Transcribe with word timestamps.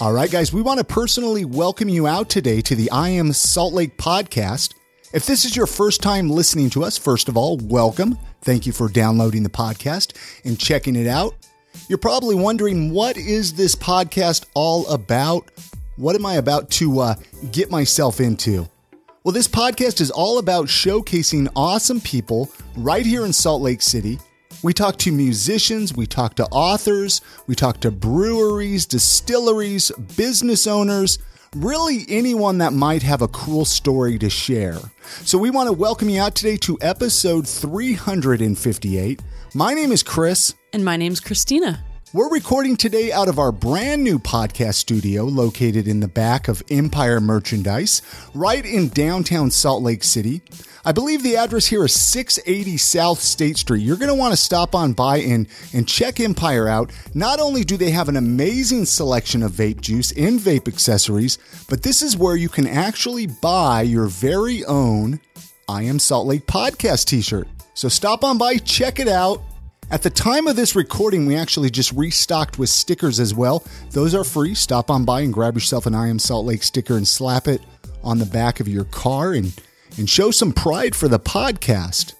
All 0.00 0.14
right, 0.14 0.30
guys, 0.30 0.50
we 0.50 0.62
want 0.62 0.78
to 0.78 0.84
personally 0.84 1.44
welcome 1.44 1.90
you 1.90 2.06
out 2.06 2.30
today 2.30 2.62
to 2.62 2.74
the 2.74 2.90
I 2.90 3.10
Am 3.10 3.34
Salt 3.34 3.74
Lake 3.74 3.98
podcast. 3.98 4.72
If 5.12 5.26
this 5.26 5.44
is 5.44 5.54
your 5.54 5.66
first 5.66 6.00
time 6.00 6.30
listening 6.30 6.70
to 6.70 6.84
us, 6.84 6.96
first 6.96 7.28
of 7.28 7.36
all, 7.36 7.58
welcome. 7.58 8.18
Thank 8.40 8.64
you 8.64 8.72
for 8.72 8.88
downloading 8.88 9.42
the 9.42 9.50
podcast 9.50 10.16
and 10.44 10.58
checking 10.58 10.96
it 10.96 11.06
out. 11.06 11.34
You're 11.88 11.98
probably 11.98 12.34
wondering, 12.34 12.92
what 12.92 13.18
is 13.18 13.52
this 13.52 13.74
podcast 13.74 14.46
all 14.54 14.88
about? 14.88 15.50
What 15.96 16.16
am 16.16 16.24
I 16.24 16.36
about 16.36 16.70
to 16.70 17.00
uh, 17.00 17.14
get 17.52 17.70
myself 17.70 18.20
into? 18.20 18.68
Well, 19.22 19.32
this 19.32 19.48
podcast 19.48 20.00
is 20.00 20.10
all 20.10 20.38
about 20.38 20.66
showcasing 20.66 21.48
awesome 21.54 22.00
people 22.00 22.50
right 22.76 23.04
here 23.04 23.24
in 23.24 23.32
Salt 23.32 23.60
Lake 23.62 23.82
City 23.82 24.18
we 24.62 24.74
talk 24.74 24.98
to 24.98 25.12
musicians, 25.12 25.96
we 25.96 26.06
talk 26.06 26.34
to 26.34 26.44
authors, 26.46 27.22
we 27.46 27.54
talk 27.54 27.80
to 27.80 27.90
breweries, 27.90 28.84
distilleries, 28.84 29.90
business 30.16 30.66
owners, 30.66 31.18
really 31.56 32.04
anyone 32.08 32.58
that 32.58 32.74
might 32.74 33.02
have 33.02 33.22
a 33.22 33.28
cool 33.28 33.64
story 33.64 34.18
to 34.18 34.28
share. 34.28 34.78
So 35.24 35.38
we 35.38 35.50
want 35.50 35.68
to 35.68 35.72
welcome 35.72 36.10
you 36.10 36.20
out 36.20 36.34
today 36.34 36.58
to 36.58 36.76
episode 36.82 37.48
358. 37.48 39.22
My 39.54 39.72
name 39.72 39.92
is 39.92 40.02
Chris. 40.02 40.54
And 40.74 40.84
my 40.84 40.98
name's 40.98 41.20
Christina. 41.20 41.82
We're 42.12 42.28
recording 42.28 42.76
today 42.76 43.12
out 43.12 43.28
of 43.28 43.38
our 43.38 43.52
brand 43.52 44.02
new 44.02 44.18
podcast 44.18 44.74
studio 44.74 45.22
located 45.22 45.86
in 45.86 46.00
the 46.00 46.08
back 46.08 46.48
of 46.48 46.60
Empire 46.68 47.20
Merchandise, 47.20 48.02
right 48.34 48.66
in 48.66 48.88
downtown 48.88 49.52
Salt 49.52 49.84
Lake 49.84 50.02
City. 50.02 50.42
I 50.84 50.90
believe 50.90 51.22
the 51.22 51.36
address 51.36 51.66
here 51.66 51.84
is 51.84 51.92
680 51.92 52.78
South 52.78 53.20
State 53.20 53.58
Street. 53.58 53.84
You're 53.84 53.96
going 53.96 54.08
to 54.08 54.16
want 54.16 54.32
to 54.32 54.36
stop 54.36 54.74
on 54.74 54.92
by 54.92 55.18
and, 55.18 55.46
and 55.72 55.86
check 55.86 56.18
Empire 56.18 56.66
out. 56.66 56.90
Not 57.14 57.38
only 57.38 57.62
do 57.62 57.76
they 57.76 57.92
have 57.92 58.08
an 58.08 58.16
amazing 58.16 58.86
selection 58.86 59.44
of 59.44 59.52
vape 59.52 59.80
juice 59.80 60.10
and 60.10 60.40
vape 60.40 60.66
accessories, 60.66 61.38
but 61.68 61.84
this 61.84 62.02
is 62.02 62.16
where 62.16 62.34
you 62.34 62.48
can 62.48 62.66
actually 62.66 63.28
buy 63.28 63.82
your 63.82 64.06
very 64.06 64.64
own 64.64 65.20
I 65.68 65.84
Am 65.84 66.00
Salt 66.00 66.26
Lake 66.26 66.46
podcast 66.46 67.04
t 67.04 67.20
shirt. 67.20 67.46
So 67.74 67.88
stop 67.88 68.24
on 68.24 68.36
by, 68.36 68.56
check 68.56 68.98
it 68.98 69.06
out. 69.06 69.44
At 69.92 70.02
the 70.02 70.10
time 70.10 70.46
of 70.46 70.54
this 70.54 70.76
recording, 70.76 71.26
we 71.26 71.34
actually 71.34 71.68
just 71.68 71.90
restocked 71.94 72.60
with 72.60 72.68
stickers 72.68 73.18
as 73.18 73.34
well. 73.34 73.64
Those 73.90 74.14
are 74.14 74.22
free. 74.22 74.54
Stop 74.54 74.88
on 74.88 75.04
by 75.04 75.22
and 75.22 75.32
grab 75.32 75.54
yourself 75.54 75.84
an 75.84 75.96
I 75.96 76.06
Am 76.06 76.20
Salt 76.20 76.46
Lake 76.46 76.62
sticker 76.62 76.96
and 76.96 77.08
slap 77.08 77.48
it 77.48 77.60
on 78.04 78.18
the 78.18 78.26
back 78.26 78.60
of 78.60 78.68
your 78.68 78.84
car 78.84 79.32
and, 79.32 79.52
and 79.98 80.08
show 80.08 80.30
some 80.30 80.52
pride 80.52 80.94
for 80.94 81.08
the 81.08 81.18
podcast. 81.18 82.14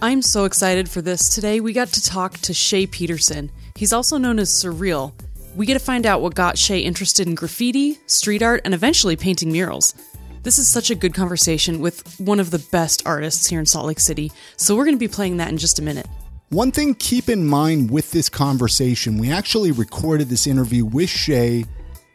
I'm 0.00 0.22
so 0.22 0.46
excited 0.46 0.88
for 0.88 1.02
this. 1.02 1.28
Today, 1.28 1.60
we 1.60 1.74
got 1.74 1.88
to 1.88 2.02
talk 2.02 2.38
to 2.38 2.54
Shay 2.54 2.86
Peterson. 2.86 3.52
He's 3.76 3.92
also 3.92 4.16
known 4.16 4.38
as 4.38 4.48
Surreal. 4.48 5.12
We 5.54 5.66
get 5.66 5.74
to 5.74 5.78
find 5.78 6.06
out 6.06 6.22
what 6.22 6.34
got 6.34 6.56
Shay 6.56 6.78
interested 6.78 7.26
in 7.26 7.34
graffiti, 7.34 7.98
street 8.06 8.42
art, 8.42 8.62
and 8.64 8.72
eventually 8.72 9.16
painting 9.16 9.52
murals. 9.52 9.94
This 10.42 10.58
is 10.58 10.68
such 10.68 10.90
a 10.90 10.94
good 10.94 11.12
conversation 11.12 11.80
with 11.80 12.18
one 12.18 12.40
of 12.40 12.50
the 12.50 12.66
best 12.72 13.02
artists 13.04 13.46
here 13.46 13.60
in 13.60 13.66
Salt 13.66 13.84
Lake 13.84 14.00
City, 14.00 14.32
so 14.56 14.74
we're 14.74 14.86
going 14.86 14.96
to 14.96 14.98
be 14.98 15.06
playing 15.06 15.36
that 15.36 15.50
in 15.50 15.58
just 15.58 15.78
a 15.78 15.82
minute. 15.82 16.06
One 16.50 16.72
thing 16.72 16.94
keep 16.94 17.28
in 17.28 17.46
mind 17.46 17.92
with 17.92 18.10
this 18.10 18.28
conversation, 18.28 19.18
we 19.18 19.30
actually 19.30 19.70
recorded 19.70 20.28
this 20.28 20.48
interview 20.48 20.84
with 20.84 21.08
Shay 21.08 21.64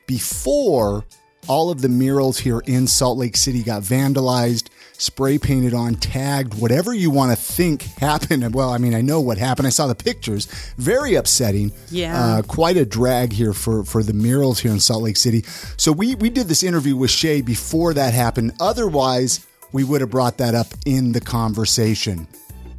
before 0.08 1.06
all 1.48 1.70
of 1.70 1.82
the 1.82 1.88
murals 1.88 2.38
here 2.40 2.62
in 2.66 2.86
Salt 2.86 3.18
Lake 3.18 3.38
City 3.38 3.64
got 3.64 3.82
vandalized, 3.82 4.68
spray 4.98 5.38
painted 5.38 5.74
on, 5.74 5.96
tagged, 5.96 6.60
whatever 6.60 6.94
you 6.94 7.12
want 7.12 7.32
to 7.32 7.38
think 7.38 7.84
happened. 7.84 8.44
Well, 8.54 8.72
I 8.72 8.78
mean, 8.78 8.94
I 8.94 9.00
know 9.00 9.22
what 9.22 9.38
happened. 9.38 9.68
I 9.68 9.70
saw 9.70 9.88
the 9.88 9.96
pictures. 9.96 10.48
Very 10.78 11.16
upsetting. 11.16 11.72
Yeah. 11.90 12.22
Uh, 12.22 12.42
quite 12.42 12.76
a 12.76 12.86
drag 12.86 13.32
here 13.32 13.54
for, 13.54 13.86
for 13.86 14.04
the 14.04 14.12
murals 14.12 14.60
here 14.60 14.72
in 14.72 14.82
Salt 14.82 15.04
Lake 15.04 15.16
City. 15.16 15.44
So 15.78 15.94
we, 15.94 16.16
we 16.16 16.30
did 16.30 16.48
this 16.48 16.62
interview 16.62 16.98
with 16.98 17.10
Shay 17.10 17.40
before 17.40 17.94
that 17.94 18.14
happened. 18.14 18.52
Otherwise, 18.60 19.48
we 19.72 19.86
would 19.86 20.02
have 20.02 20.10
brought 20.10 20.40
that 20.40 20.56
up 20.56 20.68
in 20.86 21.14
the 21.14 21.22
conversation. 21.22 22.28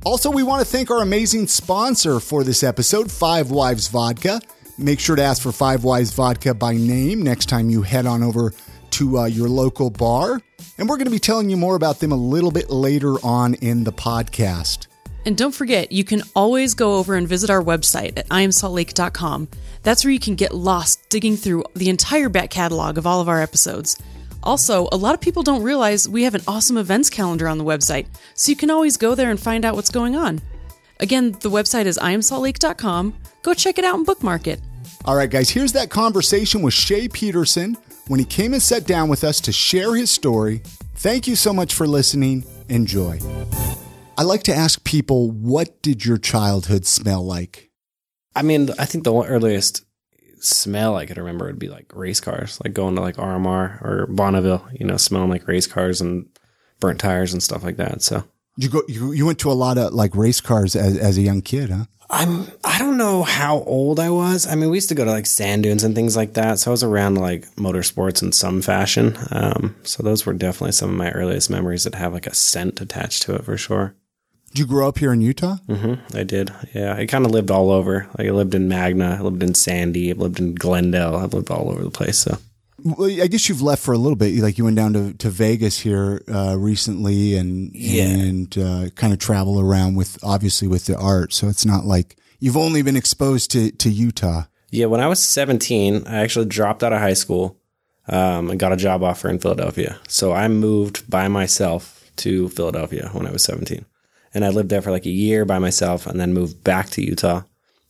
Also, 0.06 0.30
we 0.30 0.44
want 0.44 0.64
to 0.64 0.64
thank 0.64 0.88
our 0.88 1.02
amazing 1.02 1.48
sponsor 1.48 2.20
for 2.20 2.44
this 2.44 2.62
episode, 2.62 3.10
Five 3.10 3.50
Wives 3.50 3.88
Vodka. 3.88 4.40
Make 4.78 5.00
sure 5.00 5.16
to 5.16 5.22
ask 5.24 5.42
for 5.42 5.50
Five 5.50 5.82
Wives 5.82 6.12
Vodka 6.12 6.54
by 6.54 6.76
name 6.76 7.22
next 7.22 7.46
time 7.46 7.70
you 7.70 7.82
head 7.82 8.06
on 8.06 8.22
over 8.22 8.52
to 8.90 9.18
uh, 9.18 9.24
your 9.24 9.48
local 9.48 9.90
bar. 9.90 10.40
And 10.78 10.88
we're 10.88 10.96
going 10.96 11.06
to 11.06 11.10
be 11.10 11.18
telling 11.18 11.50
you 11.50 11.56
more 11.56 11.74
about 11.74 11.98
them 11.98 12.12
a 12.12 12.16
little 12.16 12.52
bit 12.52 12.70
later 12.70 13.14
on 13.24 13.54
in 13.54 13.82
the 13.82 13.90
podcast. 13.90 14.86
And 15.24 15.36
don't 15.36 15.52
forget, 15.52 15.90
you 15.90 16.04
can 16.04 16.22
always 16.36 16.74
go 16.74 16.94
over 16.94 17.16
and 17.16 17.26
visit 17.26 17.50
our 17.50 17.60
website 17.60 18.16
at 18.16 18.28
iamsaltlake.com. 18.28 19.48
That's 19.82 20.04
where 20.04 20.12
you 20.12 20.20
can 20.20 20.36
get 20.36 20.54
lost 20.54 21.08
digging 21.08 21.36
through 21.36 21.64
the 21.74 21.88
entire 21.88 22.28
back 22.28 22.50
catalog 22.50 22.96
of 22.96 23.08
all 23.08 23.20
of 23.20 23.28
our 23.28 23.42
episodes. 23.42 24.00
Also, 24.46 24.88
a 24.92 24.96
lot 24.96 25.12
of 25.12 25.20
people 25.20 25.42
don't 25.42 25.64
realize 25.64 26.08
we 26.08 26.22
have 26.22 26.36
an 26.36 26.40
awesome 26.46 26.76
events 26.76 27.10
calendar 27.10 27.48
on 27.48 27.58
the 27.58 27.64
website, 27.64 28.06
so 28.34 28.50
you 28.50 28.56
can 28.56 28.70
always 28.70 28.96
go 28.96 29.16
there 29.16 29.28
and 29.28 29.40
find 29.40 29.64
out 29.64 29.74
what's 29.74 29.90
going 29.90 30.14
on. 30.14 30.40
Again, 31.00 31.32
the 31.32 31.50
website 31.50 31.86
is 31.86 31.98
iamsaltlake.com. 31.98 33.14
Go 33.42 33.54
check 33.54 33.76
it 33.76 33.84
out 33.84 33.96
and 33.96 34.06
bookmark 34.06 34.46
it. 34.46 34.60
All 35.04 35.16
right, 35.16 35.28
guys, 35.28 35.50
here's 35.50 35.72
that 35.72 35.90
conversation 35.90 36.62
with 36.62 36.74
Shay 36.74 37.08
Peterson 37.08 37.76
when 38.06 38.20
he 38.20 38.24
came 38.24 38.52
and 38.52 38.62
sat 38.62 38.86
down 38.86 39.08
with 39.08 39.24
us 39.24 39.40
to 39.42 39.52
share 39.52 39.96
his 39.96 40.12
story. 40.12 40.62
Thank 40.94 41.26
you 41.26 41.34
so 41.34 41.52
much 41.52 41.74
for 41.74 41.88
listening. 41.88 42.44
Enjoy. 42.68 43.18
I 44.16 44.22
like 44.22 44.44
to 44.44 44.54
ask 44.54 44.82
people, 44.84 45.32
what 45.32 45.82
did 45.82 46.06
your 46.06 46.18
childhood 46.18 46.86
smell 46.86 47.26
like? 47.26 47.70
I 48.36 48.42
mean, 48.42 48.70
I 48.78 48.84
think 48.84 49.02
the 49.02 49.12
earliest 49.12 49.85
smell 50.46 50.96
I 50.96 51.06
could 51.06 51.18
remember 51.18 51.46
would 51.46 51.58
be 51.58 51.68
like 51.68 51.94
race 51.94 52.20
cars, 52.20 52.60
like 52.64 52.74
going 52.74 52.94
to 52.96 53.00
like 53.00 53.16
RMR 53.16 53.82
or 53.82 54.06
Bonneville, 54.08 54.66
you 54.72 54.86
know, 54.86 54.96
smelling 54.96 55.30
like 55.30 55.48
race 55.48 55.66
cars 55.66 56.00
and 56.00 56.28
burnt 56.80 57.00
tires 57.00 57.32
and 57.32 57.42
stuff 57.42 57.64
like 57.64 57.76
that. 57.76 58.02
So 58.02 58.24
you 58.56 58.68
go, 58.68 58.82
you, 58.88 59.12
you 59.12 59.26
went 59.26 59.38
to 59.40 59.50
a 59.50 59.54
lot 59.54 59.78
of 59.78 59.92
like 59.92 60.14
race 60.14 60.40
cars 60.40 60.76
as, 60.76 60.96
as 60.96 61.18
a 61.18 61.22
young 61.22 61.42
kid, 61.42 61.70
huh? 61.70 61.84
I'm, 62.08 62.46
I 62.64 62.78
don't 62.78 62.96
know 62.96 63.24
how 63.24 63.58
old 63.62 63.98
I 63.98 64.10
was. 64.10 64.46
I 64.46 64.54
mean, 64.54 64.70
we 64.70 64.76
used 64.76 64.90
to 64.90 64.94
go 64.94 65.04
to 65.04 65.10
like 65.10 65.26
sand 65.26 65.64
dunes 65.64 65.82
and 65.82 65.94
things 65.94 66.16
like 66.16 66.34
that. 66.34 66.60
So 66.60 66.70
I 66.70 66.72
was 66.72 66.84
around 66.84 67.16
like 67.16 67.46
motorsports 67.56 68.22
in 68.22 68.30
some 68.30 68.62
fashion. 68.62 69.16
Um, 69.32 69.74
so 69.82 70.02
those 70.02 70.24
were 70.24 70.32
definitely 70.32 70.72
some 70.72 70.90
of 70.90 70.96
my 70.96 71.10
earliest 71.10 71.50
memories 71.50 71.82
that 71.84 71.96
have 71.96 72.12
like 72.12 72.28
a 72.28 72.34
scent 72.34 72.80
attached 72.80 73.22
to 73.22 73.34
it 73.34 73.44
for 73.44 73.56
sure. 73.56 73.96
Did 74.50 74.60
you 74.60 74.66
grow 74.66 74.88
up 74.88 74.98
here 74.98 75.12
in 75.12 75.20
Utah? 75.20 75.56
Mm-hmm, 75.68 76.16
I 76.16 76.22
did. 76.22 76.50
Yeah, 76.74 76.94
I 76.94 77.04
kind 77.06 77.26
of 77.26 77.30
lived 77.32 77.50
all 77.50 77.70
over. 77.70 78.08
Like 78.18 78.26
I 78.28 78.30
lived 78.30 78.54
in 78.54 78.68
Magna, 78.68 79.16
I 79.18 79.22
lived 79.22 79.42
in 79.42 79.54
Sandy, 79.54 80.10
I 80.10 80.14
lived 80.14 80.38
in 80.40 80.54
Glendale. 80.54 81.16
I've 81.16 81.34
lived 81.34 81.50
all 81.50 81.70
over 81.70 81.82
the 81.82 81.90
place. 81.90 82.18
So, 82.18 82.38
well, 82.82 83.10
I 83.22 83.26
guess 83.26 83.48
you've 83.48 83.60
left 83.62 83.82
for 83.82 83.92
a 83.92 83.98
little 83.98 84.16
bit. 84.16 84.34
Like 84.42 84.56
you 84.56 84.64
went 84.64 84.76
down 84.76 84.92
to, 84.94 85.12
to 85.14 85.28
Vegas 85.30 85.80
here 85.80 86.22
uh, 86.32 86.56
recently, 86.58 87.36
and 87.36 87.70
Yeah. 87.74 88.04
and 88.04 88.56
uh, 88.58 88.88
kind 88.94 89.12
of 89.12 89.18
travel 89.18 89.60
around 89.60 89.96
with 89.96 90.18
obviously 90.22 90.68
with 90.68 90.86
the 90.86 90.96
art. 90.96 91.32
So 91.34 91.48
it's 91.48 91.66
not 91.66 91.84
like 91.84 92.16
you've 92.38 92.56
only 92.56 92.80
been 92.82 92.96
exposed 92.96 93.50
to 93.52 93.70
to 93.72 93.90
Utah. 93.90 94.44
yeah, 94.70 94.86
when 94.86 95.00
I 95.00 95.08
was 95.08 95.22
17, 95.22 96.04
I 96.06 96.18
actually 96.20 96.46
dropped 96.46 96.82
out 96.82 96.92
of 96.92 97.00
high 97.00 97.14
school 97.14 97.58
um, 98.08 98.50
and 98.50 98.58
got 98.60 98.72
a 98.72 98.76
job 98.76 99.02
offer 99.02 99.28
in 99.28 99.38
Philadelphia. 99.38 99.98
So 100.08 100.32
I 100.32 100.48
moved 100.48 101.10
by 101.10 101.28
myself 101.28 102.10
to 102.16 102.48
Philadelphia 102.50 103.10
when 103.12 103.26
I 103.26 103.32
was 103.32 103.42
17. 103.44 103.84
And 104.36 104.44
I 104.44 104.50
lived 104.50 104.68
there 104.68 104.82
for 104.82 104.90
like 104.90 105.06
a 105.06 105.10
year 105.10 105.46
by 105.46 105.58
myself 105.58 106.06
and 106.06 106.20
then 106.20 106.34
moved 106.34 106.62
back 106.62 106.90
to 106.90 107.02
Utah. 107.02 107.40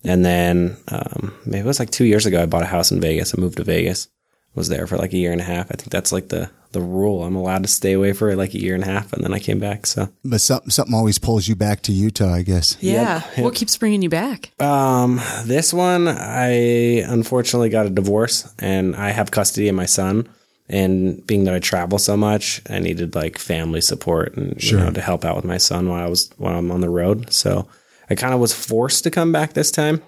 And 0.05 0.25
then 0.25 0.77
um, 0.87 1.35
maybe 1.45 1.59
it 1.59 1.67
was 1.67 1.81
like 1.81 1.91
two 1.91 2.05
years 2.05 2.25
ago, 2.25 2.41
I 2.41 2.47
bought 2.47 2.63
a 2.63 2.67
house 2.67 2.93
in 2.93 3.01
Vegas. 3.01 3.35
I 3.37 3.41
moved 3.41 3.57
to 3.57 3.65
Vegas, 3.65 4.07
was 4.55 4.69
there 4.69 4.87
for 4.87 4.97
like 4.97 5.13
a 5.13 5.19
year 5.19 5.33
and 5.33 5.41
a 5.41 5.45
half. 5.45 5.67
I 5.73 5.75
think 5.75 5.91
that's 5.91 6.13
like 6.13 6.29
the, 6.29 6.49
the 6.71 6.81
rule. 6.81 7.25
I'm 7.25 7.35
allowed 7.35 7.65
to 7.65 7.69
stay 7.69 7.95
away 7.95 8.13
for 8.13 8.37
like 8.37 8.55
a 8.55 8.61
year 8.61 8.77
and 8.77 8.85
a 8.85 8.87
half 8.87 9.13
and 9.13 9.25
then 9.25 9.35
I 9.35 9.41
came 9.41 9.59
back. 9.59 9.87
So 9.87 10.09
But 10.25 10.41
something 10.41 10.71
something 10.71 10.95
always 10.95 11.19
pulls 11.19 11.49
you 11.49 11.57
back 11.57 11.83
to 11.83 11.93
Utah, 11.93 12.33
I 12.33 12.43
guess. 12.43 12.77
Yeah. 12.81 13.23
What 13.43 13.57
keeps 13.57 13.77
bringing 13.77 14.03
you 14.03 14.09
back? 14.09 14.53
Um, 14.63 15.21
this 15.47 15.75
one, 15.75 16.07
I 16.07 17.03
unfortunately 17.09 17.71
got 17.71 17.87
a 17.87 17.91
divorce 17.91 18.55
and 18.61 18.95
I 18.95 19.11
have 19.11 19.33
custody 19.33 19.69
of 19.69 19.75
my 19.75 19.87
son. 19.87 20.29
And 20.69 21.25
being 21.27 21.45
that 21.45 21.55
I 21.55 21.61
travel 21.61 21.99
so 21.99 22.17
much, 22.17 22.61
I 22.69 22.81
needed 22.81 23.15
like 23.15 23.39
family 23.39 23.81
support 23.81 24.37
and 24.37 24.61
you 24.63 24.77
know 24.77 24.91
to 24.91 25.01
help 25.01 25.25
out 25.25 25.37
with 25.37 25.45
my 25.45 25.59
son 25.59 25.89
while 25.89 26.05
I 26.05 26.09
was 26.09 26.31
while 26.39 26.59
I'm 26.59 26.73
on 26.73 26.81
the 26.81 26.91
road. 26.91 27.33
So 27.33 27.69
I 28.11 28.15
kind 28.15 28.35
of 28.35 28.41
was 28.41 28.53
forced 28.53 29.05
to 29.05 29.11
come 29.11 29.31
back 29.31 29.53
this 29.53 29.71
time, 29.71 30.03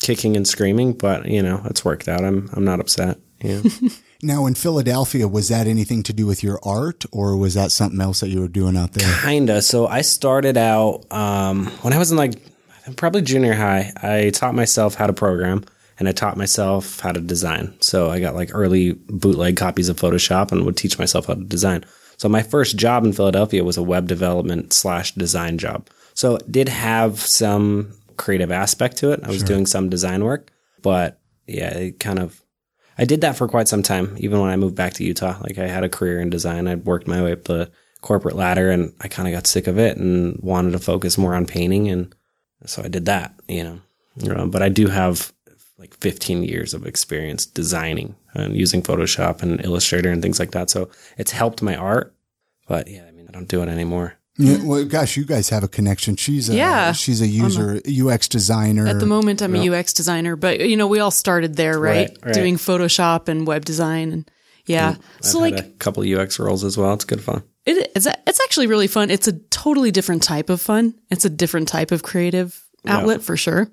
kicking 0.00 0.36
and 0.36 0.46
screaming. 0.46 0.92
But 0.92 1.26
you 1.26 1.42
know 1.42 1.62
it's 1.64 1.84
worked 1.84 2.08
out. 2.08 2.24
I'm 2.24 2.50
I'm 2.52 2.64
not 2.64 2.80
upset. 2.80 3.18
Yeah. 3.40 3.62
Now 4.24 4.46
in 4.46 4.54
Philadelphia, 4.54 5.26
was 5.26 5.48
that 5.48 5.66
anything 5.66 6.04
to 6.04 6.12
do 6.12 6.26
with 6.26 6.44
your 6.44 6.60
art, 6.62 7.04
or 7.10 7.36
was 7.36 7.54
that 7.54 7.72
something 7.72 8.00
else 8.00 8.20
that 8.20 8.28
you 8.28 8.40
were 8.40 8.46
doing 8.46 8.76
out 8.76 8.92
there? 8.92 9.12
Kinda. 9.20 9.62
So 9.62 9.88
I 9.88 10.02
started 10.02 10.56
out 10.56 11.10
um, 11.10 11.66
when 11.82 11.92
I 11.92 11.98
was 11.98 12.12
in 12.12 12.16
like 12.16 12.34
probably 12.96 13.22
junior 13.22 13.54
high. 13.54 13.92
I 14.00 14.30
taught 14.30 14.54
myself 14.54 14.94
how 14.94 15.08
to 15.08 15.12
program 15.12 15.64
and 16.02 16.08
I 16.08 16.12
taught 16.12 16.36
myself 16.36 16.98
how 16.98 17.12
to 17.12 17.20
design. 17.20 17.76
So 17.80 18.10
I 18.10 18.18
got 18.18 18.34
like 18.34 18.50
early 18.52 18.94
bootleg 19.06 19.56
copies 19.56 19.88
of 19.88 19.96
Photoshop 19.96 20.50
and 20.50 20.66
would 20.66 20.76
teach 20.76 20.98
myself 20.98 21.26
how 21.26 21.34
to 21.34 21.44
design. 21.44 21.84
So 22.16 22.28
my 22.28 22.42
first 22.42 22.76
job 22.76 23.04
in 23.04 23.12
Philadelphia 23.12 23.62
was 23.62 23.76
a 23.76 23.84
web 23.84 24.08
development 24.08 24.72
slash 24.72 25.12
design 25.12 25.58
job. 25.58 25.88
So 26.14 26.34
it 26.34 26.50
did 26.50 26.68
have 26.68 27.20
some 27.20 27.92
creative 28.16 28.50
aspect 28.50 28.96
to 28.96 29.12
it. 29.12 29.20
I 29.22 29.28
was 29.28 29.44
doing 29.44 29.64
some 29.64 29.88
design 29.88 30.24
work, 30.24 30.50
but 30.82 31.20
yeah, 31.46 31.72
it 31.72 32.00
kind 32.00 32.18
of 32.18 32.42
I 32.98 33.04
did 33.04 33.20
that 33.20 33.36
for 33.36 33.46
quite 33.46 33.68
some 33.68 33.84
time, 33.84 34.16
even 34.18 34.40
when 34.40 34.50
I 34.50 34.56
moved 34.56 34.74
back 34.74 34.94
to 34.94 35.04
Utah. 35.04 35.38
Like 35.40 35.56
I 35.56 35.68
had 35.68 35.84
a 35.84 35.88
career 35.88 36.20
in 36.20 36.30
design. 36.30 36.66
I'd 36.66 36.84
worked 36.84 37.06
my 37.06 37.22
way 37.22 37.30
up 37.30 37.44
the 37.44 37.70
corporate 38.00 38.34
ladder 38.34 38.72
and 38.72 38.92
I 39.00 39.06
kind 39.06 39.28
of 39.28 39.34
got 39.34 39.46
sick 39.46 39.68
of 39.68 39.78
it 39.78 39.98
and 39.98 40.36
wanted 40.42 40.72
to 40.72 40.80
focus 40.80 41.16
more 41.16 41.36
on 41.36 41.46
painting. 41.46 41.88
And 41.88 42.12
so 42.66 42.82
I 42.82 42.88
did 42.88 43.04
that, 43.04 43.34
you 43.46 43.62
know. 43.62 43.80
You 44.16 44.34
know, 44.34 44.42
uh, 44.42 44.46
but 44.46 44.62
I 44.62 44.68
do 44.68 44.88
have 44.88 45.32
like 45.78 45.94
15 45.98 46.44
years 46.44 46.74
of 46.74 46.86
experience 46.86 47.46
designing 47.46 48.14
and 48.34 48.56
using 48.56 48.82
Photoshop 48.82 49.42
and 49.42 49.64
Illustrator 49.64 50.10
and 50.10 50.22
things 50.22 50.38
like 50.38 50.52
that. 50.52 50.70
So 50.70 50.90
it's 51.18 51.32
helped 51.32 51.62
my 51.62 51.74
art. 51.74 52.14
But 52.68 52.88
yeah, 52.88 53.04
I 53.06 53.10
mean, 53.10 53.26
I 53.28 53.32
don't 53.32 53.48
do 53.48 53.62
it 53.62 53.68
anymore. 53.68 54.14
Yeah, 54.38 54.58
well, 54.64 54.84
gosh, 54.86 55.16
you 55.16 55.26
guys 55.26 55.50
have 55.50 55.62
a 55.62 55.68
connection. 55.68 56.16
She's 56.16 56.48
a 56.48 56.54
Yeah. 56.54 56.92
she's 56.92 57.20
a 57.20 57.26
user 57.26 57.82
UX 57.86 58.28
designer. 58.28 58.86
At 58.86 58.98
the 58.98 59.06
moment, 59.06 59.42
I'm 59.42 59.54
a 59.54 59.68
UX 59.68 59.92
designer, 59.92 60.36
but 60.36 60.60
you 60.60 60.76
know, 60.76 60.86
we 60.86 61.00
all 61.00 61.10
started 61.10 61.56
there, 61.56 61.78
right? 61.78 62.08
Right, 62.08 62.18
right. 62.24 62.34
Doing 62.34 62.56
Photoshop 62.56 63.28
and 63.28 63.46
web 63.46 63.66
design, 63.66 64.10
and 64.10 64.30
yeah. 64.64 64.96
so 65.20 65.38
I've 65.38 65.52
like, 65.52 65.54
had 65.56 65.64
a 65.66 65.68
couple 65.72 66.02
UX 66.02 66.38
roles 66.38 66.64
as 66.64 66.78
well. 66.78 66.94
It's 66.94 67.04
good 67.04 67.20
fun. 67.20 67.42
it, 67.66 67.92
it's 67.94 68.06
it's 68.26 68.40
actually 68.42 68.68
really 68.68 68.86
fun. 68.86 69.10
It's 69.10 69.28
a 69.28 69.32
totally 69.50 69.90
different 69.90 70.22
type 70.22 70.48
of 70.48 70.62
fun. 70.62 70.94
It's 71.10 71.26
a 71.26 71.30
different 71.30 71.68
type 71.68 71.92
of 71.92 72.02
creative 72.02 72.64
outlet 72.86 73.20
for 73.22 73.36
sure. 73.36 73.70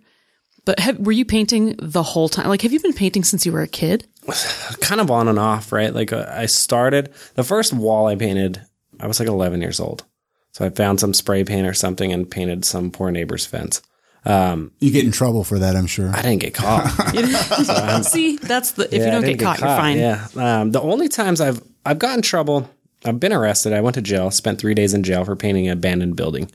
But 0.65 0.79
have, 0.79 0.99
were 0.99 1.11
you 1.11 1.25
painting 1.25 1.75
the 1.79 2.03
whole 2.03 2.29
time? 2.29 2.47
Like, 2.47 2.61
have 2.61 2.73
you 2.73 2.79
been 2.79 2.93
painting 2.93 3.23
since 3.23 3.45
you 3.45 3.51
were 3.51 3.61
a 3.61 3.67
kid? 3.67 4.05
kind 4.81 5.01
of 5.01 5.09
on 5.09 5.27
and 5.27 5.39
off, 5.39 5.71
right? 5.71 5.93
Like 5.93 6.13
uh, 6.13 6.25
I 6.29 6.45
started 6.45 7.13
the 7.35 7.43
first 7.43 7.73
wall 7.73 8.07
I 8.07 8.15
painted, 8.15 8.61
I 8.99 9.07
was 9.07 9.19
like 9.19 9.29
11 9.29 9.61
years 9.61 9.79
old. 9.79 10.03
So 10.51 10.65
I 10.65 10.69
found 10.69 10.99
some 10.99 11.13
spray 11.13 11.43
paint 11.43 11.67
or 11.67 11.73
something 11.73 12.11
and 12.11 12.29
painted 12.29 12.65
some 12.65 12.91
poor 12.91 13.11
neighbor's 13.11 13.45
fence. 13.45 13.81
Um, 14.25 14.71
you 14.79 14.91
get 14.91 15.05
in 15.05 15.11
trouble 15.11 15.43
for 15.43 15.59
that, 15.59 15.75
I'm 15.75 15.87
sure. 15.87 16.09
I 16.13 16.21
didn't 16.21 16.41
get 16.41 16.53
caught. 16.53 16.89
See, 18.05 18.37
that's 18.37 18.71
the 18.71 18.85
if 18.85 18.93
you 18.93 18.99
Yeah, 18.99 19.07
I 19.07 19.11
don't 19.11 19.21
didn't 19.21 19.39
get 19.39 19.45
caught, 19.45 19.59
you're 19.59 19.67
fine. 19.69 19.97
Yeah. 19.97 20.27
Um, 20.35 20.71
the 20.71 20.81
only 20.81 21.07
times 21.07 21.39
I've 21.39 21.61
I've 21.85 21.99
gotten 21.99 22.17
in 22.17 22.21
trouble, 22.23 22.69
I've 23.05 23.19
been 23.19 23.31
arrested. 23.31 23.71
I 23.71 23.81
went 23.81 23.95
to 23.95 24.01
jail, 24.01 24.29
spent 24.31 24.59
three 24.59 24.73
days 24.73 24.93
in 24.93 25.03
jail 25.03 25.23
for 25.23 25.35
painting 25.35 25.67
an 25.67 25.73
abandoned 25.73 26.17
building, 26.17 26.51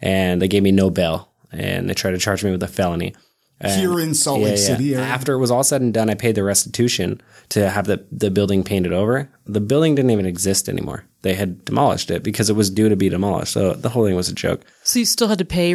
and 0.00 0.42
they 0.42 0.48
gave 0.48 0.62
me 0.62 0.72
no 0.72 0.90
bail, 0.90 1.30
and 1.50 1.88
they 1.88 1.94
tried 1.94 2.10
to 2.10 2.18
charge 2.18 2.44
me 2.44 2.50
with 2.50 2.62
a 2.62 2.68
felony. 2.68 3.14
And- 3.60 3.80
Here 3.80 3.98
in 4.00 4.12
Salt 4.14 4.40
Yeah, 4.40 4.46
Lake 4.48 4.58
yeah. 4.58 4.64
City 4.64 4.94
area. 4.94 5.06
After 5.06 5.32
it 5.32 5.38
was 5.38 5.50
all 5.50 5.64
said 5.64 5.80
and 5.80 5.92
done, 5.94 6.10
I 6.10 6.14
paid 6.14 6.34
the 6.34 6.44
restitution 6.44 7.20
to 7.50 7.70
have 7.70 7.86
the, 7.86 8.04
the 8.12 8.30
building 8.30 8.62
painted 8.64 8.92
over. 8.92 9.30
The 9.46 9.60
building 9.60 9.94
didn't 9.94 10.10
even 10.10 10.26
exist 10.26 10.68
anymore. 10.68 11.04
They 11.22 11.34
had 11.34 11.64
demolished 11.64 12.10
it 12.10 12.22
because 12.22 12.50
it 12.50 12.56
was 12.56 12.68
due 12.70 12.88
to 12.90 12.96
be 12.96 13.08
demolished. 13.08 13.52
So 13.54 13.72
the 13.72 13.88
whole 13.88 14.04
thing 14.04 14.14
was 14.14 14.28
a 14.28 14.34
joke. 14.34 14.60
So 14.82 14.98
you 14.98 15.04
still 15.06 15.28
had 15.28 15.38
to 15.38 15.44
pay. 15.46 15.74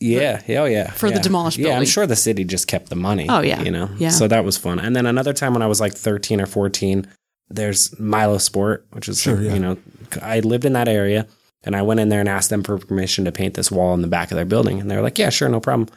Yeah, 0.00 0.42
yeah, 0.48 0.58
oh 0.62 0.64
yeah. 0.64 0.90
For 0.90 1.10
the 1.10 1.20
demolished 1.20 1.56
building. 1.56 1.72
Yeah, 1.72 1.78
I'm 1.78 1.84
sure 1.86 2.06
the 2.06 2.16
city 2.16 2.42
just 2.44 2.66
kept 2.66 2.88
the 2.90 2.96
money. 2.96 3.26
Oh, 3.28 3.40
yeah. 3.40 3.62
you 3.62 3.70
know. 3.70 3.88
Yeah. 3.96 4.08
So 4.10 4.26
that 4.26 4.44
was 4.44 4.58
fun. 4.58 4.78
And 4.80 4.94
then 4.96 5.06
another 5.06 5.32
time 5.32 5.52
when 5.52 5.62
I 5.62 5.66
was 5.68 5.80
like 5.80 5.94
13 5.94 6.40
or 6.40 6.46
14, 6.46 7.06
there's 7.48 7.90
Milosport, 7.90 8.82
which 8.90 9.08
is 9.08 9.20
Sure, 9.22 9.40
yeah. 9.40 9.54
you 9.54 9.60
know, 9.60 9.76
I 10.20 10.40
lived 10.40 10.64
in 10.64 10.72
that 10.72 10.88
area, 10.88 11.26
and 11.62 11.76
I 11.76 11.82
went 11.82 12.00
in 12.00 12.08
there 12.08 12.20
and 12.20 12.28
asked 12.28 12.50
them 12.50 12.62
for 12.64 12.76
permission 12.78 13.24
to 13.24 13.32
paint 13.32 13.54
this 13.54 13.70
wall 13.70 13.94
in 13.94 14.02
the 14.02 14.08
back 14.08 14.30
of 14.30 14.36
their 14.36 14.44
building, 14.44 14.80
and 14.80 14.90
they 14.90 14.96
were 14.96 15.02
like, 15.02 15.18
"Yeah, 15.18 15.30
sure, 15.30 15.48
no 15.48 15.60
problem." 15.60 15.88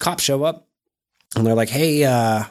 Cops 0.00 0.24
show 0.24 0.42
up, 0.42 0.66
and 1.36 1.46
they're 1.46 1.54
like, 1.54 1.68
"Hey, 1.68 2.04
uh, 2.04 2.44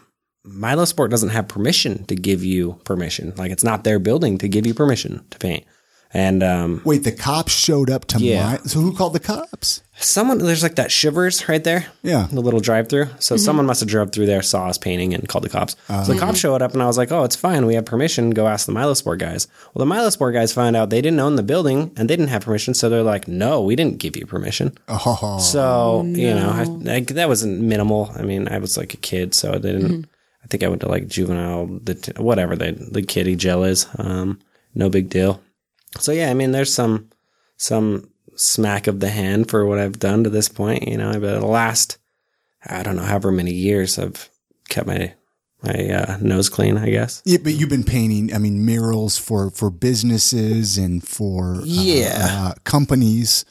Milosport 0.48 1.10
doesn't 1.10 1.30
have 1.30 1.50
permission 1.50 2.06
to 2.06 2.16
give 2.16 2.44
you 2.44 2.80
permission. 2.86 3.34
Like 3.36 3.52
it's 3.52 3.64
not 3.64 3.84
their 3.84 4.00
building 4.00 4.38
to 4.38 4.48
give 4.48 4.66
you 4.66 4.74
permission 4.74 5.26
to 5.32 5.38
paint." 5.38 5.66
And 6.12 6.42
um, 6.42 6.82
Wait, 6.86 7.04
the 7.04 7.12
cops 7.12 7.52
showed 7.54 7.90
up 7.92 8.06
to 8.06 8.20
Yeah. 8.20 8.44
my. 8.54 8.58
So 8.66 8.80
who 8.80 8.96
called 8.96 9.14
the 9.14 9.20
cops? 9.20 9.82
someone 10.02 10.38
there's 10.38 10.64
like 10.64 10.76
that 10.78 10.90
shivers 10.92 11.50
right 11.50 11.62
there. 11.64 11.86
Yeah. 12.04 12.28
the 12.32 12.40
little 12.40 12.62
drive 12.62 12.88
through 12.88 13.08
so 13.20 13.36
someone 13.36 13.66
must 13.66 13.82
have 13.82 13.90
drove 13.90 14.14
through 14.14 14.28
there 14.28 14.42
saw 14.42 14.68
us 14.70 14.78
painting 14.78 15.14
and 15.14 15.28
called 15.28 15.44
the 15.44 15.50
cops. 15.50 15.76
So 15.90 16.14
the 16.14 16.18
cops 16.18 16.40
showed 16.40 16.62
up 16.62 16.72
and 16.72 16.82
i 16.82 16.86
was 16.88 16.98
like 16.98 17.12
oh 17.12 17.26
it's 17.26 17.36
fine. 17.36 17.66
We 17.66 17.76
have 17.76 17.84
permission. 17.86 18.30
Go 18.30 18.48
ask 18.48 18.66
the 18.66 18.72
milosport 18.72 19.20
guys. 19.20 19.48
Well 19.74 19.86
the 19.86 19.94
milosport 19.94 20.32
guys 20.34 20.54
find 20.54 20.76
out 20.78 20.90
they 20.90 21.02
didn't 21.02 21.20
own 21.20 21.36
the 21.36 21.44
building 21.44 21.92
and 21.98 22.10
they 22.10 22.16
didn't 22.16 22.30
have 22.30 22.44
permission 22.46 22.74
so 22.74 22.88
they're 22.90 23.04
like 23.04 23.28
no 23.28 23.62
we 23.62 23.76
didn't 23.76 23.98
give 23.98 24.16
you 24.16 24.26
permission. 24.26 24.72
Oh, 24.88 25.38
so 25.40 26.04
you 26.06 26.34
know 26.34 26.50
I, 26.50 26.94
I, 26.96 27.00
that 27.02 27.28
wasn't 27.28 27.60
minimal. 27.62 28.10
I 28.16 28.22
mean 28.22 28.48
i 28.48 28.58
was 28.58 28.78
like 28.78 28.94
a 28.94 28.98
kid 28.98 29.34
so 29.36 29.60
they 29.60 29.74
didn't 29.74 30.08
i 30.46 30.48
think 30.48 30.64
i 30.64 30.70
went 30.70 30.82
to 30.82 30.88
like 30.90 31.08
juvenile 31.10 31.68
det- 31.68 32.18
whatever 32.18 32.56
the, 32.56 32.72
the 32.72 33.02
kiddie 33.02 33.36
jail 33.36 33.64
is. 33.66 33.86
Um, 33.98 34.40
no 34.74 34.90
big 34.90 35.10
deal 35.10 35.42
so 35.98 36.12
yeah 36.12 36.30
i 36.30 36.34
mean 36.34 36.52
there's 36.52 36.74
some 36.74 37.10
some 37.58 38.10
smack 38.36 38.88
of 38.88 39.00
the 39.02 39.10
hand 39.10 39.50
for 39.50 39.66
what 39.66 39.80
I've 39.80 40.00
done 40.00 40.24
to 40.24 40.30
this 40.30 40.48
point. 40.48 40.88
You 40.88 40.96
know, 40.98 41.12
but 41.20 41.42
the 41.42 41.46
last, 41.46 41.98
I 42.66 42.84
don't 42.84 42.96
know, 42.96 43.02
however 43.04 43.34
many 43.34 43.52
years 43.52 44.00
I've 44.00 44.30
kept 44.70 44.88
my, 44.88 45.14
my, 45.62 45.90
uh, 45.90 46.18
nose 46.22 46.48
clean, 46.48 46.78
I 46.78 46.90
guess. 46.90 47.22
yeah, 47.26 47.40
but 47.44 47.52
you've 47.56 47.68
been 47.70 47.84
painting. 47.84 48.34
I 48.34 48.38
mean, 48.38 48.66
murals 48.66 49.18
for 49.18 49.50
for 49.50 49.70
businesses 49.70 50.78
and 50.78 51.06
for 51.06 51.56
uh, 51.56 51.62
Yeah. 51.66 52.28
uh, 52.30 52.54
companies. 52.64 53.44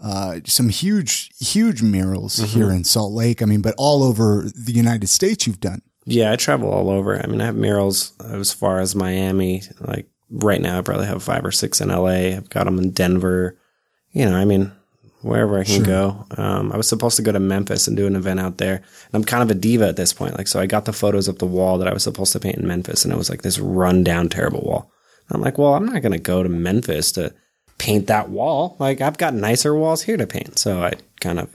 Uh, 0.00 0.38
some 0.44 0.68
huge, 0.68 1.30
huge 1.40 1.82
murals 1.82 2.36
Mm-hmm. 2.38 2.56
here 2.58 2.70
in 2.70 2.84
Salt 2.84 3.12
Lake. 3.14 3.42
I 3.42 3.46
mean, 3.46 3.62
but 3.62 3.74
all 3.78 4.04
over 4.04 4.44
the 4.54 4.72
United 4.72 5.08
States, 5.08 5.44
you've 5.44 5.58
done. 5.60 5.82
Yeah. 6.04 6.30
I 6.30 6.36
travel 6.36 6.70
all 6.70 6.88
over. 6.90 7.20
I 7.20 7.26
mean, 7.26 7.40
I 7.40 7.46
have 7.46 7.56
murals 7.56 8.12
as 8.20 8.52
far 8.52 8.78
as 8.78 8.94
Miami. 8.94 9.62
Like 9.80 10.06
right 10.30 10.60
now, 10.60 10.78
I 10.78 10.82
probably 10.82 11.06
have 11.06 11.22
five 11.22 11.44
or 11.44 11.52
six 11.52 11.80
in 11.80 11.88
LA. 11.88 12.36
I've 12.36 12.50
got 12.50 12.64
them 12.64 12.78
in 12.78 12.90
Denver. 12.90 13.56
You 14.12 14.24
know, 14.26 14.36
I 14.36 14.44
mean, 14.44 14.72
wherever 15.22 15.58
I 15.58 15.64
can 15.64 15.82
go. 15.82 16.24
Um, 16.36 16.72
I 16.72 16.76
was 16.76 16.88
supposed 16.88 17.16
to 17.16 17.22
go 17.22 17.32
to 17.32 17.40
Memphis 17.40 17.86
and 17.88 17.96
do 17.96 18.06
an 18.06 18.16
event 18.16 18.40
out 18.40 18.58
there. 18.58 18.76
And 18.76 19.14
I'm 19.14 19.24
kind 19.24 19.42
of 19.42 19.50
a 19.50 19.58
diva 19.58 19.88
at 19.88 19.96
this 19.96 20.12
point. 20.12 20.38
Like, 20.38 20.48
so 20.48 20.60
I 20.60 20.66
got 20.66 20.84
the 20.84 20.92
photos 20.92 21.28
of 21.28 21.38
the 21.38 21.46
wall 21.46 21.78
that 21.78 21.88
I 21.88 21.92
was 21.92 22.02
supposed 22.04 22.32
to 22.32 22.40
paint 22.40 22.56
in 22.56 22.66
Memphis 22.66 23.04
and 23.04 23.12
it 23.12 23.16
was 23.16 23.28
like 23.30 23.42
this 23.42 23.58
run 23.58 24.04
down, 24.04 24.28
terrible 24.28 24.60
wall. 24.62 24.90
I'm 25.30 25.40
like, 25.40 25.58
well, 25.58 25.74
I'm 25.74 25.86
not 25.86 26.02
going 26.02 26.12
to 26.12 26.18
go 26.18 26.42
to 26.44 26.48
Memphis 26.48 27.10
to 27.12 27.34
paint 27.78 28.06
that 28.06 28.28
wall. 28.30 28.76
Like, 28.78 29.00
I've 29.00 29.18
got 29.18 29.34
nicer 29.34 29.74
walls 29.74 30.02
here 30.02 30.16
to 30.16 30.26
paint. 30.26 30.58
So 30.58 30.82
I 30.82 30.92
kind 31.20 31.40
of, 31.40 31.54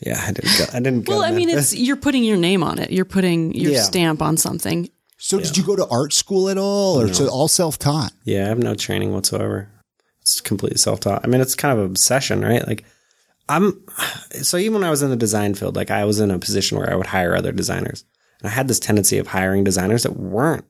yeah, 0.00 0.22
I 0.24 0.30
didn't 0.32 0.58
go. 0.58 0.64
I 0.72 0.78
didn't 0.80 1.02
go. 1.04 1.16
Well, 1.16 1.24
I 1.24 1.32
mean, 1.32 1.48
it's 1.48 1.74
you're 1.74 1.96
putting 1.96 2.22
your 2.22 2.36
name 2.36 2.62
on 2.62 2.78
it. 2.78 2.92
You're 2.92 3.04
putting 3.04 3.54
your 3.54 3.72
Yeah. 3.72 3.82
stamp 3.82 4.22
on 4.22 4.36
something. 4.36 4.88
So, 5.18 5.38
did 5.40 5.56
you 5.56 5.64
go 5.64 5.76
to 5.76 5.86
art 5.88 6.12
school 6.12 6.48
at 6.48 6.58
all, 6.58 7.00
or 7.00 7.12
so 7.12 7.28
all 7.28 7.48
self 7.48 7.78
taught? 7.78 8.12
Yeah, 8.24 8.44
I 8.44 8.48
have 8.48 8.58
no 8.58 8.74
training 8.74 9.12
whatsoever. 9.12 9.70
It's 10.20 10.40
completely 10.40 10.78
self 10.78 11.00
taught. 11.00 11.24
I 11.24 11.28
mean, 11.28 11.40
it's 11.40 11.54
kind 11.54 11.72
of 11.72 11.84
an 11.84 11.90
obsession, 11.90 12.42
right? 12.42 12.66
Like, 12.66 12.84
I'm 13.48 13.82
so 14.42 14.56
even 14.56 14.74
when 14.74 14.84
I 14.84 14.90
was 14.90 15.02
in 15.02 15.10
the 15.10 15.16
design 15.16 15.54
field, 15.54 15.76
like 15.76 15.90
I 15.90 16.04
was 16.04 16.20
in 16.20 16.30
a 16.30 16.38
position 16.38 16.78
where 16.78 16.90
I 16.90 16.96
would 16.96 17.06
hire 17.06 17.34
other 17.34 17.52
designers. 17.52 18.04
And 18.40 18.48
I 18.48 18.52
had 18.52 18.68
this 18.68 18.80
tendency 18.80 19.18
of 19.18 19.28
hiring 19.28 19.64
designers 19.64 20.02
that 20.02 20.16
weren't 20.16 20.64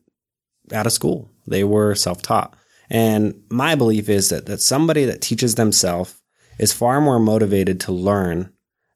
out 0.72 0.86
of 0.86 0.92
school. 0.92 1.30
They 1.46 1.64
were 1.64 1.94
self 1.94 2.22
taught. 2.22 2.54
And 2.88 3.42
my 3.50 3.74
belief 3.74 4.08
is 4.08 4.28
that, 4.28 4.46
that 4.46 4.60
somebody 4.60 5.04
that 5.06 5.20
teaches 5.20 5.56
themselves 5.56 6.20
is 6.58 6.72
far 6.72 7.00
more 7.00 7.18
motivated 7.18 7.80
to 7.80 7.92
learn 7.92 8.52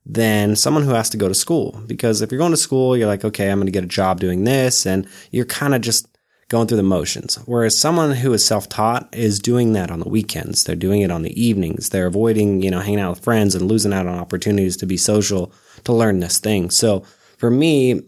than 0.06 0.56
someone 0.56 0.82
who 0.82 0.90
has 0.90 1.10
to 1.10 1.16
go 1.16 1.28
to 1.28 1.34
school. 1.34 1.82
Because 1.86 2.22
if 2.22 2.30
you're 2.30 2.38
going 2.38 2.50
to 2.52 2.56
school, 2.56 2.96
you're 2.96 3.06
like, 3.06 3.24
okay, 3.24 3.50
I'm 3.50 3.58
going 3.58 3.66
to 3.66 3.72
get 3.72 3.84
a 3.84 3.88
job 3.88 4.20
doing 4.20 4.44
this. 4.44 4.86
And 4.86 5.06
you're 5.30 5.44
kind 5.44 5.74
of 5.74 5.82
just 5.82 6.06
going 6.48 6.66
through 6.66 6.78
the 6.78 6.82
motions. 6.82 7.36
Whereas 7.46 7.78
someone 7.78 8.10
who 8.10 8.32
is 8.32 8.44
self-taught 8.44 9.14
is 9.14 9.38
doing 9.38 9.72
that 9.74 9.90
on 9.90 10.00
the 10.00 10.08
weekends. 10.08 10.64
They're 10.64 10.74
doing 10.74 11.02
it 11.02 11.10
on 11.10 11.22
the 11.22 11.40
evenings. 11.40 11.90
They're 11.90 12.08
avoiding, 12.08 12.60
you 12.62 12.70
know, 12.70 12.80
hanging 12.80 12.98
out 12.98 13.10
with 13.10 13.24
friends 13.24 13.54
and 13.54 13.68
losing 13.68 13.92
out 13.92 14.08
on 14.08 14.18
opportunities 14.18 14.76
to 14.78 14.86
be 14.86 14.96
social 14.96 15.52
to 15.84 15.92
learn 15.92 16.18
this 16.18 16.38
thing. 16.38 16.70
So 16.70 17.04
for 17.38 17.50
me, 17.50 18.02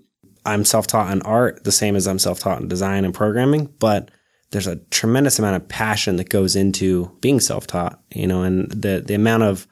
I'm 0.44 0.64
self-taught 0.64 1.12
in 1.12 1.22
art 1.22 1.62
the 1.62 1.70
same 1.70 1.94
as 1.94 2.08
I'm 2.08 2.18
self-taught 2.18 2.60
in 2.60 2.68
design 2.68 3.04
and 3.04 3.14
programming, 3.14 3.66
but 3.78 4.10
there's 4.50 4.66
a 4.66 4.76
tremendous 4.90 5.38
amount 5.38 5.56
of 5.56 5.68
passion 5.68 6.16
that 6.16 6.28
goes 6.28 6.56
into 6.56 7.16
being 7.20 7.38
self-taught, 7.38 8.02
you 8.10 8.26
know, 8.26 8.42
and 8.42 8.68
the, 8.70 9.04
the 9.06 9.14
amount 9.14 9.44
of, 9.44 9.68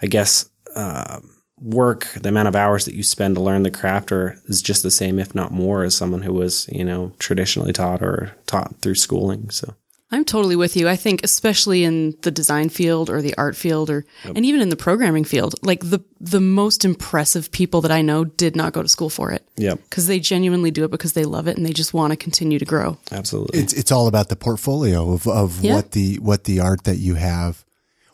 I 0.00 0.06
guess, 0.06 0.48
uh, 0.74 1.20
work, 1.64 2.08
the 2.20 2.28
amount 2.28 2.46
of 2.48 2.54
hours 2.54 2.84
that 2.84 2.94
you 2.94 3.02
spend 3.02 3.34
to 3.36 3.40
learn 3.40 3.62
the 3.62 3.70
craft 3.70 4.12
or 4.12 4.38
is 4.46 4.60
just 4.60 4.82
the 4.82 4.90
same, 4.90 5.18
if 5.18 5.34
not 5.34 5.50
more, 5.50 5.82
as 5.82 5.96
someone 5.96 6.22
who 6.22 6.32
was, 6.32 6.68
you 6.70 6.84
know, 6.84 7.12
traditionally 7.18 7.72
taught 7.72 8.02
or 8.02 8.36
taught 8.46 8.76
through 8.82 8.96
schooling. 8.96 9.48
So 9.50 9.72
I'm 10.10 10.24
totally 10.26 10.56
with 10.56 10.76
you. 10.76 10.88
I 10.88 10.94
think 10.96 11.24
especially 11.24 11.82
in 11.82 12.14
the 12.22 12.30
design 12.30 12.68
field 12.68 13.08
or 13.10 13.22
the 13.22 13.34
art 13.36 13.56
field 13.56 13.88
or 13.90 14.04
and 14.24 14.44
even 14.44 14.60
in 14.60 14.68
the 14.68 14.76
programming 14.76 15.24
field, 15.24 15.54
like 15.62 15.80
the 15.80 16.00
the 16.20 16.40
most 16.40 16.84
impressive 16.84 17.50
people 17.50 17.80
that 17.80 17.90
I 17.90 18.02
know 18.02 18.24
did 18.24 18.54
not 18.54 18.74
go 18.74 18.82
to 18.82 18.88
school 18.88 19.10
for 19.10 19.32
it. 19.32 19.48
Yep. 19.56 19.80
Cuz 19.90 20.06
they 20.06 20.20
genuinely 20.20 20.70
do 20.70 20.84
it 20.84 20.90
because 20.90 21.14
they 21.14 21.24
love 21.24 21.48
it 21.48 21.56
and 21.56 21.64
they 21.66 21.72
just 21.72 21.94
want 21.94 22.12
to 22.12 22.16
continue 22.16 22.58
to 22.58 22.64
grow. 22.66 22.98
absolutely. 23.10 23.58
It's 23.60 23.72
it's 23.72 23.90
all 23.90 24.06
about 24.06 24.28
the 24.28 24.36
portfolio 24.36 25.12
of 25.14 25.26
of 25.26 25.64
Yeah. 25.64 25.76
what 25.76 25.92
the 25.92 26.16
what 26.20 26.44
the 26.44 26.60
art 26.60 26.84
that 26.84 26.98
you 26.98 27.14
have. 27.14 27.64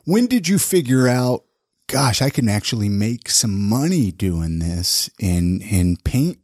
When 0.05 0.27
did 0.27 0.49
you 0.49 0.59
figure 0.59 1.09
out? 1.09 1.43
Gosh, 1.91 2.23
I 2.23 2.31
can 2.31 2.49
actually 2.49 2.89
make 2.89 3.29
some 3.29 3.69
money 3.69 4.13
doing 4.13 4.59
this 4.61 5.11
and 5.21 5.63
and 5.63 6.03
paint 6.05 6.39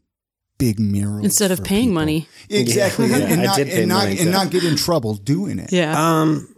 big 0.58 0.80
murals 0.80 1.24
Instead 1.24 1.52
of 1.52 1.62
paying 1.62 1.84
people. 1.88 1.94
money. 1.94 2.28
Exactly, 2.50 3.06
Yeah, 3.08 3.16
and, 3.16 3.24
and 3.32 3.40
I 3.42 3.44
not 3.44 3.56
did 3.56 3.68
and 3.68 3.88
not 3.88 4.06
and 4.08 4.30
not 4.32 4.50
get 4.50 4.64
in 4.64 4.76
trouble 4.76 5.14
doing 5.14 5.58
it. 5.58 5.72
Yeah. 5.72 5.94
Um, 6.20 6.52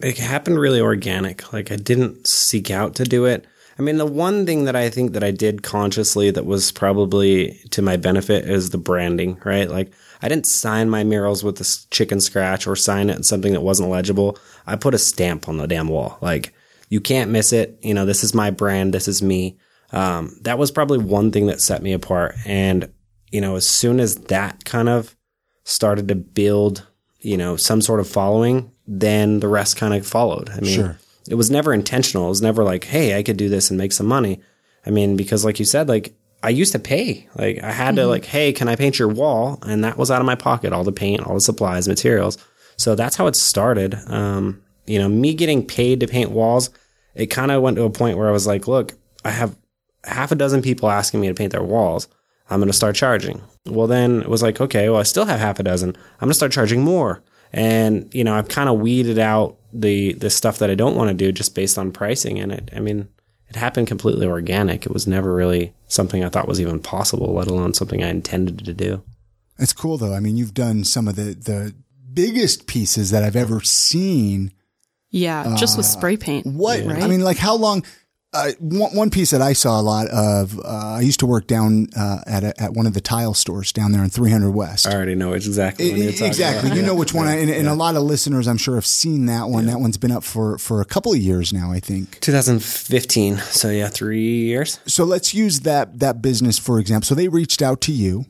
it 0.00 0.18
happened 0.18 0.58
really 0.58 0.80
organic. 0.80 1.52
Like 1.52 1.72
I 1.72 1.76
didn't 1.76 2.26
seek 2.26 2.70
out 2.70 2.96
to 2.96 3.04
do 3.04 3.24
it. 3.24 3.46
I 3.78 3.82
mean, 3.82 3.96
the 3.96 4.06
one 4.06 4.46
thing 4.46 4.64
that 4.66 4.76
I 4.76 4.88
think 4.90 5.12
that 5.14 5.24
I 5.24 5.30
did 5.32 5.62
consciously 5.62 6.30
that 6.30 6.46
was 6.46 6.70
probably 6.70 7.60
to 7.70 7.82
my 7.82 7.96
benefit 7.96 8.44
is 8.48 8.70
the 8.70 8.78
branding, 8.78 9.40
right? 9.44 9.68
Like 9.68 9.92
I 10.22 10.28
didn't 10.28 10.46
sign 10.46 10.90
my 10.90 11.02
murals 11.02 11.42
with 11.42 11.56
this 11.58 11.86
chicken 11.86 12.20
scratch 12.20 12.66
or 12.66 12.76
sign 12.76 13.10
it 13.10 13.16
in 13.16 13.22
something 13.22 13.52
that 13.52 13.62
wasn't 13.62 13.88
legible. 13.88 14.38
I 14.66 14.76
put 14.76 14.94
a 14.94 14.98
stamp 14.98 15.48
on 15.48 15.56
the 15.56 15.66
damn 15.66 15.88
wall. 15.88 16.18
Like 16.20 16.54
you 16.94 17.00
can't 17.00 17.32
miss 17.32 17.52
it. 17.52 17.76
You 17.82 17.92
know, 17.92 18.06
this 18.06 18.22
is 18.22 18.34
my 18.34 18.50
brand. 18.52 18.94
This 18.94 19.08
is 19.08 19.20
me. 19.20 19.58
Um, 19.90 20.38
that 20.42 20.58
was 20.58 20.70
probably 20.70 20.98
one 20.98 21.32
thing 21.32 21.46
that 21.48 21.60
set 21.60 21.82
me 21.82 21.92
apart. 21.92 22.36
And, 22.46 22.88
you 23.32 23.40
know, 23.40 23.56
as 23.56 23.68
soon 23.68 23.98
as 23.98 24.14
that 24.34 24.64
kind 24.64 24.88
of 24.88 25.16
started 25.64 26.06
to 26.06 26.14
build, 26.14 26.86
you 27.18 27.36
know, 27.36 27.56
some 27.56 27.80
sort 27.82 27.98
of 27.98 28.08
following, 28.08 28.70
then 28.86 29.40
the 29.40 29.48
rest 29.48 29.76
kind 29.76 29.92
of 29.92 30.06
followed. 30.06 30.50
I 30.50 30.60
mean, 30.60 30.76
Sure. 30.76 30.98
it 31.28 31.34
was 31.34 31.50
never 31.50 31.74
intentional. 31.74 32.26
It 32.26 32.28
was 32.36 32.42
never 32.42 32.62
like, 32.62 32.84
hey, 32.84 33.18
I 33.18 33.24
could 33.24 33.38
do 33.38 33.48
this 33.48 33.70
and 33.70 33.76
make 33.76 33.90
some 33.92 34.06
money. 34.06 34.40
I 34.86 34.90
mean, 34.90 35.16
because 35.16 35.44
like 35.44 35.58
you 35.58 35.64
said, 35.64 35.88
like 35.88 36.14
I 36.44 36.50
used 36.50 36.70
to 36.74 36.78
pay. 36.78 37.28
Like 37.34 37.60
I 37.60 37.72
had 37.72 37.96
to 37.96 38.06
like, 38.06 38.24
hey, 38.24 38.52
can 38.52 38.68
I 38.68 38.76
paint 38.76 39.00
your 39.00 39.08
wall? 39.08 39.58
And 39.66 39.82
that 39.82 39.96
was 39.98 40.12
out 40.12 40.20
of 40.20 40.26
my 40.26 40.36
pocket, 40.36 40.72
all 40.72 40.84
the 40.84 40.92
paint, 40.92 41.26
all 41.26 41.34
the 41.34 41.40
supplies, 41.40 41.88
materials. 41.88 42.38
So 42.76 42.94
that's 42.94 43.16
how 43.16 43.26
it 43.26 43.34
started. 43.34 43.96
Um, 44.06 44.62
you 44.86 45.00
know, 45.00 45.08
me 45.08 45.34
getting 45.34 45.66
paid 45.66 45.98
to 46.00 46.06
paint 46.06 46.30
walls, 46.30 46.70
it 47.14 47.26
kind 47.26 47.50
of 47.50 47.62
went 47.62 47.76
to 47.76 47.84
a 47.84 47.90
point 47.90 48.18
where 48.18 48.28
I 48.28 48.32
was 48.32 48.46
like, 48.46 48.66
look, 48.66 48.92
I 49.24 49.30
have 49.30 49.56
half 50.04 50.32
a 50.32 50.36
dozen 50.36 50.62
people 50.62 50.90
asking 50.90 51.20
me 51.20 51.28
to 51.28 51.34
paint 51.34 51.52
their 51.52 51.62
walls. 51.62 52.08
I'm 52.50 52.60
going 52.60 52.68
to 52.68 52.74
start 52.74 52.96
charging. 52.96 53.40
Well, 53.66 53.86
then 53.86 54.20
it 54.20 54.28
was 54.28 54.42
like, 54.42 54.60
okay, 54.60 54.88
well, 54.88 55.00
I 55.00 55.04
still 55.04 55.24
have 55.24 55.40
half 55.40 55.58
a 55.58 55.62
dozen. 55.62 55.90
I'm 55.90 56.20
going 56.20 56.30
to 56.30 56.34
start 56.34 56.52
charging 56.52 56.82
more. 56.82 57.22
And, 57.52 58.12
you 58.12 58.24
know, 58.24 58.34
I've 58.34 58.48
kind 58.48 58.68
of 58.68 58.80
weeded 58.80 59.18
out 59.18 59.56
the, 59.72 60.12
the 60.14 60.28
stuff 60.28 60.58
that 60.58 60.70
I 60.70 60.74
don't 60.74 60.96
want 60.96 61.08
to 61.08 61.14
do 61.14 61.32
just 61.32 61.54
based 61.54 61.78
on 61.78 61.92
pricing. 61.92 62.38
And 62.38 62.52
it, 62.52 62.70
I 62.74 62.80
mean, 62.80 63.08
it 63.48 63.56
happened 63.56 63.86
completely 63.86 64.26
organic. 64.26 64.84
It 64.84 64.92
was 64.92 65.06
never 65.06 65.34
really 65.34 65.72
something 65.86 66.24
I 66.24 66.28
thought 66.28 66.48
was 66.48 66.60
even 66.60 66.80
possible, 66.80 67.32
let 67.32 67.46
alone 67.46 67.72
something 67.72 68.02
I 68.02 68.08
intended 68.08 68.64
to 68.64 68.74
do. 68.74 69.02
It's 69.58 69.72
cool 69.72 69.98
though. 69.98 70.14
I 70.14 70.20
mean, 70.20 70.36
you've 70.36 70.54
done 70.54 70.84
some 70.84 71.06
of 71.06 71.16
the, 71.16 71.34
the 71.34 71.74
biggest 72.12 72.66
pieces 72.66 73.10
that 73.10 73.22
I've 73.22 73.36
ever 73.36 73.60
seen. 73.60 74.52
Yeah, 75.14 75.54
just 75.56 75.76
with 75.76 75.86
spray 75.86 76.16
paint. 76.16 76.44
What, 76.46 76.84
Right? 76.84 77.02
I 77.02 77.06
mean, 77.06 77.20
like 77.22 77.36
how 77.38 77.54
long, 77.54 77.84
uh, 78.32 78.50
one, 78.58 78.96
one 78.96 79.10
piece 79.10 79.30
that 79.30 79.40
I 79.40 79.52
saw 79.52 79.80
a 79.80 79.82
lot 79.82 80.08
of, 80.08 80.58
uh, 80.58 80.62
I 80.64 81.02
used 81.02 81.20
to 81.20 81.26
work 81.26 81.46
down, 81.46 81.86
uh, 81.96 82.18
at 82.26 82.42
a, 82.42 82.60
at 82.60 82.72
one 82.72 82.84
of 82.88 82.92
the 82.92 83.00
tile 83.00 83.32
stores 83.32 83.70
down 83.72 83.92
there 83.92 84.02
in 84.02 84.10
300 84.10 84.50
West. 84.50 84.88
I 84.88 84.94
already 84.96 85.14
know 85.14 85.34
exactly 85.34 85.88
what 85.92 85.98
you're 86.00 86.26
Exactly. 86.26 86.70
about. 86.70 86.76
You 86.76 86.82
know 86.82 86.96
which 86.96 87.14
one. 87.14 87.28
I, 87.28 87.36
and, 87.36 87.48
and 87.48 87.68
a 87.68 87.74
lot 87.74 87.94
of 87.94 88.02
listeners, 88.02 88.48
I'm 88.48 88.56
sure, 88.56 88.74
have 88.74 88.84
seen 88.86 89.26
that 89.26 89.50
one. 89.50 89.66
That 89.66 89.78
one's 89.78 89.98
been 89.98 90.10
up 90.10 90.24
for, 90.24 90.58
for 90.58 90.80
a 90.80 90.84
couple 90.84 91.12
of 91.12 91.18
years 91.18 91.52
now, 91.52 91.70
I 91.70 91.78
think. 91.78 92.18
2015. 92.20 93.36
So 93.38 93.70
yeah, 93.70 93.86
three 93.88 94.20
years. 94.46 94.80
So 94.86 95.04
let's 95.04 95.32
use 95.32 95.60
that, 95.60 96.00
that 96.00 96.20
business 96.20 96.58
for 96.58 96.80
example. 96.80 97.06
So 97.06 97.14
they 97.14 97.28
reached 97.28 97.62
out 97.62 97.80
to 97.82 97.92
you 97.92 98.26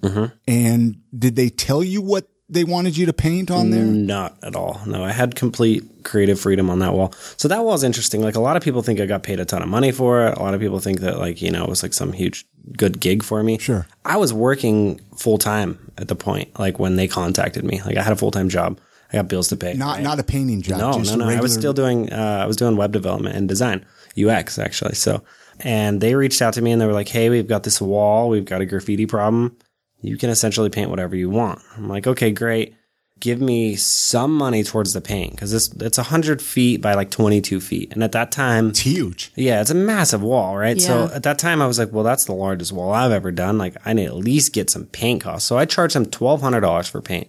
and 0.47 0.97
did 1.19 1.35
they 1.37 1.49
tell 1.49 1.83
you 1.83 2.03
what 2.03 2.29
they 2.49 2.65
wanted 2.65 2.97
you 2.97 3.07
to 3.07 3.13
paint 3.13 3.51
on 3.51 3.71
there? 3.71 3.85
Not 3.85 4.37
at 4.43 4.55
all. 4.55 4.81
No, 4.87 5.03
I 5.03 5.13
had 5.13 5.35
complete 5.35 5.83
creative 6.05 6.39
freedom 6.39 6.69
on 6.69 6.81
that 6.81 6.93
wall. 6.93 7.13
So 7.37 7.49
that 7.49 7.65
wall's 7.65 7.83
interesting. 7.83 8.21
Like 8.21 8.35
a 8.35 8.41
lot 8.41 8.57
of 8.57 8.63
people 8.63 8.83
think 8.83 9.01
I 9.01 9.07
got 9.07 9.23
paid 9.23 9.41
a 9.41 9.45
ton 9.45 9.63
of 9.63 9.69
money 9.69 9.93
for 9.93 10.27
it. 10.27 10.37
A 10.37 10.43
lot 10.43 10.55
of 10.55 10.61
people 10.61 10.79
think 10.79 11.01
that 11.01 11.19
like, 11.19 11.41
you 11.41 11.51
know, 11.51 11.65
it 11.65 11.71
was 11.71 11.83
like 11.83 11.95
some 11.95 12.13
huge 12.13 12.45
good 12.77 13.01
gig 13.01 13.23
for 13.23 13.43
me. 13.43 13.59
Sure. 13.59 13.87
I 14.05 14.19
was 14.19 14.33
working 14.33 14.99
full 15.17 15.39
time 15.39 15.91
at 15.97 16.09
the 16.09 16.17
point, 16.17 16.59
like 16.59 16.79
when 16.79 16.97
they 16.97 17.09
contacted 17.09 17.65
me. 17.65 17.81
Like 17.83 17.97
I 17.97 18.03
had 18.03 18.13
a 18.13 18.17
full 18.17 18.31
time 18.31 18.49
job. 18.49 18.79
I 19.13 19.19
got 19.19 19.29
bills 19.29 19.49
to 19.49 19.57
pay. 19.57 19.75
Not, 19.75 20.03
not 20.03 20.19
a 20.19 20.25
painting 20.25 20.61
job. 20.61 20.79
No, 20.79 20.99
no, 20.99 21.17
no. 21.17 21.29
I 21.29 21.41
was 21.41 21.55
still 21.55 21.73
doing, 21.73 22.13
uh, 22.13 22.41
I 22.43 22.47
was 22.47 22.57
doing 22.57 22.77
web 22.77 22.93
development 22.93 23.37
and 23.37 23.49
design, 23.49 23.87
UX 24.23 24.59
actually. 24.59 24.97
So, 24.97 25.23
and 25.61 26.01
they 26.01 26.15
reached 26.15 26.43
out 26.43 26.55
to 26.55 26.63
me 26.63 26.73
and 26.73 26.81
they 26.81 26.87
were 26.87 26.93
like, 26.93 27.09
Hey, 27.09 27.31
we've 27.31 27.47
got 27.47 27.63
this 27.63 27.81
wall. 27.81 28.29
We've 28.29 28.45
got 28.45 28.61
a 28.61 28.67
graffiti 28.67 29.07
problem. 29.07 29.57
You 30.05 30.17
can 30.19 30.31
essentially 30.31 30.71
paint 30.71 30.91
whatever 30.91 31.17
you 31.17 31.31
want. 31.31 31.61
I'm 31.77 31.89
like, 31.89 32.07
okay, 32.07 32.31
great. 32.31 32.75
Give 33.21 33.41
me 33.41 33.75
some 33.77 34.37
money 34.37 34.63
towards 34.65 34.93
the 34.93 35.01
paint 35.01 35.31
because 35.33 35.55
it's 35.55 35.69
it's 35.81 35.97
hundred 35.97 36.43
feet 36.43 36.83
by 36.83 36.95
like 36.95 37.11
twenty 37.11 37.41
two 37.41 37.61
feet, 37.61 37.93
and 37.93 38.03
at 38.03 38.13
that 38.13 38.31
time, 38.33 38.69
It's 38.71 38.81
huge. 38.81 39.33
yeah, 39.37 39.61
it's 39.61 39.71
a 39.71 39.75
massive 39.75 40.21
wall, 40.23 40.57
right? 40.59 40.77
Yeah. 40.77 40.87
So 40.87 41.15
at 41.15 41.23
that 41.23 41.39
time, 41.39 41.63
I 41.63 41.67
was 41.67 41.79
like, 41.79 41.93
well, 41.93 42.05
that's 42.05 42.25
the 42.27 42.35
largest 42.35 42.73
wall 42.73 42.93
I've 42.93 43.13
ever 43.13 43.31
done. 43.31 43.57
Like, 43.57 43.77
I 43.87 43.93
need 43.93 44.07
to 44.07 44.11
at 44.11 44.17
least 44.17 44.53
get 44.53 44.69
some 44.69 44.87
paint 44.87 45.23
costs. 45.23 45.49
So 45.49 45.57
I 45.57 45.65
charged 45.65 45.95
them 45.95 46.07
$1,200 46.07 46.91
for 46.91 47.01
paint. 47.01 47.29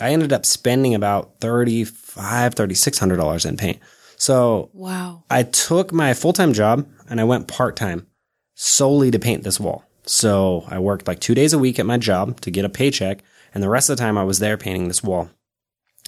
I 0.00 0.10
ended 0.10 0.32
up 0.32 0.44
spending 0.46 0.94
about 0.94 1.38
$3,500, 1.40 2.54
$3,600 2.54 3.46
in 3.46 3.56
paint. 3.56 3.78
So 4.16 4.70
wow. 4.72 5.24
I 5.30 5.42
took 5.42 5.92
my 5.92 6.14
full 6.14 6.32
time 6.32 6.52
job 6.54 6.88
and 7.08 7.20
I 7.20 7.24
went 7.24 7.46
part 7.48 7.76
time 7.76 8.06
solely 8.54 9.10
to 9.10 9.18
paint 9.18 9.44
this 9.44 9.60
wall. 9.60 9.84
So 10.06 10.64
I 10.68 10.78
worked 10.78 11.08
like 11.08 11.20
two 11.20 11.34
days 11.34 11.52
a 11.52 11.58
week 11.58 11.78
at 11.78 11.86
my 11.86 11.98
job 11.98 12.40
to 12.42 12.50
get 12.50 12.64
a 12.64 12.68
paycheck, 12.68 13.22
and 13.52 13.62
the 13.62 13.68
rest 13.68 13.90
of 13.90 13.96
the 13.96 14.02
time 14.02 14.16
I 14.16 14.24
was 14.24 14.38
there 14.38 14.56
painting 14.56 14.88
this 14.88 15.02
wall. 15.02 15.30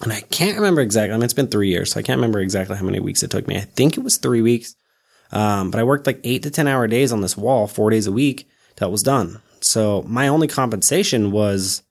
And 0.01 0.13
I 0.13 0.21
can't 0.21 0.57
remember 0.57 0.81
exactly. 0.81 1.13
I 1.13 1.17
mean, 1.17 1.23
it's 1.23 1.33
been 1.33 1.47
three 1.47 1.69
years, 1.69 1.91
so 1.91 1.99
I 1.99 2.03
can't 2.03 2.17
remember 2.17 2.39
exactly 2.39 2.77
how 2.77 2.85
many 2.85 2.99
weeks 2.99 3.21
it 3.21 3.31
took 3.31 3.47
me. 3.47 3.57
I 3.57 3.61
think 3.61 3.97
it 3.97 4.03
was 4.03 4.17
three 4.17 4.41
weeks. 4.41 4.75
Um, 5.31 5.71
but 5.71 5.79
I 5.79 5.83
worked 5.83 6.07
like 6.07 6.21
eight 6.23 6.43
to 6.43 6.49
10 6.49 6.67
hour 6.67 6.87
days 6.87 7.11
on 7.11 7.21
this 7.21 7.37
wall, 7.37 7.67
four 7.67 7.89
days 7.89 8.07
a 8.07 8.11
week 8.11 8.47
till 8.75 8.87
it 8.87 8.91
was 8.91 9.03
done. 9.03 9.41
So 9.61 10.03
my 10.07 10.27
only 10.27 10.47
compensation 10.47 11.31
was, 11.31 11.83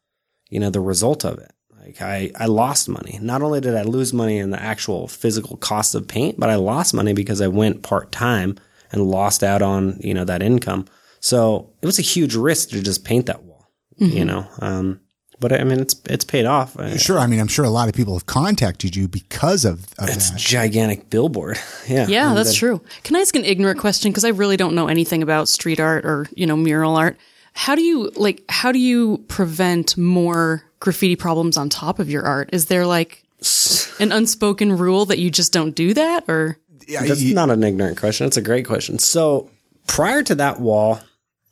you 0.49 0.59
know, 0.59 0.71
the 0.71 0.81
result 0.81 1.25
of 1.25 1.39
it. 1.39 1.53
Like 1.79 2.03
I, 2.03 2.33
I 2.35 2.47
lost 2.47 2.89
money. 2.89 3.19
Not 3.21 3.43
only 3.43 3.61
did 3.61 3.77
I 3.77 3.83
lose 3.83 4.13
money 4.13 4.39
in 4.39 4.51
the 4.51 4.61
actual 4.61 5.07
physical 5.07 5.57
cost 5.57 5.95
of 5.95 6.09
paint, 6.09 6.41
but 6.41 6.51
I 6.51 6.57
lost 6.57 6.95
money 6.95 7.13
because 7.13 7.41
I 7.41 7.49
went 7.49 7.83
part 7.83 8.11
time 8.11 8.57
and 8.91 9.03
lost 9.03 9.45
out 9.45 9.63
on, 9.63 9.99
you 10.01 10.15
know, 10.15 10.25
that 10.25 10.43
income. 10.43 10.87
So 11.21 11.71
it 11.83 11.87
was 11.87 11.99
a 11.99 12.03
huge 12.03 12.35
risk 12.35 12.71
to 12.71 12.83
just 12.83 13.05
paint 13.05 13.27
that 13.27 13.43
wall, 13.45 13.69
you 13.97 14.25
know? 14.25 14.47
Um, 14.61 15.01
but 15.41 15.53
I 15.53 15.63
mean, 15.65 15.79
it's, 15.81 15.95
it's 16.07 16.25
paid 16.25 16.47
off. 16.47 16.77
Sure. 16.99 17.19
I 17.19 17.27
mean, 17.29 17.39
I'm 17.41 17.47
sure 17.49 17.65
a 17.65 17.71
lot 17.71 17.89
of 17.89 17.95
people 17.95 18.15
have 18.15 18.27
contacted 18.27 18.97
you 18.97 19.07
because 19.09 19.65
of, 19.65 19.87
of 19.99 20.09
It's 20.09 20.31
a 20.31 20.33
that. 20.33 20.39
gigantic 20.41 21.11
billboard. 21.11 21.59
Yeah. 21.89 22.07
Yeah, 22.09 22.29
And 22.29 22.37
that's 22.37 22.51
then- 22.51 22.59
true. 22.59 22.81
Can 23.05 23.17
I 23.17 23.21
ask 23.21 23.35
an 23.37 23.45
ignorant 23.45 23.79
question? 23.81 24.11
Because 24.11 24.25
I 24.25 24.29
really 24.31 24.57
don't 24.57 24.75
know 24.75 24.89
anything 24.89 25.23
about 25.23 25.49
street 25.49 25.81
art 25.81 26.05
or, 26.05 26.27
you 26.35 26.47
know, 26.47 26.57
mural 26.57 26.97
art. 26.97 27.17
How 27.55 27.75
do 27.75 27.83
you, 27.83 28.11
like, 28.17 28.43
how 28.49 28.73
do 28.73 28.79
you 28.79 29.19
prevent 29.29 29.97
more 29.97 30.63
graffiti 30.81 31.17
problems 31.17 31.57
on 31.57 31.69
top 31.69 31.99
of 31.99 32.09
your 32.11 32.25
art? 32.25 32.51
Is 32.53 32.67
there 32.67 32.85
like 32.87 33.23
an 34.01 34.13
unspoken 34.13 34.77
rule 34.77 35.05
that 35.07 35.19
you 35.19 35.31
just 35.31 35.53
don't 35.53 35.75
do 35.75 35.95
that 35.95 36.25
or? 36.29 36.59
Yeah, 36.87 37.05
That's 37.05 37.21
you- 37.23 37.35
not 37.35 37.51
an 37.51 37.63
ignorant 37.63 37.97
question. 37.99 38.27
It's 38.27 38.37
a 38.37 38.43
great 38.43 38.67
question. 38.67 38.99
So 38.99 39.51
prior 39.89 40.23
to 40.23 40.37
that 40.37 40.61
wall, 40.61 41.01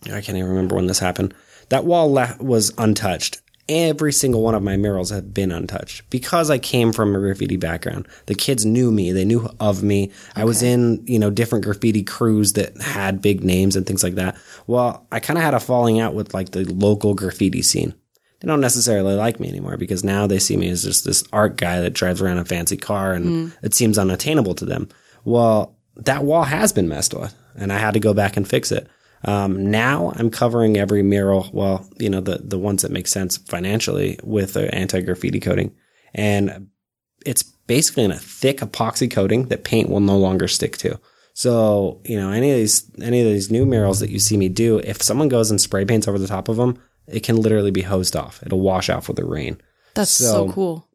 I 0.05 0.21
can't 0.21 0.39
even 0.39 0.49
remember 0.49 0.77
when 0.77 0.87
this 0.87 1.01
happened. 1.01 1.35
That 1.71 1.85
wall 1.85 2.13
le- 2.13 2.37
was 2.39 2.73
untouched. 2.79 3.41
Every 3.69 4.13
single 4.13 4.43
one 4.43 4.55
of 4.55 4.63
my 4.63 4.77
murals 4.77 5.11
have 5.11 5.35
been 5.35 5.51
untouched 5.51 6.09
because 6.09 6.51
I 6.51 6.59
came 6.59 6.93
from 6.93 7.17
a 7.17 7.19
graffiti 7.19 7.57
background. 7.57 8.07
The 8.27 8.37
kids 8.37 8.65
knew 8.65 8.93
me. 8.93 9.11
They 9.11 9.25
knew 9.25 9.49
of 9.59 9.83
me. 9.83 10.13
I 10.37 10.45
was 10.45 10.63
in, 10.63 11.05
you 11.09 11.19
know, 11.19 11.31
different 11.31 11.65
graffiti 11.65 12.05
crews 12.05 12.53
that 12.53 12.81
had 12.81 13.21
big 13.21 13.43
names 13.43 13.75
and 13.75 13.85
things 13.85 14.05
like 14.05 14.15
that. 14.15 14.39
Well, 14.69 15.09
I 15.11 15.19
kind 15.19 15.37
of 15.37 15.43
had 15.43 15.55
a 15.55 15.59
falling 15.59 15.99
out 15.99 16.15
with 16.15 16.33
like 16.33 16.53
the 16.53 16.65
local 16.73 17.15
graffiti 17.15 17.63
scene. 17.63 17.93
They 18.39 18.47
don't 18.47 18.61
necessarily 18.61 19.15
like 19.15 19.41
me 19.41 19.49
anymore 19.49 19.77
because 19.77 20.05
now 20.05 20.29
they 20.29 20.39
see 20.39 20.57
me 20.57 20.69
as 20.69 20.85
just 20.85 21.05
this 21.05 21.25
art 21.33 21.57
guy 21.57 21.81
that 21.81 21.95
drives 21.95 22.23
around 22.23 22.39
a 22.39 22.45
fancy 22.45 22.77
car 22.77 23.15
and 23.15 23.25
hmm. 23.25 23.49
it 23.67 23.75
seems 23.75 23.99
unattainable 23.99 24.55
to 24.57 24.65
them. 24.65 24.89
Well, 25.25 25.77
that 25.97 26.23
wall 26.23 26.45
has 26.45 26.73
been 26.73 26.89
messed 26.89 27.15
with 27.15 27.35
and 27.57 27.73
I 27.73 27.79
had 27.79 27.95
to 27.95 28.01
go 28.01 28.15
back 28.15 28.37
and 28.37 28.47
fix 28.47 28.71
it. 28.73 28.89
Um, 29.25 29.71
now 29.71 30.13
I'm 30.17 30.31
covering 30.31 30.77
every 30.77 31.03
mural, 31.03 31.49
well, 31.53 31.89
you 31.99 32.11
know, 32.11 32.21
the, 32.21 32.39
the 32.39 32.59
ones 32.59 32.83
that 32.83 32.93
make 32.93 33.07
sense 33.09 33.37
financially 33.37 34.19
with 34.23 34.53
the 34.53 34.73
anti 34.75 35.01
graffiti 35.01 35.41
coating. 35.41 35.75
And 36.15 36.69
it's 37.25 37.43
basically 37.43 38.05
in 38.05 38.13
a 38.13 38.19
thick 38.19 38.59
epoxy 38.59 39.11
coating 39.11 39.47
that 39.49 39.65
paint 39.65 39.89
will 39.89 40.01
no 40.01 40.17
longer 40.17 40.49
stick 40.49 40.77
to. 40.79 41.01
So, 41.35 42.01
you 42.05 42.17
know, 42.19 42.31
any 42.31 42.51
of 42.51 42.57
these, 42.57 42.91
any 43.03 43.21
of 43.21 43.27
these 43.27 43.51
new 43.51 43.67
murals 43.67 44.01
that 44.01 44.11
you 44.11 44.19
see 44.19 44.37
me 44.37 44.49
do, 44.49 44.79
if 44.79 45.03
someone 45.03 45.29
goes 45.29 45.51
and 45.51 45.61
spray 45.61 45.85
paints 45.85 46.07
over 46.09 46.19
the 46.19 46.27
top 46.29 46.49
of 46.49 46.57
them, 46.57 46.79
it 47.09 47.21
can 47.23 47.37
literally 47.37 47.71
be 47.71 47.83
hosed 47.83 48.17
off. 48.17 48.43
It'll 48.45 48.61
wash 48.61 48.89
off 48.89 49.09
with 49.09 49.17
the 49.17 49.25
rain. 49.25 49.61
That's 49.95 50.11
so, 50.11 50.25
So- 50.47 50.53
cool. 50.53 50.89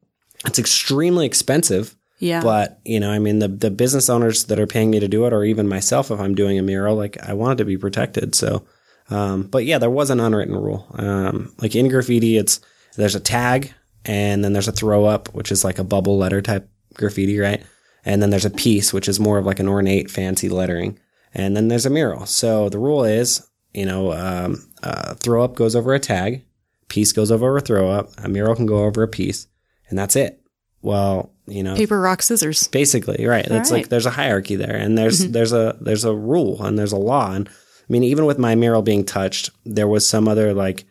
It's 0.46 0.58
extremely 0.58 1.28
expensive. 1.28 1.96
Yeah. 2.22 2.44
But, 2.44 2.80
you 2.86 3.00
know, 3.00 3.10
I 3.10 3.18
mean, 3.18 3.40
the, 3.40 3.48
the 3.48 3.72
business 3.72 4.10
owners 4.10 4.46
that 4.46 4.60
are 4.60 4.68
paying 4.68 4.92
me 4.92 5.00
to 5.00 5.08
do 5.08 5.26
it, 5.26 5.34
or 5.34 5.44
even 5.44 5.68
myself, 5.68 6.12
if 6.12 6.20
I'm 6.20 6.36
doing 6.36 6.60
a 6.60 6.62
mural, 6.62 6.96
like 6.96 7.18
I 7.28 7.34
want 7.34 7.60
it 7.60 7.64
to 7.64 7.66
be 7.66 7.78
protected. 7.78 8.36
So, 8.36 8.64
um, 9.10 9.44
but 9.44 9.66
yeah, 9.66 9.80
there 9.80 9.90
was 9.90 10.12
an 10.12 10.20
unwritten 10.20 10.56
rule. 10.56 10.86
Um, 10.94 11.52
like 11.58 11.76
in 11.76 11.90
graffiti, 11.90 12.38
it's, 12.38 12.62
there's 12.96 13.16
a 13.16 13.20
tag 13.20 13.74
and 14.06 14.44
then 14.44 14.54
there's 14.54 14.68
a 14.68 14.72
throw 14.72 15.06
up, 15.06 15.34
which 15.34 15.52
is 15.52 15.64
like 15.64 15.80
a 15.80 15.84
bubble 15.84 16.18
letter 16.18 16.44
type 16.44 16.70
graffiti, 16.94 17.40
right? 17.40 17.66
And 18.06 18.22
then 18.22 18.30
there's 18.30 18.46
a 18.46 18.52
piece, 18.52 18.94
which 18.94 19.08
is 19.08 19.20
more 19.20 19.40
of 19.40 19.46
like 19.46 19.60
an 19.60 19.68
ornate, 19.68 20.12
fancy 20.12 20.48
lettering. 20.48 21.00
And 21.34 21.58
then 21.58 21.70
there's 21.70 21.88
a 21.88 21.90
mural. 21.90 22.28
So 22.28 22.70
the 22.70 22.80
rule 22.80 23.04
is, 23.04 23.48
you 23.74 23.86
know, 23.86 24.14
um, 24.14 24.70
uh, 24.84 25.16
throw 25.16 25.44
up 25.44 25.56
goes 25.56 25.76
over 25.76 25.94
a 25.94 26.00
tag, 26.00 26.46
piece 26.88 27.14
goes 27.14 27.32
over 27.32 27.58
a 27.58 27.62
throw 27.62 27.90
up, 27.90 28.12
a 28.18 28.28
mural 28.28 28.56
can 28.56 28.66
go 28.66 28.86
over 28.86 29.02
a 29.02 29.08
piece, 29.08 29.48
and 29.90 29.98
that's 29.98 30.16
it. 30.16 30.42
Well, 30.82 31.34
you 31.48 31.64
know, 31.64 31.76
Paper, 31.76 32.00
rock, 32.00 32.22
scissors. 32.22 32.68
basically 32.68 33.26
right. 33.26 33.46
It's 33.46 33.52
right. 33.52 33.62
Mm-hmm. 33.62 33.74
like 33.74 33.90
there's 33.90 34.06
a 34.06 34.12
hierarchy 34.12 34.56
there, 34.56 34.76
and 34.76 34.98
there's 34.98 35.20
there's 35.32 35.54
a 35.54 35.78
there's 35.82 36.06
a 36.06 36.14
rule 36.14 36.64
and 36.64 36.78
there's 36.78 36.92
a 36.92 36.98
law. 36.98 37.32
And 37.34 37.48
I 37.50 37.86
mean, 37.90 38.04
even 38.04 38.26
with 38.26 38.38
my 38.38 38.56
mural 38.56 38.82
being 38.82 39.04
touched, 39.04 39.50
there 39.66 39.88
was 39.88 40.08
some 40.08 40.28
other 40.28 40.54
like, 40.54 40.86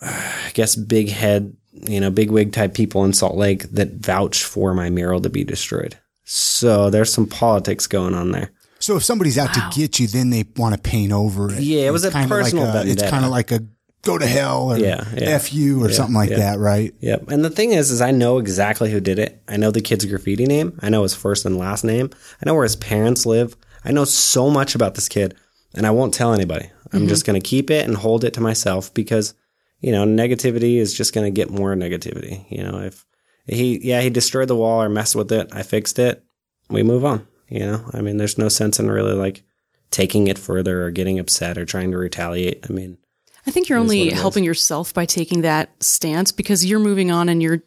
I 0.00 0.50
guess, 0.54 0.76
big 0.76 1.08
head, 1.08 1.56
you 1.72 2.00
know, 2.00 2.10
big 2.10 2.30
wig 2.30 2.52
type 2.52 2.74
people 2.74 3.04
in 3.04 3.12
Salt 3.12 3.36
Lake 3.36 3.64
that 3.70 3.94
vouched 3.94 4.44
for 4.44 4.74
my 4.74 4.90
mural 4.90 5.20
to 5.22 5.30
be 5.30 5.44
destroyed. 5.44 5.98
So 6.24 6.90
there's 6.90 7.12
some 7.12 7.26
politics 7.26 7.86
going 7.86 8.14
on 8.14 8.32
there. 8.32 8.50
So 8.78 8.96
if 8.96 9.04
somebody's 9.04 9.38
out 9.38 9.54
to 9.54 9.70
get 9.74 9.98
you, 9.98 10.06
then 10.06 10.30
they 10.30 10.44
want 10.56 10.74
to 10.74 10.80
paint 10.80 11.12
over 11.12 11.52
it. 11.52 11.60
Yeah, 11.60 11.86
it 11.86 11.90
was 11.90 12.04
It's 12.04 12.14
a 12.14 12.26
personal 12.28 12.66
like 12.66 12.86
a, 12.86 12.90
It's 12.90 13.02
kind 13.02 13.24
of 13.24 13.30
like 13.30 13.50
a 13.50 13.60
go 14.02 14.18
to 14.18 14.26
hell 14.26 14.72
or 14.72 14.78
Yeah, 14.78 15.04
yeah. 15.14 15.30
F 15.30 15.52
you 15.52 15.82
or 15.84 15.88
Yeah, 15.88 15.94
something 15.94 16.14
like 16.14 16.30
yeah. 16.30 16.38
that, 16.38 16.58
right? 16.58 16.94
Yep. 17.00 17.30
And 17.30 17.44
the 17.44 17.50
thing 17.50 17.72
is, 17.72 17.90
is 17.90 18.00
I 18.00 18.10
know 18.10 18.38
exactly 18.38 18.90
who 18.90 19.00
did 19.00 19.18
it. 19.18 19.42
I 19.48 19.56
know 19.56 19.70
the 19.70 19.80
kid's 19.80 20.04
graffiti 20.04 20.46
name. 20.46 20.78
I 20.80 20.88
know 20.88 21.02
his 21.02 21.14
first 21.14 21.44
and 21.44 21.58
last 21.58 21.84
name. 21.84 22.10
I 22.40 22.46
know 22.46 22.54
where 22.54 22.64
his 22.64 22.76
parents 22.76 23.26
live. 23.26 23.56
I 23.84 23.92
know 23.92 24.04
so 24.04 24.50
much 24.50 24.74
about 24.74 24.94
this 24.94 25.08
kid, 25.08 25.36
and 25.74 25.86
I 25.86 25.90
won't 25.90 26.14
tell 26.14 26.32
anybody. 26.32 26.70
I'm 26.92 27.00
mm-hmm. 27.00 27.08
just 27.08 27.24
going 27.24 27.40
to 27.40 27.46
keep 27.46 27.70
it 27.70 27.86
and 27.86 27.96
hold 27.96 28.24
it 28.24 28.34
to 28.34 28.40
myself 28.40 28.92
because, 28.94 29.34
you 29.80 29.92
know, 29.92 30.04
negativity 30.04 30.76
is 30.76 30.94
just 30.94 31.14
going 31.14 31.26
to 31.26 31.30
get 31.30 31.50
more 31.50 31.74
negativity. 31.74 32.44
You 32.50 32.64
know, 32.64 32.80
if 32.80 33.04
he, 33.46 33.80
yeah, 33.86 34.00
he 34.00 34.10
destroyed 34.10 34.48
the 34.48 34.56
wall 34.56 34.82
or 34.82 34.88
messed 34.88 35.16
with 35.16 35.30
it, 35.32 35.48
I 35.52 35.62
fixed 35.62 35.98
it. 35.98 36.24
We 36.68 36.82
move 36.82 37.04
on. 37.04 37.26
You 37.48 37.60
know, 37.60 37.90
I 37.92 38.00
mean, 38.00 38.16
there's 38.16 38.38
no 38.38 38.48
sense 38.48 38.80
in 38.80 38.90
really 38.90 39.14
like 39.14 39.44
taking 39.90 40.26
it 40.26 40.38
further 40.38 40.84
or 40.84 40.90
getting 40.90 41.18
upset 41.18 41.56
or 41.56 41.64
trying 41.64 41.92
to 41.92 41.98
retaliate. 41.98 42.66
I 42.68 42.72
mean, 42.72 42.98
I 43.46 43.50
think 43.50 43.68
you're 43.68 43.78
only 43.78 44.08
it 44.08 44.12
is. 44.14 44.20
helping 44.20 44.44
yourself 44.44 44.92
by 44.92 45.06
taking 45.06 45.42
that 45.42 45.70
stance 45.82 46.32
because 46.32 46.64
you're 46.64 46.80
moving 46.80 47.10
on 47.10 47.28
and 47.28 47.42
you're 47.42 47.62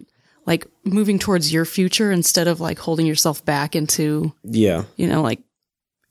like 0.45 0.67
moving 0.83 1.19
towards 1.19 1.53
your 1.53 1.65
future 1.65 2.11
instead 2.11 2.47
of 2.47 2.59
like 2.59 2.79
holding 2.79 3.05
yourself 3.05 3.43
back 3.45 3.75
into, 3.75 4.33
yeah, 4.43 4.83
you 4.95 5.07
know, 5.07 5.21
like 5.21 5.39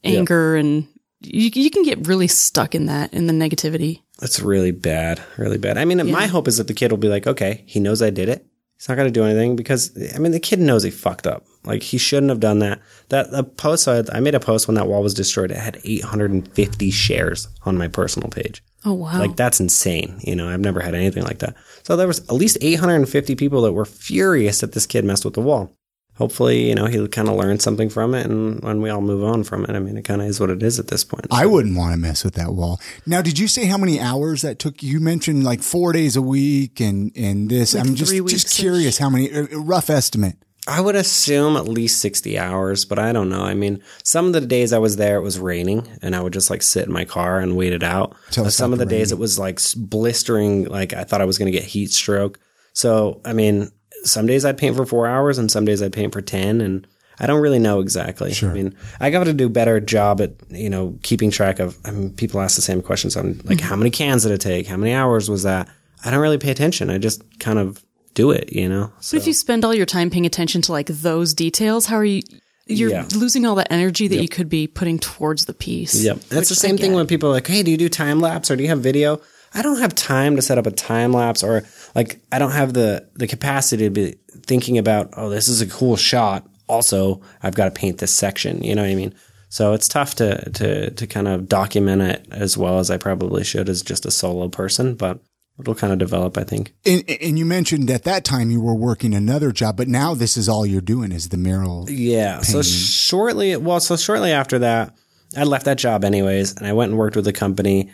anger 0.04 0.56
and 0.56 0.86
you, 1.20 1.50
you 1.52 1.70
can 1.70 1.82
get 1.82 2.06
really 2.06 2.28
stuck 2.28 2.74
in 2.74 2.86
that, 2.86 3.12
in 3.12 3.26
the 3.26 3.32
negativity. 3.32 4.02
that's 4.20 4.40
really 4.40 4.70
bad, 4.70 5.20
really 5.36 5.58
bad. 5.58 5.78
I 5.78 5.84
mean, 5.84 6.10
my 6.10 6.26
hope 6.26 6.48
is 6.48 6.58
that 6.58 6.66
the 6.66 6.74
kid 6.74 6.90
will 6.90 6.98
be 6.98 7.08
like, 7.08 7.26
okay, 7.26 7.64
he 7.66 7.80
knows 7.80 8.02
I 8.02 8.10
did 8.10 8.28
it. 8.28 8.46
He's 8.76 8.88
not 8.88 8.94
going 8.94 9.08
to 9.08 9.12
do 9.12 9.24
anything 9.24 9.56
because, 9.56 9.96
I 10.14 10.18
mean, 10.18 10.30
the 10.30 10.38
kid 10.38 10.60
knows 10.60 10.84
he 10.84 10.90
fucked 10.90 11.26
up. 11.26 11.44
Like, 11.64 11.82
he 11.82 11.98
shouldn't 11.98 12.30
have 12.30 12.38
done 12.38 12.60
that. 12.60 12.80
That 13.08 13.32
the 13.32 13.42
post, 13.42 13.88
I, 13.88 14.04
I 14.12 14.20
made 14.20 14.36
a 14.36 14.40
post 14.40 14.68
when 14.68 14.76
that 14.76 14.86
wall 14.86 15.02
was 15.02 15.14
destroyed. 15.14 15.50
It 15.50 15.56
had 15.56 15.80
850 15.82 16.90
shares 16.92 17.48
on 17.64 17.76
my 17.76 17.88
personal 17.88 18.28
page. 18.30 18.62
Oh, 18.84 18.92
wow. 18.94 19.18
Like, 19.18 19.36
that's 19.36 19.60
insane. 19.60 20.20
You 20.22 20.36
know, 20.36 20.48
I've 20.48 20.60
never 20.60 20.80
had 20.80 20.94
anything 20.94 21.24
like 21.24 21.40
that. 21.40 21.56
So 21.82 21.96
there 21.96 22.06
was 22.06 22.20
at 22.20 22.32
least 22.32 22.58
850 22.60 23.34
people 23.34 23.62
that 23.62 23.72
were 23.72 23.84
furious 23.84 24.60
that 24.60 24.72
this 24.72 24.86
kid 24.86 25.04
messed 25.04 25.24
with 25.24 25.34
the 25.34 25.40
wall. 25.40 25.72
Hopefully, 26.18 26.68
you 26.68 26.74
know, 26.74 26.86
he'll 26.86 27.06
kind 27.06 27.28
of 27.28 27.36
learn 27.36 27.60
something 27.60 27.88
from 27.88 28.12
it 28.12 28.26
and 28.26 28.60
when 28.60 28.82
we 28.82 28.90
all 28.90 29.00
move 29.00 29.22
on 29.22 29.44
from 29.44 29.64
it. 29.64 29.70
I 29.70 29.78
mean, 29.78 29.96
it 29.96 30.02
kind 30.02 30.20
of 30.20 30.26
is 30.26 30.40
what 30.40 30.50
it 30.50 30.60
is 30.64 30.80
at 30.80 30.88
this 30.88 31.04
point. 31.04 31.28
I 31.30 31.46
wouldn't 31.46 31.76
want 31.76 31.92
to 31.92 31.96
mess 31.96 32.24
with 32.24 32.34
that 32.34 32.54
wall. 32.54 32.80
Now, 33.06 33.22
did 33.22 33.38
you 33.38 33.46
say 33.46 33.66
how 33.66 33.78
many 33.78 34.00
hours 34.00 34.42
that 34.42 34.58
took? 34.58 34.82
You 34.82 34.98
mentioned 34.98 35.44
like 35.44 35.62
four 35.62 35.92
days 35.92 36.16
a 36.16 36.22
week 36.22 36.80
and, 36.80 37.12
and 37.16 37.48
this. 37.48 37.72
I'm 37.74 37.94
just, 37.94 38.12
just 38.26 38.50
curious 38.56 38.98
how 38.98 39.08
many, 39.08 39.30
a 39.30 39.44
a 39.44 39.60
rough 39.60 39.90
estimate. 39.90 40.38
I 40.68 40.82
would 40.82 40.96
assume 40.96 41.56
at 41.56 41.66
least 41.66 42.00
60 42.02 42.38
hours, 42.38 42.84
but 42.84 42.98
I 42.98 43.12
don't 43.12 43.30
know. 43.30 43.42
I 43.42 43.54
mean, 43.54 43.82
some 44.04 44.26
of 44.26 44.34
the 44.34 44.42
days 44.42 44.74
I 44.74 44.78
was 44.78 44.96
there, 44.96 45.16
it 45.16 45.22
was 45.22 45.38
raining 45.38 45.88
and 46.02 46.14
I 46.14 46.20
would 46.20 46.34
just 46.34 46.50
like 46.50 46.62
sit 46.62 46.86
in 46.86 46.92
my 46.92 47.06
car 47.06 47.40
and 47.40 47.56
wait 47.56 47.72
it 47.72 47.82
out. 47.82 48.14
Some 48.30 48.74
of 48.74 48.78
the 48.78 48.84
days 48.86 49.10
it 49.10 49.18
was 49.18 49.38
like 49.38 49.60
blistering, 49.76 50.64
like 50.64 50.92
I 50.92 51.04
thought 51.04 51.22
I 51.22 51.24
was 51.24 51.38
going 51.38 51.50
to 51.50 51.58
get 51.58 51.66
heat 51.66 51.90
stroke. 51.90 52.38
So, 52.74 53.22
I 53.24 53.32
mean, 53.32 53.70
some 54.04 54.26
days 54.26 54.44
I'd 54.44 54.58
paint 54.58 54.76
for 54.76 54.84
four 54.84 55.06
hours 55.06 55.38
and 55.38 55.50
some 55.50 55.64
days 55.64 55.82
I'd 55.82 55.94
paint 55.94 56.12
for 56.12 56.20
10 56.20 56.60
and 56.60 56.86
I 57.18 57.26
don't 57.26 57.40
really 57.40 57.58
know 57.58 57.80
exactly. 57.80 58.34
I 58.42 58.46
mean, 58.52 58.76
I 59.00 59.10
got 59.10 59.24
to 59.24 59.32
do 59.32 59.46
a 59.46 59.50
better 59.50 59.80
job 59.80 60.20
at, 60.20 60.32
you 60.50 60.68
know, 60.68 60.98
keeping 61.02 61.30
track 61.30 61.60
of, 61.60 61.78
I 61.84 61.92
mean, 61.92 62.12
people 62.12 62.40
ask 62.40 62.56
the 62.56 62.62
same 62.62 62.82
questions 62.82 63.16
on 63.16 63.40
like, 63.44 63.60
how 63.60 63.74
many 63.74 63.90
cans 63.90 64.22
did 64.22 64.32
it 64.32 64.40
take? 64.40 64.66
How 64.66 64.76
many 64.76 64.92
hours 64.92 65.30
was 65.30 65.44
that? 65.44 65.68
I 66.04 66.10
don't 66.10 66.20
really 66.20 66.38
pay 66.38 66.50
attention. 66.50 66.90
I 66.90 66.98
just 66.98 67.40
kind 67.40 67.58
of 67.58 67.82
do 68.18 68.30
it, 68.32 68.52
you 68.52 68.68
know? 68.68 68.92
So. 69.00 69.16
But 69.16 69.22
if 69.22 69.26
you 69.28 69.32
spend 69.32 69.64
all 69.64 69.74
your 69.74 69.86
time 69.86 70.10
paying 70.10 70.26
attention 70.26 70.60
to 70.62 70.72
like 70.72 70.88
those 70.88 71.34
details, 71.34 71.86
how 71.86 71.96
are 71.96 72.04
you? 72.04 72.22
You're 72.66 72.90
Yeah. 72.90 73.06
losing 73.14 73.46
all 73.46 73.54
that 73.54 73.68
energy 73.72 74.08
that 74.08 74.20
you 74.20 74.28
could 74.28 74.48
be 74.48 74.66
putting 74.66 74.98
towards 74.98 75.46
the 75.46 75.54
piece. 75.54 75.94
Yep. 76.04 76.18
That's 76.28 76.50
the 76.50 76.54
same 76.66 76.76
thing 76.76 76.92
when 76.94 77.06
people 77.06 77.28
are 77.30 77.32
like, 77.32 77.46
hey, 77.46 77.62
do 77.62 77.70
you 77.70 77.78
do 77.78 77.88
time 77.88 78.20
lapse 78.20 78.50
or 78.50 78.56
do 78.56 78.62
you 78.62 78.68
have 78.68 78.80
video? 78.80 79.20
I 79.54 79.62
don't 79.62 79.80
have 79.80 79.94
time 79.94 80.36
to 80.36 80.42
set 80.42 80.58
up 80.58 80.66
a 80.66 80.70
time 80.70 81.12
lapse 81.12 81.42
or 81.42 81.64
like 81.94 82.20
I 82.30 82.38
don't 82.38 82.52
have 82.52 82.74
the 82.74 83.08
the 83.14 83.26
capacity 83.26 83.84
to 83.84 83.90
be 83.90 84.16
thinking 84.50 84.76
about, 84.76 85.08
oh, 85.16 85.30
this 85.30 85.48
is 85.48 85.62
a 85.62 85.66
cool 85.66 85.96
shot. 85.96 86.46
Also, 86.68 87.22
I've 87.42 87.54
got 87.54 87.64
to 87.66 87.80
paint 87.80 87.96
this 87.98 88.12
section. 88.12 88.62
You 88.62 88.74
know 88.74 88.82
what 88.82 88.90
I 88.90 88.94
mean? 89.02 89.14
So 89.48 89.72
it's 89.72 89.88
tough 89.88 90.16
to 90.16 90.28
to 90.60 90.90
to 90.90 91.06
kind 91.06 91.28
of 91.28 91.48
document 91.48 92.02
it 92.02 92.26
as 92.30 92.58
well 92.58 92.78
as 92.80 92.90
I 92.90 92.98
probably 92.98 93.44
should 93.44 93.68
as 93.70 93.80
just 93.80 94.04
a 94.04 94.10
solo 94.10 94.48
person, 94.48 94.94
but 94.94 95.20
it'll 95.60 95.74
kind 95.74 95.92
of 95.92 95.98
develop, 95.98 96.38
I 96.38 96.44
think. 96.44 96.72
And, 96.86 97.02
and 97.08 97.38
you 97.38 97.44
mentioned 97.44 97.90
at 97.90 98.04
that 98.04 98.24
time 98.24 98.50
you 98.50 98.60
were 98.60 98.74
working 98.74 99.14
another 99.14 99.52
job, 99.52 99.76
but 99.76 99.88
now 99.88 100.14
this 100.14 100.36
is 100.36 100.48
all 100.48 100.64
you're 100.64 100.80
doing 100.80 101.12
is 101.12 101.28
the 101.30 101.36
mural. 101.36 101.90
Yeah. 101.90 102.40
So 102.42 102.62
shortly, 102.62 103.56
well, 103.56 103.80
so 103.80 103.96
shortly 103.96 104.32
after 104.32 104.58
that, 104.60 104.94
I 105.36 105.44
left 105.44 105.64
that 105.66 105.78
job 105.78 106.04
anyways, 106.04 106.56
and 106.56 106.66
I 106.66 106.72
went 106.72 106.90
and 106.90 106.98
worked 106.98 107.16
with 107.16 107.26
a 107.28 107.32
company 107.32 107.90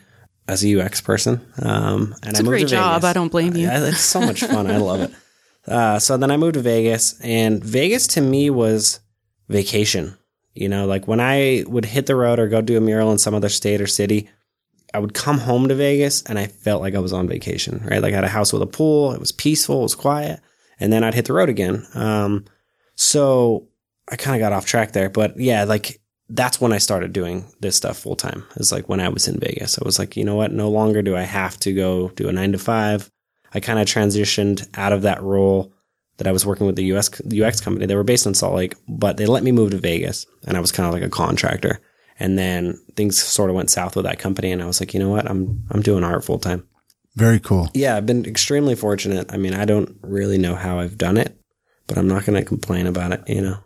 as 0.47 0.65
a 0.65 0.81
UX 0.81 1.01
person. 1.01 1.41
Um, 1.61 2.15
and 2.23 2.31
It's 2.31 2.39
I 2.39 2.43
a 2.43 2.45
moved 2.45 2.51
great 2.53 2.61
to 2.61 2.67
job. 2.67 3.01
Vegas. 3.01 3.11
I 3.11 3.13
don't 3.15 3.33
blame 3.33 3.57
you. 3.57 3.63
Yeah, 3.67 3.87
it's 3.89 4.01
so 4.01 4.21
much 4.21 4.41
fun. 4.45 4.67
I 4.71 4.77
love 4.77 5.01
it. 5.01 5.11
Uh, 5.67 5.99
so 5.99 6.17
then 6.19 6.31
I 6.31 6.37
moved 6.37 6.55
to 6.55 6.61
Vegas, 6.61 7.19
and 7.23 7.65
Vegas 7.65 8.07
to 8.09 8.21
me 8.21 8.51
was 8.51 9.01
vacation. 9.49 10.17
You 10.55 10.69
know, 10.69 10.87
like 10.87 11.09
when 11.09 11.19
I 11.21 11.65
would 11.67 11.85
hit 11.85 12.07
the 12.07 12.15
road 12.15 12.39
or 12.39 12.47
go 12.49 12.61
do 12.61 12.77
a 12.77 12.81
mural 12.81 13.11
in 13.11 13.19
some 13.19 13.35
other 13.35 13.49
state 13.49 13.81
or 13.81 13.87
city, 13.89 14.29
I 14.95 14.99
would 14.99 15.13
come 15.13 15.39
home 15.39 15.69
to 15.69 15.75
Vegas 15.75 16.23
and 16.23 16.39
I 16.39 16.47
felt 16.47 16.81
like 16.81 16.95
I 16.95 17.01
was 17.01 17.13
on 17.13 17.29
vacation, 17.29 17.85
right? 17.85 18.01
Like 18.01 18.13
I 18.13 18.17
had 18.17 18.25
a 18.25 18.29
house 18.29 18.53
with 18.53 18.63
a 18.63 18.67
pool. 18.67 19.13
It 19.13 19.21
was 19.21 19.33
peaceful. 19.33 19.81
It 19.81 19.83
was 19.83 19.95
quiet. 19.97 20.41
And 20.79 20.93
then 20.93 21.03
I'd 21.03 21.15
hit 21.15 21.25
the 21.25 21.33
road 21.33 21.49
again. 21.49 21.85
Um, 21.95 22.45
so 22.95 23.69
I 24.09 24.17
kind 24.17 24.37
of 24.37 24.41
got 24.41 24.53
off 24.53 24.67
track 24.67 24.93
there, 24.93 25.11
but 25.11 25.39
yeah, 25.39 25.65
like 25.65 26.01
that's 26.29 26.61
when 26.61 26.73
I 26.73 26.79
started 26.79 27.13
doing 27.13 27.45
this 27.61 27.77
stuff 27.77 27.99
full 27.99 28.17
time. 28.17 28.45
It's 28.57 28.73
like 28.73 28.89
when 28.89 29.01
I 29.01 29.09
was 29.09 29.27
in 29.27 29.41
Vegas, 29.41 29.79
I 29.79 29.85
was 29.85 29.99
like, 29.99 30.17
you 30.17 30.25
know 30.25 30.37
what? 30.37 30.53
No 30.53 30.71
longer 30.71 31.03
do 31.03 31.17
I 31.17 31.23
have 31.23 31.59
to 31.61 31.73
go 31.73 32.11
do 32.11 32.29
a 32.29 32.33
nine 32.33 32.53
to 32.53 32.59
five. 32.59 33.11
I 33.53 33.61
kind 33.61 33.79
of 33.79 33.87
transitioned 33.87 34.69
out 34.79 34.93
of 34.93 35.03
that 35.03 35.23
role 35.23 35.73
that 36.19 36.27
I 36.29 36.33
was 36.33 36.47
working 36.47 36.67
with 36.67 36.77
the 36.77 36.85
US 36.95 37.11
UX 37.23 37.61
company. 37.61 37.87
They 37.87 37.97
were 37.97 38.05
based 38.05 38.27
in 38.27 38.35
Salt 38.35 38.55
Lake, 38.55 38.75
but 38.89 39.17
they 39.17 39.27
let 39.27 39.43
me 39.43 39.53
move 39.53 39.73
to 39.73 39.79
Vegas 39.79 40.27
and 40.47 40.57
I 40.57 40.61
was 40.61 40.71
kind 40.73 40.87
of 40.87 40.93
like 40.93 41.03
a 41.03 41.09
contractor. 41.09 41.81
And 42.19 42.39
then 42.39 42.81
things 42.97 43.21
sort 43.21 43.51
of 43.51 43.57
went 43.57 43.71
south 43.71 43.97
with 43.97 44.05
that 44.05 44.19
company 44.19 44.53
and 44.53 44.63
I 44.63 44.67
was 44.67 44.81
like, 44.81 44.95
you 44.95 45.01
know 45.01 45.11
what? 45.11 45.29
I'm 45.29 45.65
I'm 45.71 45.83
doing 45.83 46.05
art 46.05 46.25
full 46.25 46.39
time. 46.39 46.67
Very 47.17 47.39
cool. 47.39 47.71
Yeah, 47.75 47.97
I've 47.97 48.07
been 48.07 48.25
extremely 48.25 48.75
fortunate. 48.75 49.33
I 49.33 49.37
mean, 49.37 49.55
I 49.55 49.65
don't 49.65 49.97
really 50.03 50.39
know 50.39 50.55
how 50.55 50.81
I've 50.81 50.99
done 50.99 51.17
it, 51.17 51.39
but 51.87 51.97
I'm 51.97 52.09
not 52.09 52.25
going 52.25 52.39
to 52.39 52.45
complain 52.45 52.87
about 52.87 53.13
it, 53.13 53.23
you 53.29 53.41
know. 53.41 53.59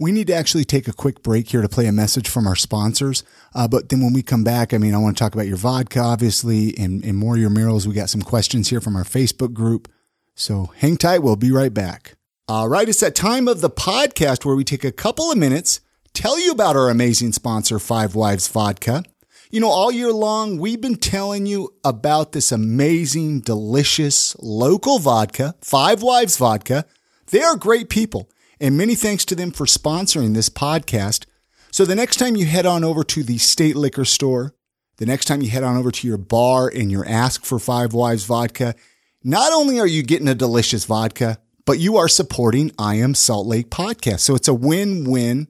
We 0.00 0.12
need 0.12 0.28
to 0.28 0.34
actually 0.34 0.64
take 0.64 0.86
a 0.86 0.92
quick 0.92 1.22
break 1.22 1.48
here 1.48 1.62
to 1.62 1.68
play 1.68 1.86
a 1.86 1.92
message 1.92 2.28
from 2.28 2.46
our 2.46 2.54
sponsors. 2.54 3.24
Uh, 3.52 3.66
but 3.66 3.88
then 3.88 4.00
when 4.00 4.12
we 4.12 4.22
come 4.22 4.44
back, 4.44 4.72
I 4.72 4.78
mean, 4.78 4.94
I 4.94 4.98
want 4.98 5.16
to 5.16 5.24
talk 5.24 5.34
about 5.34 5.48
your 5.48 5.56
vodka, 5.56 6.00
obviously, 6.00 6.76
and, 6.78 7.04
and 7.04 7.16
more 7.16 7.34
of 7.34 7.40
your 7.40 7.50
murals. 7.50 7.86
We 7.86 7.94
got 7.94 8.10
some 8.10 8.22
questions 8.22 8.70
here 8.70 8.80
from 8.80 8.94
our 8.94 9.02
Facebook 9.04 9.52
group. 9.52 9.88
So 10.36 10.72
hang 10.76 10.98
tight. 10.98 11.18
We'll 11.24 11.34
be 11.34 11.50
right 11.50 11.74
back. 11.74 12.14
All 12.46 12.68
right. 12.68 12.88
It's 12.88 13.00
that 13.00 13.16
time 13.16 13.48
of 13.48 13.60
the 13.60 13.70
podcast 13.70 14.44
where 14.44 14.54
we 14.54 14.62
take 14.62 14.84
a 14.84 14.92
couple 14.92 15.32
of 15.32 15.38
minutes, 15.38 15.80
tell 16.18 16.40
you 16.40 16.50
about 16.50 16.74
our 16.74 16.90
amazing 16.90 17.30
sponsor, 17.30 17.78
Five 17.78 18.16
Wives 18.16 18.48
Vodka. 18.48 19.04
You 19.52 19.60
know, 19.60 19.68
all 19.68 19.92
year 19.92 20.12
long, 20.12 20.58
we've 20.58 20.80
been 20.80 20.96
telling 20.96 21.46
you 21.46 21.72
about 21.84 22.32
this 22.32 22.50
amazing, 22.50 23.42
delicious 23.42 24.34
local 24.40 24.98
vodka, 24.98 25.54
Five 25.60 26.02
Wives 26.02 26.36
Vodka. 26.36 26.86
They 27.28 27.40
are 27.40 27.54
great 27.54 27.88
people, 27.88 28.28
and 28.58 28.76
many 28.76 28.96
thanks 28.96 29.24
to 29.26 29.36
them 29.36 29.52
for 29.52 29.64
sponsoring 29.64 30.34
this 30.34 30.48
podcast. 30.48 31.24
So 31.70 31.84
the 31.84 31.94
next 31.94 32.16
time 32.16 32.34
you 32.34 32.46
head 32.46 32.66
on 32.66 32.82
over 32.82 33.04
to 33.04 33.22
the 33.22 33.38
state 33.38 33.76
liquor 33.76 34.04
store, 34.04 34.56
the 34.96 35.06
next 35.06 35.26
time 35.26 35.40
you 35.40 35.50
head 35.50 35.62
on 35.62 35.76
over 35.76 35.92
to 35.92 36.08
your 36.08 36.18
bar 36.18 36.68
and 36.74 36.90
you're 36.90 37.08
asked 37.08 37.46
for 37.46 37.60
Five 37.60 37.92
Wives 37.92 38.24
Vodka, 38.24 38.74
not 39.22 39.52
only 39.52 39.78
are 39.78 39.86
you 39.86 40.02
getting 40.02 40.26
a 40.26 40.34
delicious 40.34 40.84
vodka, 40.84 41.38
but 41.64 41.78
you 41.78 41.96
are 41.96 42.08
supporting 42.08 42.72
I 42.76 42.96
Am 42.96 43.14
Salt 43.14 43.46
Lake 43.46 43.70
podcast. 43.70 44.20
So 44.20 44.34
it's 44.34 44.48
a 44.48 44.54
win-win 44.54 45.46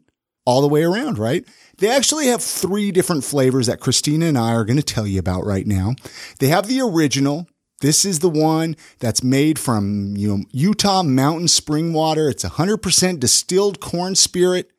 all 0.49 0.63
the 0.63 0.67
way 0.67 0.83
around, 0.83 1.19
right? 1.19 1.47
They 1.77 1.91
actually 1.91 2.29
have 2.29 2.43
three 2.43 2.91
different 2.91 3.23
flavors 3.23 3.67
that 3.67 3.81
Christina 3.81 4.25
and 4.25 4.39
I 4.39 4.55
are 4.55 4.65
going 4.65 4.79
to 4.79 4.83
tell 4.83 5.07
you 5.07 5.19
about 5.19 5.45
right 5.45 5.67
now. 5.67 5.95
They 6.39 6.49
have 6.49 6.69
the 6.69 6.81
original. 6.81 7.47
This 7.83 8.07
is 8.07 8.21
the 8.21 8.31
one 8.31 8.75
that's 8.99 9.23
made 9.23 9.59
from 9.59 10.17
you 10.17 10.27
know, 10.27 10.45
Utah 10.51 11.03
mountain 11.03 11.49
spring 11.49 11.93
water. 11.93 12.31
It's 12.31 12.47
100% 12.47 13.21
distilled 13.21 13.79
corn 13.79 14.15
spirit 14.15 14.71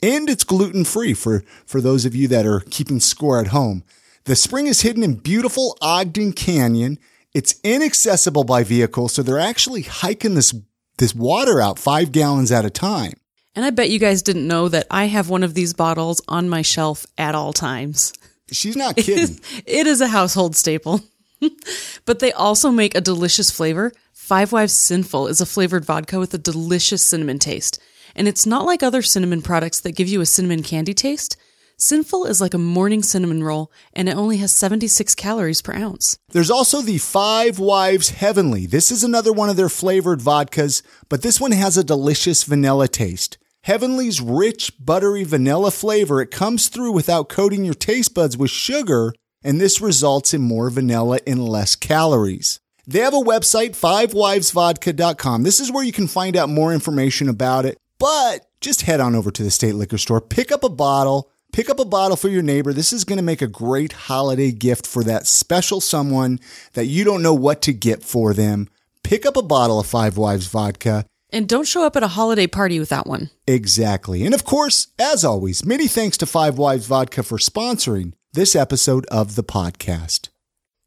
and 0.00 0.30
it's 0.30 0.44
gluten 0.44 0.84
free 0.84 1.12
for, 1.12 1.42
for 1.66 1.80
those 1.80 2.04
of 2.04 2.14
you 2.14 2.28
that 2.28 2.46
are 2.46 2.60
keeping 2.60 3.00
score 3.00 3.40
at 3.40 3.48
home. 3.48 3.82
The 4.26 4.36
spring 4.36 4.68
is 4.68 4.82
hidden 4.82 5.02
in 5.02 5.16
beautiful 5.16 5.76
Ogden 5.82 6.34
Canyon. 6.34 7.00
It's 7.34 7.58
inaccessible 7.64 8.44
by 8.44 8.62
vehicle. 8.62 9.08
So 9.08 9.24
they're 9.24 9.40
actually 9.40 9.82
hiking 9.82 10.36
this, 10.36 10.54
this 10.98 11.16
water 11.16 11.60
out 11.60 11.80
five 11.80 12.12
gallons 12.12 12.52
at 12.52 12.64
a 12.64 12.70
time. 12.70 13.14
And 13.56 13.64
I 13.64 13.70
bet 13.70 13.88
you 13.88 13.98
guys 13.98 14.22
didn't 14.22 14.46
know 14.46 14.68
that 14.68 14.86
I 14.90 15.06
have 15.06 15.30
one 15.30 15.42
of 15.42 15.54
these 15.54 15.72
bottles 15.72 16.20
on 16.28 16.48
my 16.48 16.60
shelf 16.60 17.06
at 17.16 17.34
all 17.34 17.54
times. 17.54 18.12
She's 18.52 18.76
not 18.76 18.96
kidding. 18.96 19.40
It 19.66 19.86
is 19.86 20.02
a 20.02 20.08
household 20.08 20.54
staple. 20.54 21.00
but 22.04 22.18
they 22.18 22.32
also 22.32 22.70
make 22.70 22.94
a 22.94 23.00
delicious 23.00 23.50
flavor. 23.50 23.92
Five 24.12 24.52
Wives 24.52 24.74
Sinful 24.74 25.28
is 25.28 25.40
a 25.40 25.46
flavored 25.46 25.84
vodka 25.84 26.18
with 26.18 26.34
a 26.34 26.38
delicious 26.38 27.02
cinnamon 27.02 27.38
taste. 27.38 27.80
And 28.14 28.28
it's 28.28 28.46
not 28.46 28.66
like 28.66 28.82
other 28.82 29.02
cinnamon 29.02 29.40
products 29.40 29.80
that 29.80 29.96
give 29.96 30.08
you 30.08 30.20
a 30.20 30.26
cinnamon 30.26 30.62
candy 30.62 30.94
taste. 30.94 31.36
Sinful 31.78 32.24
is 32.24 32.40
like 32.40 32.54
a 32.54 32.58
morning 32.58 33.02
cinnamon 33.02 33.44
roll, 33.44 33.70
and 33.92 34.08
it 34.08 34.16
only 34.16 34.38
has 34.38 34.50
76 34.50 35.14
calories 35.14 35.60
per 35.60 35.74
ounce. 35.74 36.18
There's 36.30 36.50
also 36.50 36.80
the 36.80 36.96
Five 36.96 37.58
Wives 37.58 38.10
Heavenly. 38.10 38.64
This 38.64 38.90
is 38.90 39.04
another 39.04 39.32
one 39.32 39.50
of 39.50 39.56
their 39.56 39.68
flavored 39.68 40.20
vodkas, 40.20 40.80
but 41.10 41.20
this 41.20 41.38
one 41.38 41.52
has 41.52 41.76
a 41.76 41.84
delicious 41.84 42.44
vanilla 42.44 42.88
taste. 42.88 43.36
Heavenly's 43.66 44.20
rich, 44.20 44.74
buttery 44.78 45.24
vanilla 45.24 45.72
flavor, 45.72 46.20
it 46.20 46.30
comes 46.30 46.68
through 46.68 46.92
without 46.92 47.28
coating 47.28 47.64
your 47.64 47.74
taste 47.74 48.14
buds 48.14 48.36
with 48.36 48.52
sugar, 48.52 49.12
and 49.42 49.60
this 49.60 49.80
results 49.80 50.32
in 50.32 50.40
more 50.40 50.70
vanilla 50.70 51.18
and 51.26 51.48
less 51.48 51.74
calories. 51.74 52.60
They 52.86 53.00
have 53.00 53.12
a 53.12 53.16
website, 53.16 53.70
fivewivesvodka.com. 53.70 55.42
This 55.42 55.58
is 55.58 55.72
where 55.72 55.82
you 55.82 55.90
can 55.90 56.06
find 56.06 56.36
out 56.36 56.48
more 56.48 56.72
information 56.72 57.28
about 57.28 57.66
it, 57.66 57.76
but 57.98 58.46
just 58.60 58.82
head 58.82 59.00
on 59.00 59.16
over 59.16 59.32
to 59.32 59.42
the 59.42 59.50
state 59.50 59.74
liquor 59.74 59.98
store, 59.98 60.20
pick 60.20 60.52
up 60.52 60.62
a 60.62 60.68
bottle, 60.68 61.28
pick 61.52 61.68
up 61.68 61.80
a 61.80 61.84
bottle 61.84 62.16
for 62.16 62.28
your 62.28 62.42
neighbor. 62.42 62.72
This 62.72 62.92
is 62.92 63.02
going 63.02 63.18
to 63.18 63.24
make 63.24 63.42
a 63.42 63.48
great 63.48 63.92
holiday 63.92 64.52
gift 64.52 64.86
for 64.86 65.02
that 65.02 65.26
special 65.26 65.80
someone 65.80 66.38
that 66.74 66.86
you 66.86 67.02
don't 67.02 67.20
know 67.20 67.34
what 67.34 67.62
to 67.62 67.72
get 67.72 68.04
for 68.04 68.32
them. 68.32 68.68
Pick 69.02 69.26
up 69.26 69.36
a 69.36 69.42
bottle 69.42 69.80
of 69.80 69.86
Five 69.86 70.16
Wives 70.16 70.46
vodka. 70.46 71.04
And 71.30 71.48
don't 71.48 71.66
show 71.66 71.84
up 71.84 71.96
at 71.96 72.02
a 72.02 72.08
holiday 72.08 72.46
party 72.46 72.78
without 72.78 73.06
one. 73.06 73.30
Exactly. 73.46 74.24
And 74.24 74.34
of 74.34 74.44
course, 74.44 74.88
as 74.98 75.24
always, 75.24 75.64
many 75.64 75.88
thanks 75.88 76.16
to 76.18 76.26
Five 76.26 76.56
Wives 76.56 76.86
Vodka 76.86 77.22
for 77.22 77.38
sponsoring 77.38 78.12
this 78.32 78.54
episode 78.54 79.06
of 79.06 79.34
the 79.34 79.42
podcast. 79.42 80.28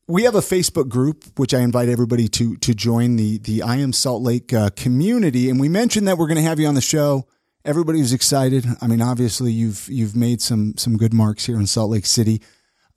We 0.08 0.24
have 0.24 0.36
a 0.36 0.40
Facebook 0.40 0.88
group 0.90 1.26
which 1.38 1.54
I 1.54 1.60
invite 1.60 1.90
everybody 1.90 2.28
to 2.30 2.56
to 2.58 2.74
join 2.74 3.16
the 3.16 3.38
the 3.40 3.62
I 3.62 3.78
am 3.78 3.94
Salt 3.94 4.24
Lake 4.24 4.54
uh, 4.54 4.70
community, 4.76 5.50
and 5.50 5.60
we 5.60 5.70
mentioned 5.70 6.08
that 6.08 6.18
we're 6.18 6.28
going 6.28 6.38
to 6.38 6.42
have 6.42 6.60
you 6.60 6.68
on 6.68 6.74
the 6.76 6.82
show. 6.82 7.28
Everybody 7.66 8.00
was 8.00 8.14
excited. 8.14 8.66
I 8.82 8.88
mean, 8.88 9.02
obviously 9.02 9.52
you've 9.52 9.88
you've 9.90 10.16
made 10.16 10.42
some 10.42 10.76
some 10.78 10.98
good 10.98 11.14
marks 11.14 11.46
here 11.46 11.58
in 11.58 11.68
Salt 11.68 11.92
Lake 11.92 12.06
City. 12.06 12.42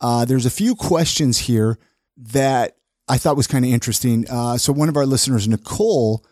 Uh, 0.01 0.25
there's 0.25 0.47
a 0.47 0.51
few 0.51 0.75
questions 0.75 1.39
here 1.39 1.79
that 2.17 2.77
I 3.09 3.19
thought 3.19 3.37
was 3.37 3.47
kind 3.47 3.65
of 3.65 3.71
interesting. 3.71 4.27
Uh, 4.31 4.57
so 4.57 4.73
one 4.73 4.89
of 4.89 4.97
our 4.97 5.07
listeners, 5.07 5.47
Nicole, 5.47 6.25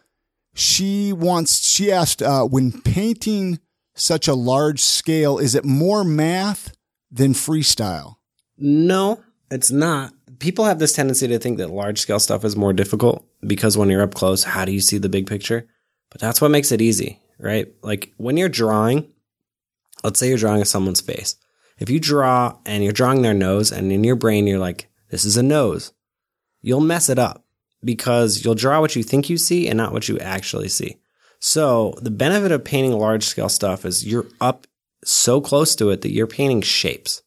she 0.54 1.12
wants 1.12 1.68
she 1.68 1.92
asked 1.92 2.22
uh, 2.22 2.44
when 2.44 2.80
painting 2.82 3.60
such 3.94 4.28
a 4.28 4.34
large 4.34 4.80
scale, 4.80 5.38
is 5.38 5.54
it 5.54 5.64
more 5.64 6.04
math 6.04 6.74
than 7.10 7.32
freestyle? 7.32 8.16
No, 8.56 9.22
it's 9.50 9.70
not. 9.70 10.12
People 10.38 10.64
have 10.64 10.78
this 10.78 10.92
tendency 10.92 11.28
to 11.28 11.38
think 11.38 11.58
that 11.58 11.70
large 11.70 12.00
scale 12.00 12.18
stuff 12.18 12.44
is 12.44 12.56
more 12.56 12.72
difficult 12.72 13.26
because 13.46 13.76
when 13.76 13.90
you're 13.90 14.02
up 14.02 14.14
close, 14.14 14.44
how 14.44 14.64
do 14.64 14.72
you 14.72 14.80
see 14.80 14.98
the 14.98 15.08
big 15.08 15.26
picture? 15.26 15.66
But 16.10 16.20
that's 16.20 16.40
what 16.40 16.50
makes 16.50 16.72
it 16.72 16.80
easy, 16.80 17.20
right? 17.38 17.68
Like 17.82 18.12
when 18.16 18.36
you're 18.36 18.48
drawing, 18.48 19.10
let's 20.02 20.18
say 20.18 20.28
you're 20.28 20.38
drawing 20.38 20.64
someone's 20.64 21.00
face. 21.00 21.36
If 21.78 21.90
you 21.90 22.00
draw 22.00 22.56
and 22.66 22.82
you're 22.82 22.92
drawing 22.92 23.22
their 23.22 23.34
nose 23.34 23.70
and 23.70 23.92
in 23.92 24.04
your 24.04 24.16
brain 24.16 24.46
you're 24.46 24.58
like, 24.58 24.88
this 25.10 25.24
is 25.24 25.36
a 25.36 25.42
nose, 25.42 25.92
you'll 26.62 26.80
mess 26.80 27.08
it 27.08 27.18
up 27.18 27.44
because 27.84 28.44
you'll 28.44 28.54
draw 28.54 28.80
what 28.80 28.96
you 28.96 29.02
think 29.02 29.30
you 29.30 29.38
see 29.38 29.68
and 29.68 29.76
not 29.76 29.92
what 29.92 30.08
you 30.08 30.18
actually 30.18 30.68
see. 30.68 30.96
So 31.38 31.94
the 32.00 32.10
benefit 32.10 32.52
of 32.52 32.64
painting 32.64 32.92
large 32.92 33.24
scale 33.24 33.48
stuff 33.48 33.84
is 33.84 34.06
you're 34.06 34.26
up 34.40 34.66
so 35.04 35.40
close 35.40 35.74
to 35.76 35.90
it 35.90 36.02
that 36.02 36.12
you're 36.12 36.26
painting 36.26 36.60
shapes 36.60 37.22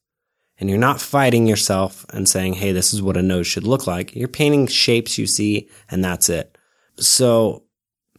and 0.59 0.69
you're 0.69 0.79
not 0.79 1.01
fighting 1.01 1.47
yourself 1.47 2.05
and 2.09 2.29
saying, 2.29 2.53
Hey, 2.53 2.71
this 2.71 2.93
is 2.93 3.01
what 3.01 3.17
a 3.17 3.23
nose 3.23 3.47
should 3.47 3.65
look 3.65 3.87
like. 3.87 4.15
You're 4.15 4.27
painting 4.27 4.67
shapes 4.67 5.17
you 5.17 5.25
see 5.25 5.69
and 5.89 6.03
that's 6.03 6.29
it. 6.29 6.55
So 6.97 7.63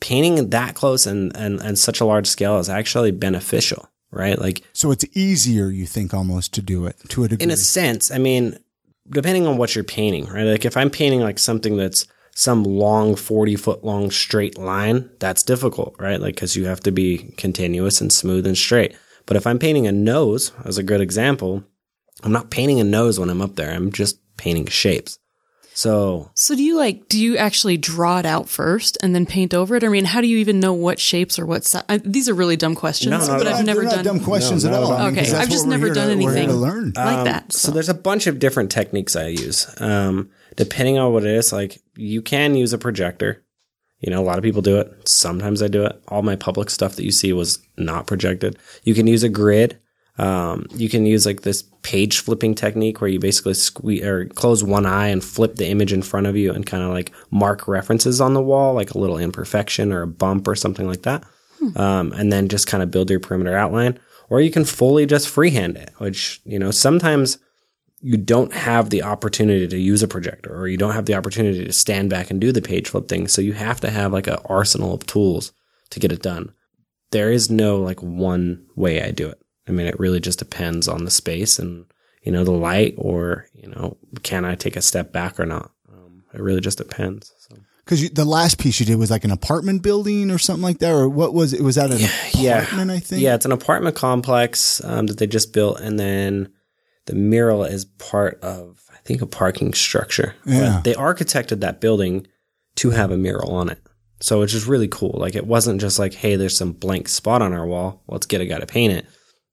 painting 0.01 0.51
that 0.51 0.75
close 0.75 1.07
and, 1.07 1.35
and, 1.37 1.61
and 1.61 1.79
such 1.79 2.01
a 2.01 2.05
large 2.05 2.27
scale 2.27 2.59
is 2.59 2.69
actually 2.69 3.13
beneficial, 3.13 3.89
right? 4.11 4.39
Like, 4.39 4.63
So 4.73 4.91
it's 4.91 5.05
easier, 5.17 5.71
you 5.71 5.87
think, 5.87 6.13
almost 6.13 6.53
to 6.55 6.63
do 6.63 6.87
it 6.87 6.97
to 7.11 7.25
a 7.25 7.29
degree. 7.29 7.45
in 7.45 7.51
a 7.53 7.57
sense, 7.57 8.11
I 8.11 8.19
mean, 8.19 8.59
depending 9.09 9.47
on 9.47 9.57
what 9.57 9.75
you're 9.75 9.85
painting, 9.85 10.27
right? 10.27 10.45
Like 10.45 10.65
if 10.65 10.77
I'm 10.77 10.91
painting 10.91 11.21
like 11.21 11.39
something 11.39 11.77
that's 11.77 12.07
some 12.35 12.65
long 12.65 13.15
40 13.17 13.57
foot 13.57 13.85
long 13.85 14.11
straight 14.11 14.59
line, 14.59 15.11
that's 15.21 15.43
difficult, 15.43 15.95
right? 15.99 16.21
Like, 16.21 16.37
cause 16.37 16.57
you 16.57 16.65
have 16.67 16.81
to 16.81 16.91
be 16.91 17.33
continuous 17.37 18.01
and 18.01 18.13
smooth 18.13 18.47
and 18.47 18.57
straight. 18.59 18.97
But 19.27 19.37
if 19.37 19.47
I'm 19.47 19.59
painting 19.59 19.87
a 19.87 19.93
nose, 19.93 20.53
as 20.65 20.77
a 20.77 20.83
good 20.83 21.01
example, 21.01 21.63
I'm 22.23 22.33
not 22.33 22.51
painting 22.51 22.81
a 22.81 22.85
nose 22.85 23.19
when 23.21 23.31
I'm 23.31 23.41
up 23.43 23.57
there. 23.57 23.71
I'm 23.73 23.93
just 23.93 24.19
painting 24.37 24.67
shapes. 24.67 25.19
So 25.77 26.31
So 26.35 26.55
do 26.55 26.63
you 26.63 26.77
like 26.77 27.09
do 27.09 27.19
you 27.19 27.37
actually 27.37 27.77
draw 27.77 28.19
it 28.21 28.27
out 28.27 28.49
first 28.49 28.97
and 29.03 29.13
then 29.15 29.27
paint 29.27 29.53
over 29.55 29.75
it? 29.75 29.83
I 29.83 29.89
mean, 29.89 30.05
how 30.05 30.21
do 30.21 30.29
you 30.29 30.39
even 30.39 30.61
know 30.61 30.73
what 30.73 31.01
shapes 31.01 31.37
or 31.39 31.47
what 31.47 31.65
si- 31.65 31.81
I, 31.89 31.99
these 31.99 32.29
are 32.29 32.35
really 32.35 32.57
dumb 32.57 32.77
questions, 32.77 33.11
No, 33.11 33.19
no, 33.19 33.27
but 33.39 33.45
no, 33.45 33.51
I've 33.51 33.57
They're 33.57 33.65
never 33.65 33.83
not 33.83 33.95
done 33.97 34.05
dumb 34.05 34.21
questions 34.21 34.65
No, 34.65 34.71
at 34.71 34.77
all. 34.77 34.93
at 34.93 35.01
all. 35.01 35.07
I 35.07 35.07
mean, 35.07 35.17
'cause 35.17 35.33
Okay, 35.33 35.43
I've 35.43 35.51
just 35.51 35.67
never 35.67 35.91
done 35.91 36.07
to- 36.09 36.13
anything. 36.13 36.49
to 36.49 36.55
learn. 36.55 36.93
like 36.95 37.19
Um, 37.19 37.25
that. 37.25 37.53
So. 37.53 37.73
there's 37.73 37.89
a 37.89 37.95
bunch 37.95 38.29
of 38.29 38.39
different 38.39 38.71
techniques 38.71 39.17
I 39.17 39.29
use. 39.29 39.67
Um, 39.79 40.31
depending 40.57 40.97
on 40.99 41.13
what 41.13 41.25
it 41.25 41.35
is, 41.35 41.53
like 41.53 41.81
you 41.97 42.23
can 42.23 42.55
use 42.55 42.73
a 42.73 42.79
projector. 42.79 43.45
You 44.01 44.11
know, 44.11 44.21
a 44.21 44.25
lot 44.25 44.39
of 44.39 44.45
people 44.45 44.63
do 44.63 44.79
it. 44.79 45.09
Sometimes 45.09 45.63
I 45.63 45.69
do 45.69 45.85
it. 45.85 46.03
All 46.09 46.23
my 46.23 46.37
public 46.37 46.69
stuff 46.69 46.97
that 46.97 47.05
you 47.05 47.11
see 47.11 47.33
was 47.33 47.59
not 47.79 48.07
projected. 48.07 48.59
You 48.83 48.95
can 48.95 49.07
use 49.07 49.23
a 49.23 49.29
grid. 49.29 49.79
Um, 50.19 50.67
you 50.75 50.89
can 50.89 51.07
use 51.07 51.27
like 51.27 51.43
this 51.43 51.65
page 51.83 52.21
flipping 52.21 52.55
technique 52.55 53.01
where 53.01 53.11
you 53.11 53.19
basically 53.19 53.55
squeeze 53.55 54.05
or 54.05 54.27
close 54.27 54.63
one 54.63 54.87
eye 54.87 55.09
and 55.09 55.25
flip 55.25 55.57
the 55.57 55.69
image 55.69 55.93
in 55.93 56.03
front 56.03 56.27
of 56.27 56.37
you 56.37 56.53
and 56.53 56.67
kind 56.67 56.85
of 56.85 56.91
like 56.91 57.13
mark 57.31 57.67
references 57.67 58.21
on 58.21 58.35
the 58.35 58.43
wall, 58.43 58.75
like 58.75 58.93
a 58.93 58.99
little 58.99 59.19
imperfection 59.19 59.93
or 59.93 60.03
a 60.03 60.07
bump 60.07 60.47
or 60.47 60.55
something 60.55 60.87
like 60.87 61.03
that. 61.03 61.25
Um, 61.77 62.13
and 62.13 62.33
then 62.33 62.49
just 62.49 62.67
kind 62.67 62.83
of 62.83 62.91
build 62.91 63.11
your 63.11 63.21
perimeter 63.21 63.57
outline. 63.57 63.99
Or 64.31 64.41
you 64.41 64.51
can 64.51 64.65
fully 64.65 65.07
just 65.07 65.29
freehand 65.29 65.77
it, 65.77 65.93
which, 65.99 66.41
you 66.45 66.59
know, 66.59 66.71
sometimes 66.71 67.39
you 68.05 68.19
don't 68.19 68.53
have 68.53 68.91
the 68.91 69.03
opportunity 69.03 69.67
to 69.67 69.79
use 69.79 70.03
a 70.03 70.09
projector 70.09 70.55
or 70.55 70.69
you 70.69 70.77
don't 70.77 70.93
have 70.93 71.07
the 71.07 71.15
opportunity 71.15 71.65
to 71.65 71.73
stand 71.73 72.11
back 72.11 72.31
and 72.31 72.39
do 72.39 72.53
the 72.53 72.61
page 72.61 72.87
flip 72.87 73.09
thing. 73.09 73.27
So 73.27 73.41
you 73.41 73.55
have 73.55 73.81
to 73.81 73.91
have 73.91 74.13
like 74.13 74.27
an 74.27 74.37
arsenal 74.45 74.93
of 74.93 75.07
tools 75.07 75.53
to 75.89 76.01
get 76.01 76.13
it 76.13 76.21
done. 76.21 76.53
There 77.13 77.33
is 77.33 77.51
no 77.51 77.79
like 77.79 78.03
one 78.03 78.67
way 78.77 79.03
I 79.03 79.11
do 79.11 79.29
it. 79.29 79.41
I 79.67 79.73
mean, 79.73 79.87
it 79.87 79.99
really 79.99 80.21
just 80.21 80.39
depends 80.39 80.87
on 80.87 81.07
the 81.07 81.11
space 81.11 81.59
and, 81.59 81.87
you 82.23 82.31
know, 82.31 82.45
the 82.45 82.53
light 82.53 82.95
or, 82.99 83.47
you 83.55 83.69
know, 83.71 83.97
can 84.23 84.45
I 84.45 84.55
take 84.55 84.77
a 84.77 84.83
step 84.83 85.11
back 85.11 85.41
or 85.41 85.47
not? 85.47 85.71
Um, 85.91 86.25
it 86.35 86.43
really 86.43 86.61
just 86.61 86.77
depends. 86.77 87.33
So. 87.39 87.57
Because 87.87 88.11
the 88.11 88.27
last 88.27 88.59
piece 88.59 88.81
you 88.81 88.85
did 88.87 88.97
was 88.97 89.11
like 89.11 89.25
an 89.25 89.31
apartment 89.31 89.83
building 89.83 90.31
or 90.31 90.37
something 90.37 90.63
like 90.63 90.81
that, 90.81 90.93
or 90.93 91.09
what 91.09 91.33
was 91.33 91.55
it? 91.55 91.63
Was 91.63 91.77
that 91.77 91.91
an 91.91 92.03
apartment? 92.03 92.91
I 92.91 92.99
think. 92.99 93.23
Yeah, 93.23 93.35
it's 93.35 93.45
an 93.45 93.53
apartment 93.53 93.97
complex 93.97 94.83
um, 94.85 95.07
that 95.07 95.19
they 95.19 95.27
just 95.27 95.53
built, 95.53 95.81
and 95.81 95.99
then 95.99 96.51
the 97.07 97.15
mural 97.15 97.65
is 97.65 97.85
part 97.85 98.41
of, 98.43 98.83
I 98.93 98.97
think, 99.05 99.21
a 99.21 99.27
parking 99.27 99.75
structure. 99.75 100.35
Yeah. 100.45 100.75
But 100.75 100.85
they 100.85 100.95
architected 100.95 101.61
that 101.61 101.81
building 101.81 102.27
to 102.77 102.91
have 102.91 103.11
a 103.11 103.17
mural 103.17 103.55
on 103.55 103.69
it. 103.69 103.81
So 104.21 104.43
it's 104.43 104.53
just 104.53 104.67
really 104.67 104.89
cool. 104.89 105.17
Like 105.19 105.35
it 105.35 105.47
wasn't 105.47 105.81
just 105.81 105.99
like, 105.99 106.15
hey, 106.15 106.37
there's 106.37 106.57
some 106.57 106.73
blank 106.73 107.09
spot 107.09 107.43
on 107.43 107.53
our 107.53 107.67
wall. 107.67 108.03
Let's 108.09 108.27
get 108.27 108.41
a 108.41 108.47
guy 108.47 108.59
to 108.59 108.67
paint 108.67 108.95
it. 108.95 109.07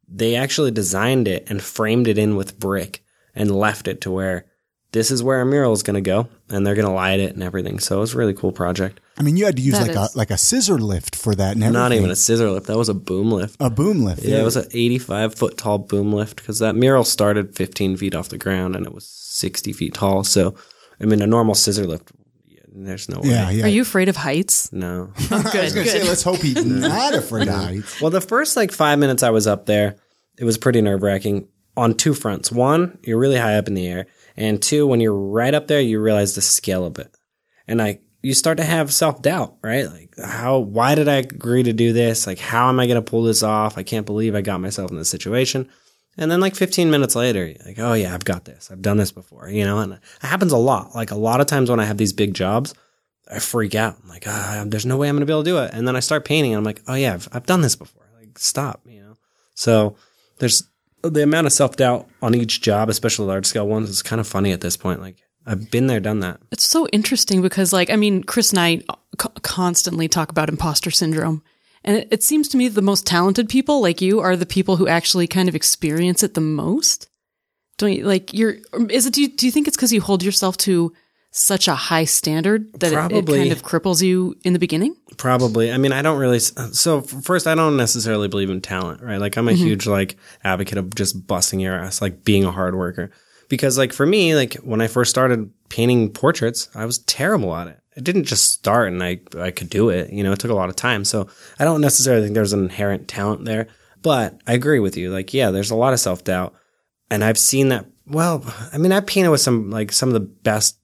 They 0.08 0.36
actually 0.36 0.72
designed 0.72 1.28
it 1.28 1.50
and 1.50 1.62
framed 1.62 2.08
it 2.08 2.18
in 2.18 2.36
with 2.36 2.60
brick 2.60 3.04
and 3.36 3.52
left 3.52 3.88
it 3.88 4.02
to 4.02 4.12
where 4.12 4.46
this 4.92 5.10
is 5.10 5.24
where 5.24 5.42
a 5.42 5.46
mural 5.46 5.72
is 5.72 5.84
going 5.84 5.96
to 5.96 6.02
go, 6.02 6.28
and 6.50 6.68
they're 6.68 6.76
going 6.76 6.88
to 6.88 6.94
light 6.94 7.22
it 7.22 7.34
and 7.34 7.42
everything. 7.42 7.80
So 7.80 7.98
it 7.98 8.02
was 8.02 8.14
a 8.14 8.18
really 8.18 8.34
cool 8.34 8.52
project. 8.52 9.00
I 9.22 9.24
mean, 9.24 9.38
you 9.38 9.46
had 9.46 9.56
to 9.58 9.62
use 9.62 9.74
That 9.78 9.88
like 9.88 9.92
is- 10.10 10.16
a 10.16 10.18
like 10.18 10.32
a 10.32 10.38
scissor 10.38 10.80
lift 10.80 11.16
for 11.16 11.36
that, 11.36 11.54
and 11.54 11.64
everything. 11.64 11.74
Not 11.74 11.94
even 11.94 12.10
a 12.10 12.16
scissor 12.16 12.50
lift. 12.50 12.66
That 12.68 12.78
was 12.78 12.90
a 12.90 12.94
boom 12.96 13.32
lift. 13.32 13.56
a 13.60 13.70
boom 13.70 14.04
lift. 14.04 14.24
Yeah, 14.24 14.40
it 14.42 14.44
was 14.44 14.56
an 14.56 14.66
85 14.74 15.36
foot 15.36 15.58
tall 15.58 15.78
boom 15.78 16.12
lift 16.12 16.38
because 16.38 16.58
that 16.60 16.76
mural 16.76 17.04
started 17.04 17.56
15 17.56 17.98
feet 17.98 18.16
off 18.16 18.30
the 18.30 18.38
ground 18.40 18.76
and 18.76 18.86
it 18.86 18.94
was 18.94 19.06
60 19.06 19.74
feet 19.74 19.94
tall. 19.94 20.24
So, 20.24 20.56
I 21.00 21.06
mean, 21.06 21.22
a 21.22 21.28
normal 21.28 21.54
scissor 21.56 21.86
lift, 21.86 22.12
yeah, 22.48 22.62
there's 22.74 23.08
no 23.10 23.20
way. 23.22 23.30
yeah, 23.30 23.50
yeah. 23.52 23.66
Are 23.66 23.70
you 23.70 23.84
afraid 23.84 24.10
of 24.10 24.16
heights? 24.16 24.74
No. 24.74 25.14
Oh, 25.16 25.26
I 25.32 25.36
was 25.44 25.52
good, 25.54 25.74
gonna 25.76 25.86
say, 25.88 26.04
let's 26.08 26.24
hope 26.24 26.38
he's 26.40 26.66
not 26.66 27.14
afraid 27.14 27.48
of 27.48 27.54
heights. 27.56 28.02
well, 28.02 28.10
the 28.12 28.22
first 28.22 28.58
like 28.58 28.72
five 28.72 28.98
minutes 29.00 29.22
I 29.24 29.30
was 29.30 29.46
up 29.46 29.68
there, 29.68 29.98
it 30.40 30.46
was 30.46 30.58
pretty 30.58 30.82
nerve 30.82 31.04
wracking 31.04 31.48
on 31.78 31.94
two 31.94 32.14
fronts. 32.14 32.52
One, 32.52 32.98
you're 33.04 33.20
really 33.20 33.38
high 33.38 33.56
up 33.58 33.68
in 33.68 33.76
the 33.76 33.88
air. 33.88 34.08
And 34.36 34.62
two, 34.62 34.88
when 34.88 35.00
you're 35.02 35.14
right 35.14 35.54
up 35.54 35.68
there, 35.68 35.80
you 35.82 36.00
realize 36.02 36.36
the 36.36 36.42
scale 36.42 36.86
of 36.86 36.98
it. 37.00 37.16
And 37.68 37.82
I, 37.82 38.00
you 38.22 38.34
start 38.34 38.58
to 38.58 38.64
have 38.64 38.94
self 38.94 39.22
doubt, 39.22 39.56
right? 39.64 39.86
Like, 39.88 40.14
how, 40.18 40.60
why 40.60 40.96
did 40.96 41.08
I 41.08 41.16
agree 41.16 41.64
to 41.64 41.74
do 41.74 41.94
this? 41.94 42.28
Like, 42.28 42.40
how 42.40 42.70
am 42.70 42.80
I 42.80 42.88
going 42.88 43.04
to 43.04 43.10
pull 43.10 43.24
this 43.24 43.44
off? 43.44 43.78
I 43.78 43.84
can't 43.84 44.06
believe 44.06 44.36
I 44.36 44.42
got 44.42 44.62
myself 44.62 44.92
in 44.92 44.98
this 44.98 45.10
situation. 45.10 45.70
And 46.18 46.30
then 46.30 46.42
like 46.42 46.56
15 46.56 46.92
minutes 46.92 47.16
later, 47.16 47.54
like, 47.66 47.80
oh 47.80 47.94
yeah, 47.94 48.14
I've 48.14 48.26
got 48.26 48.44
this. 48.44 48.70
I've 48.70 48.82
done 48.82 48.98
this 48.98 49.14
before, 49.14 49.50
you 49.50 49.64
know, 49.64 49.80
and 49.80 49.94
it 49.94 50.00
happens 50.20 50.52
a 50.52 50.58
lot. 50.58 50.94
Like 50.94 51.12
a 51.12 51.16
lot 51.16 51.40
of 51.40 51.48
times 51.48 51.70
when 51.70 51.80
I 51.80 51.86
have 51.86 51.98
these 51.98 52.12
big 52.12 52.34
jobs, 52.34 52.76
I 53.32 53.40
freak 53.40 53.76
out. 53.76 53.98
I'm 54.04 54.10
like, 54.10 54.26
ah, 54.28 54.66
there's 54.68 54.86
no 54.86 54.98
way 54.98 55.08
I'm 55.08 55.16
going 55.16 55.22
to 55.22 55.26
be 55.26 55.32
able 55.32 55.44
to 55.44 55.50
do 55.50 55.60
it. 55.60 55.72
And 55.74 55.88
then 55.88 55.96
I 55.96 56.02
start 56.02 56.26
painting 56.26 56.52
and 56.52 56.58
I'm 56.58 56.66
like, 56.66 56.82
oh 56.88 56.96
yeah, 56.96 57.14
I've, 57.14 57.30
I've 57.32 57.46
done 57.46 57.62
this 57.62 57.78
before. 57.78 58.04
Like 58.20 58.32
like 58.32 58.40
stop, 58.40 58.82
you 58.86 59.02
know. 59.02 59.18
So 59.54 59.96
there's 60.40 60.64
the 61.04 61.24
amount 61.24 61.48
of 61.48 61.54
self 61.54 61.76
doubt 61.76 62.08
on 62.22 62.36
each 62.36 62.62
job, 62.62 62.90
especially 62.90 63.28
large 63.28 63.46
scale 63.46 63.68
ones, 63.68 63.90
is 63.90 64.02
kind 64.02 64.20
of 64.20 64.28
funny 64.28 64.52
at 64.52 64.62
this 64.62 64.78
point. 64.78 65.02
Like 65.02 65.18
I've 65.46 65.72
been 65.72 65.88
there, 65.88 66.00
done 66.00 66.20
that. 66.20 66.40
It's 66.52 66.64
so 66.64 66.88
interesting 66.88 67.42
because, 67.42 67.74
like, 67.74 67.90
I 67.90 67.96
mean, 67.96 68.24
Chris 68.24 68.52
and 68.52 68.60
I 68.60 68.82
co- 69.18 69.34
constantly 69.42 70.08
talk 70.08 70.30
about 70.30 70.50
imposter 70.50 70.92
syndrome. 70.92 71.44
And 71.84 71.98
it, 71.98 72.08
it 72.12 72.24
seems 72.24 72.48
to 72.50 72.58
me 72.58 72.68
the 72.68 72.82
most 72.82 73.08
talented 73.08 73.50
people, 73.50 73.82
like 73.82 74.02
you, 74.02 74.20
are 74.20 74.38
the 74.38 74.46
people 74.46 74.78
who 74.78 74.88
actually 74.88 75.28
kind 75.28 75.50
of 75.50 75.56
experience 75.56 76.22
it 76.22 76.36
the 76.36 76.42
most. 76.42 77.10
Don't 77.78 77.94
you, 77.94 78.06
like, 78.06 78.34
you're, 78.34 78.58
is 78.90 79.08
it, 79.08 79.14
do 79.14 79.22
you, 79.22 79.30
do 79.30 79.48
you 79.48 79.52
think 79.52 79.68
it's 79.68 79.76
because 79.76 79.92
you 79.92 80.02
hold 80.02 80.22
yourself 80.22 80.58
to 80.58 80.94
such 81.32 81.68
a 81.68 81.74
high 81.74 82.04
standard 82.04 82.72
that 82.82 82.92
it, 82.92 83.12
it 83.12 83.26
kind 83.26 83.52
of 83.52 83.64
cripples 83.64 84.04
you 84.04 84.36
in 84.44 84.54
the 84.54 84.60
beginning? 84.60 84.96
Probably. 85.18 85.72
I 85.72 85.78
mean, 85.78 85.94
I 85.94 86.02
don't 86.02 86.20
really. 86.20 86.40
So 86.40 87.02
first, 87.02 87.48
I 87.48 87.56
don't 87.56 87.78
necessarily 87.78 88.28
believe 88.28 88.50
in 88.50 88.62
talent, 88.62 89.02
right? 89.02 89.18
Like 89.18 89.38
I'm 89.38 89.48
a 89.48 89.52
mm-hmm. 89.52 89.64
huge 89.64 89.88
like 89.88 90.18
advocate 90.44 90.78
of 90.78 90.94
just 90.94 91.26
busting 91.26 91.62
your 91.62 91.74
ass, 91.74 92.02
like 92.02 92.26
being 92.26 92.44
a 92.44 92.52
hard 92.52 92.76
worker. 92.76 93.12
Because 93.52 93.78
like 93.78 93.92
for 93.92 94.06
me, 94.06 94.34
like 94.34 94.54
when 94.64 94.80
I 94.80 94.88
first 94.88 95.12
started 95.12 95.52
painting 95.68 96.10
portraits, 96.10 96.70
I 96.74 96.86
was 96.86 97.00
terrible 97.00 97.54
at 97.54 97.68
it. 97.68 97.78
It 97.98 98.06
didn't 98.06 98.24
just 98.24 98.54
start 98.54 98.88
and 98.88 99.04
I 99.04 99.20
I 99.38 99.52
could 99.52 99.70
do 99.70 99.90
it. 99.90 100.10
You 100.10 100.24
know, 100.24 100.32
it 100.32 100.40
took 100.40 100.52
a 100.52 100.56
lot 100.56 100.70
of 100.70 100.78
time. 100.78 101.04
So 101.04 101.28
I 101.60 101.66
don't 101.66 101.82
necessarily 101.82 102.24
think 102.24 102.34
there's 102.34 102.54
an 102.54 102.64
inherent 102.64 103.10
talent 103.10 103.44
there. 103.44 103.68
But 104.02 104.40
I 104.48 104.54
agree 104.54 104.80
with 104.80 104.96
you. 104.96 105.12
Like, 105.12 105.34
yeah, 105.34 105.52
there's 105.52 105.70
a 105.70 105.76
lot 105.76 105.92
of 105.92 106.00
self 106.00 106.24
doubt, 106.24 106.56
and 107.10 107.26
I've 107.26 107.38
seen 107.38 107.68
that. 107.68 107.88
Well, 108.08 108.44
I 108.72 108.78
mean, 108.78 108.94
I 108.94 109.02
painted 109.02 109.30
with 109.30 109.42
some 109.42 109.70
like 109.70 109.92
some 109.92 110.08
of 110.08 110.14
the 110.14 110.22
best 110.22 110.80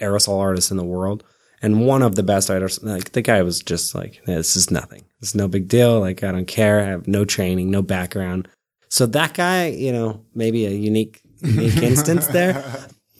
aerosol 0.00 0.38
artists 0.38 0.70
in 0.70 0.76
the 0.76 0.84
world. 0.84 1.24
And 1.62 1.86
one 1.86 2.02
of 2.02 2.14
the 2.14 2.22
best 2.22 2.50
artists, 2.50 2.82
like 2.82 3.12
the 3.12 3.22
guy 3.22 3.42
was 3.42 3.60
just 3.60 3.94
like, 3.94 4.22
this 4.24 4.56
is 4.56 4.70
nothing. 4.70 5.04
It's 5.20 5.34
no 5.34 5.48
big 5.48 5.68
deal. 5.68 6.00
Like, 6.00 6.22
I 6.22 6.32
don't 6.32 6.46
care. 6.46 6.80
I 6.80 6.84
have 6.84 7.06
no 7.06 7.24
training, 7.24 7.70
no 7.70 7.82
background. 7.82 8.48
So 8.88 9.06
that 9.06 9.34
guy, 9.34 9.66
you 9.66 9.92
know, 9.92 10.24
maybe 10.34 10.64
a 10.66 10.70
unique, 10.70 11.20
unique 11.42 11.76
instance 11.82 12.26
there. 12.28 12.64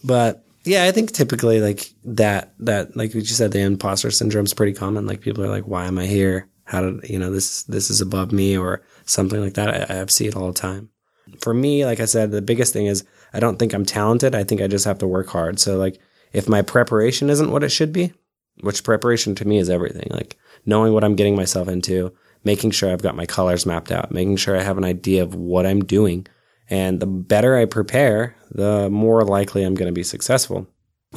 But 0.03 0.45
yeah, 0.63 0.85
I 0.85 0.91
think 0.91 1.11
typically 1.11 1.59
like 1.59 1.91
that, 2.05 2.53
that, 2.59 2.95
like 2.95 3.13
you 3.13 3.23
said, 3.25 3.51
the 3.51 3.61
imposter 3.61 4.11
syndrome 4.11 4.45
is 4.45 4.53
pretty 4.53 4.73
common. 4.73 5.05
Like 5.05 5.21
people 5.21 5.43
are 5.43 5.49
like, 5.49 5.67
why 5.67 5.85
am 5.85 5.97
I 5.97 6.05
here? 6.05 6.47
How 6.65 6.81
did, 6.81 7.09
you 7.09 7.19
know, 7.19 7.31
this, 7.31 7.63
this 7.63 7.89
is 7.89 8.01
above 8.01 8.31
me 8.31 8.57
or 8.57 8.81
something 9.05 9.41
like 9.41 9.55
that. 9.55 9.91
I, 9.91 10.01
I 10.01 10.05
see 10.05 10.27
it 10.27 10.35
all 10.35 10.47
the 10.47 10.59
time. 10.59 10.89
For 11.41 11.53
me, 11.53 11.85
like 11.85 11.99
I 11.99 12.05
said, 12.05 12.31
the 12.31 12.41
biggest 12.41 12.73
thing 12.73 12.85
is 12.85 13.03
I 13.33 13.39
don't 13.39 13.57
think 13.57 13.73
I'm 13.73 13.85
talented. 13.85 14.35
I 14.35 14.43
think 14.43 14.61
I 14.61 14.67
just 14.67 14.85
have 14.85 14.99
to 14.99 15.07
work 15.07 15.27
hard. 15.27 15.59
So 15.59 15.77
like, 15.77 15.99
if 16.33 16.47
my 16.47 16.61
preparation 16.61 17.29
isn't 17.29 17.51
what 17.51 17.63
it 17.63 17.69
should 17.69 17.91
be, 17.91 18.13
which 18.61 18.83
preparation 18.83 19.35
to 19.35 19.47
me 19.47 19.57
is 19.57 19.69
everything, 19.69 20.07
like 20.11 20.37
knowing 20.65 20.93
what 20.93 21.03
I'm 21.03 21.15
getting 21.15 21.35
myself 21.35 21.67
into, 21.67 22.13
making 22.43 22.71
sure 22.71 22.91
I've 22.91 23.01
got 23.01 23.15
my 23.15 23.25
colors 23.25 23.65
mapped 23.65 23.91
out, 23.91 24.11
making 24.11 24.37
sure 24.37 24.57
I 24.57 24.63
have 24.63 24.77
an 24.77 24.83
idea 24.83 25.23
of 25.23 25.35
what 25.35 25.65
I'm 25.65 25.83
doing. 25.83 26.27
And 26.71 27.01
the 27.01 27.05
better 27.05 27.57
I 27.57 27.65
prepare, 27.65 28.33
the 28.49 28.89
more 28.89 29.23
likely 29.25 29.63
I'm 29.63 29.75
going 29.75 29.89
to 29.89 29.93
be 29.93 30.03
successful. 30.03 30.67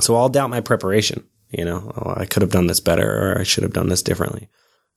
So 0.00 0.16
I'll 0.16 0.28
doubt 0.28 0.50
my 0.50 0.60
preparation. 0.60 1.24
You 1.50 1.64
know, 1.64 1.92
oh, 1.96 2.14
I 2.16 2.26
could 2.26 2.42
have 2.42 2.50
done 2.50 2.66
this 2.66 2.80
better 2.80 3.30
or 3.32 3.38
I 3.38 3.44
should 3.44 3.62
have 3.62 3.72
done 3.72 3.88
this 3.88 4.02
differently. 4.02 4.48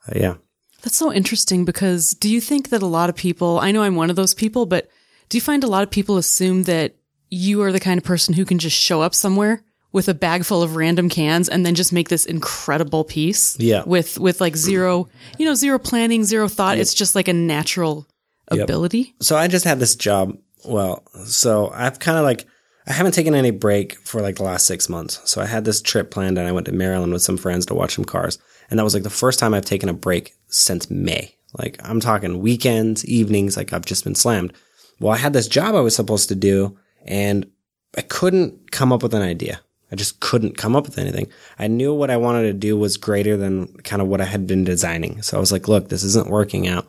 Uh, 0.07 0.13
yeah. 0.15 0.33
That's 0.81 0.95
so 0.95 1.13
interesting 1.13 1.63
because 1.63 2.11
do 2.11 2.27
you 2.27 2.41
think 2.41 2.69
that 2.69 2.81
a 2.81 2.87
lot 2.87 3.09
of 3.09 3.15
people, 3.15 3.59
I 3.59 3.71
know 3.71 3.83
I'm 3.83 3.95
one 3.95 4.09
of 4.09 4.15
those 4.15 4.33
people, 4.33 4.65
but 4.65 4.89
do 5.29 5.37
you 5.37 5.41
find 5.41 5.63
a 5.63 5.67
lot 5.67 5.83
of 5.83 5.91
people 5.91 6.17
assume 6.17 6.63
that 6.63 6.95
you 7.29 7.61
are 7.61 7.71
the 7.71 7.79
kind 7.79 7.99
of 7.99 8.03
person 8.03 8.33
who 8.33 8.45
can 8.45 8.57
just 8.57 8.75
show 8.75 9.01
up 9.01 9.13
somewhere 9.13 9.61
with 9.91 10.07
a 10.07 10.15
bag 10.15 10.43
full 10.43 10.63
of 10.63 10.75
random 10.75 11.09
cans 11.09 11.49
and 11.49 11.63
then 11.63 11.75
just 11.75 11.93
make 11.93 12.09
this 12.09 12.25
incredible 12.25 13.03
piece? 13.03 13.59
Yeah. 13.59 13.83
With, 13.85 14.17
with 14.17 14.41
like 14.41 14.55
zero, 14.55 15.07
you 15.37 15.45
know, 15.45 15.53
zero 15.53 15.77
planning, 15.77 16.23
zero 16.23 16.47
thought. 16.47 16.79
It's 16.79 16.95
just 16.95 17.13
like 17.13 17.27
a 17.27 17.33
natural 17.33 18.07
ability. 18.49 19.13
so 19.21 19.35
I 19.35 19.47
just 19.47 19.65
had 19.65 19.79
this 19.79 19.95
job. 19.95 20.37
Well, 20.67 21.03
so 21.25 21.71
I've 21.73 21.99
kind 21.99 22.17
of 22.17 22.23
like, 22.23 22.45
I 22.87 22.93
haven't 22.93 23.13
taken 23.13 23.35
any 23.35 23.51
break 23.51 23.97
for 23.99 24.21
like 24.21 24.35
the 24.35 24.43
last 24.43 24.65
six 24.65 24.89
months. 24.89 25.19
So 25.29 25.41
I 25.41 25.45
had 25.45 25.65
this 25.65 25.81
trip 25.81 26.11
planned 26.11 26.37
and 26.37 26.47
I 26.47 26.51
went 26.51 26.65
to 26.67 26.71
Maryland 26.71 27.13
with 27.13 27.21
some 27.21 27.37
friends 27.37 27.65
to 27.67 27.73
watch 27.73 27.95
some 27.95 28.05
cars. 28.05 28.37
And 28.69 28.77
that 28.77 28.83
was 28.83 28.93
like 28.93 29.03
the 29.03 29.09
first 29.09 29.39
time 29.39 29.53
I've 29.53 29.65
taken 29.65 29.89
a 29.89 29.93
break 29.93 30.35
since 30.47 30.89
May. 30.89 31.35
Like 31.57 31.79
I'm 31.83 31.99
talking 31.99 32.39
weekends, 32.39 33.05
evenings, 33.05 33.55
like 33.55 33.73
I've 33.73 33.85
just 33.85 34.03
been 34.03 34.15
slammed. 34.15 34.53
Well, 34.99 35.13
I 35.13 35.17
had 35.17 35.33
this 35.33 35.47
job 35.47 35.75
I 35.75 35.81
was 35.81 35.95
supposed 35.95 36.29
to 36.29 36.35
do 36.35 36.77
and 37.05 37.49
I 37.97 38.01
couldn't 38.01 38.71
come 38.71 38.91
up 38.91 39.03
with 39.03 39.13
an 39.13 39.21
idea. 39.21 39.61
I 39.91 39.95
just 39.95 40.19
couldn't 40.19 40.57
come 40.57 40.75
up 40.75 40.85
with 40.85 40.97
anything. 40.97 41.27
I 41.57 41.67
knew 41.67 41.93
what 41.93 42.11
I 42.11 42.17
wanted 42.17 42.43
to 42.43 42.53
do 42.53 42.77
was 42.77 42.97
greater 42.97 43.37
than 43.37 43.67
kind 43.83 44.01
of 44.01 44.09
what 44.09 44.19
I 44.19 44.25
had 44.25 44.45
been 44.45 44.65
designing. 44.65 45.21
So 45.21 45.37
I 45.37 45.39
was 45.39 45.51
like, 45.51 45.69
look, 45.69 45.87
this 45.87 46.03
isn't 46.03 46.29
working 46.29 46.67
out. 46.67 46.87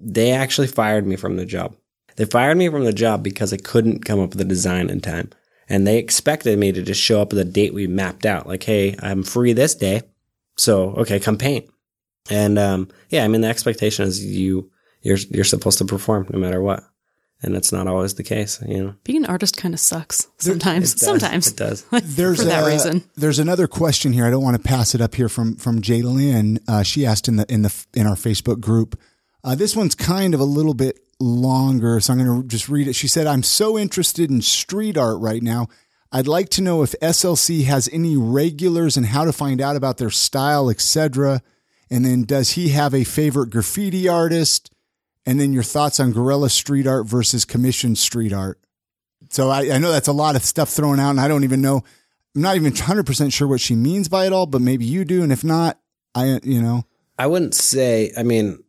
They 0.00 0.32
actually 0.32 0.66
fired 0.66 1.06
me 1.06 1.14
from 1.14 1.36
the 1.36 1.46
job. 1.46 1.76
They 2.20 2.26
fired 2.26 2.58
me 2.58 2.68
from 2.68 2.84
the 2.84 2.92
job 2.92 3.22
because 3.22 3.50
I 3.50 3.56
couldn't 3.56 4.04
come 4.04 4.20
up 4.20 4.32
with 4.34 4.40
a 4.42 4.44
design 4.44 4.90
in 4.90 5.00
time. 5.00 5.30
And 5.70 5.86
they 5.86 5.96
expected 5.96 6.58
me 6.58 6.70
to 6.70 6.82
just 6.82 7.00
show 7.00 7.22
up 7.22 7.32
at 7.32 7.36
the 7.36 7.46
date 7.46 7.72
we 7.72 7.86
mapped 7.86 8.26
out. 8.26 8.46
Like, 8.46 8.62
hey, 8.62 8.94
I'm 8.98 9.22
free 9.22 9.54
this 9.54 9.74
day. 9.74 10.02
So, 10.58 10.90
okay, 10.96 11.18
come 11.18 11.38
paint. 11.38 11.70
And, 12.28 12.58
um, 12.58 12.90
yeah, 13.08 13.24
I 13.24 13.28
mean, 13.28 13.40
the 13.40 13.48
expectation 13.48 14.04
is 14.04 14.22
you, 14.22 14.70
you're, 15.00 15.16
you're 15.30 15.44
supposed 15.44 15.78
to 15.78 15.86
perform 15.86 16.26
no 16.30 16.38
matter 16.38 16.60
what. 16.60 16.82
And 17.42 17.54
that's 17.54 17.72
not 17.72 17.86
always 17.86 18.16
the 18.16 18.22
case, 18.22 18.62
you 18.68 18.84
know. 18.84 18.94
Being 19.02 19.24
an 19.24 19.30
artist 19.30 19.56
kind 19.56 19.72
of 19.72 19.80
sucks 19.80 20.26
sometimes. 20.36 20.92
It 20.92 20.98
does. 20.98 21.06
Sometimes. 21.06 21.46
It 21.46 21.56
does. 21.56 21.84
There's 21.90 22.40
For 22.40 22.44
that 22.44 22.64
a- 22.64 22.66
reason. 22.66 23.02
There's 23.16 23.38
another 23.38 23.66
question 23.66 24.12
here. 24.12 24.26
I 24.26 24.30
don't 24.30 24.44
want 24.44 24.62
to 24.62 24.68
pass 24.68 24.94
it 24.94 25.00
up 25.00 25.14
here 25.14 25.30
from 25.30 25.56
from 25.56 25.80
Jaylyn. 25.80 26.58
Uh, 26.68 26.82
she 26.82 27.06
asked 27.06 27.28
in 27.28 27.36
the 27.36 27.50
in 27.50 27.62
the 27.62 27.86
in 27.94 28.06
our 28.06 28.14
Facebook 28.14 28.60
group. 28.60 29.00
Uh, 29.42 29.54
this 29.54 29.74
one's 29.74 29.94
kind 29.94 30.34
of 30.34 30.40
a 30.40 30.44
little 30.44 30.74
bit 30.74 30.98
longer, 31.20 32.00
so 32.00 32.12
I'm 32.12 32.24
going 32.24 32.42
to 32.42 32.48
just 32.48 32.68
read 32.68 32.88
it. 32.88 32.94
She 32.94 33.08
said, 33.08 33.26
"I'm 33.26 33.42
so 33.42 33.78
interested 33.78 34.30
in 34.30 34.42
street 34.42 34.96
art 34.96 35.20
right 35.20 35.42
now. 35.42 35.68
I'd 36.10 36.26
like 36.26 36.48
to 36.50 36.62
know 36.62 36.82
if 36.82 36.94
SLC 37.00 37.64
has 37.64 37.88
any 37.92 38.16
regulars 38.16 38.96
and 38.96 39.06
how 39.06 39.24
to 39.24 39.32
find 39.32 39.60
out 39.60 39.76
about 39.76 39.98
their 39.98 40.10
style, 40.10 40.68
etc. 40.68 41.42
And 41.90 42.04
then, 42.04 42.22
does 42.22 42.52
he 42.52 42.70
have 42.70 42.94
a 42.94 43.04
favorite 43.04 43.50
graffiti 43.50 44.08
artist? 44.08 44.72
And 45.26 45.38
then 45.38 45.52
your 45.52 45.62
thoughts 45.62 46.00
on 46.00 46.12
guerrilla 46.12 46.48
street 46.48 46.86
art 46.86 47.06
versus 47.06 47.44
commissioned 47.44 47.98
street 47.98 48.32
art." 48.32 48.58
So 49.28 49.50
I, 49.50 49.70
I 49.72 49.78
know 49.78 49.92
that's 49.92 50.08
a 50.08 50.12
lot 50.12 50.36
of 50.36 50.42
stuff 50.42 50.70
thrown 50.70 50.98
out, 50.98 51.10
and 51.10 51.20
I 51.20 51.28
don't 51.28 51.44
even 51.44 51.60
know. 51.60 51.84
I'm 52.34 52.42
not 52.42 52.56
even 52.56 52.72
100 52.72 53.06
percent 53.06 53.32
sure 53.32 53.46
what 53.46 53.60
she 53.60 53.74
means 53.74 54.08
by 54.08 54.26
it 54.26 54.32
all, 54.32 54.46
but 54.46 54.60
maybe 54.62 54.84
you 54.84 55.04
do, 55.04 55.22
and 55.22 55.32
if 55.32 55.44
not, 55.44 55.78
I 56.14 56.40
you 56.42 56.62
know. 56.62 56.84
I 57.18 57.26
wouldn't 57.26 57.54
say, 57.54 58.12
I 58.16 58.22
mean, 58.22 58.64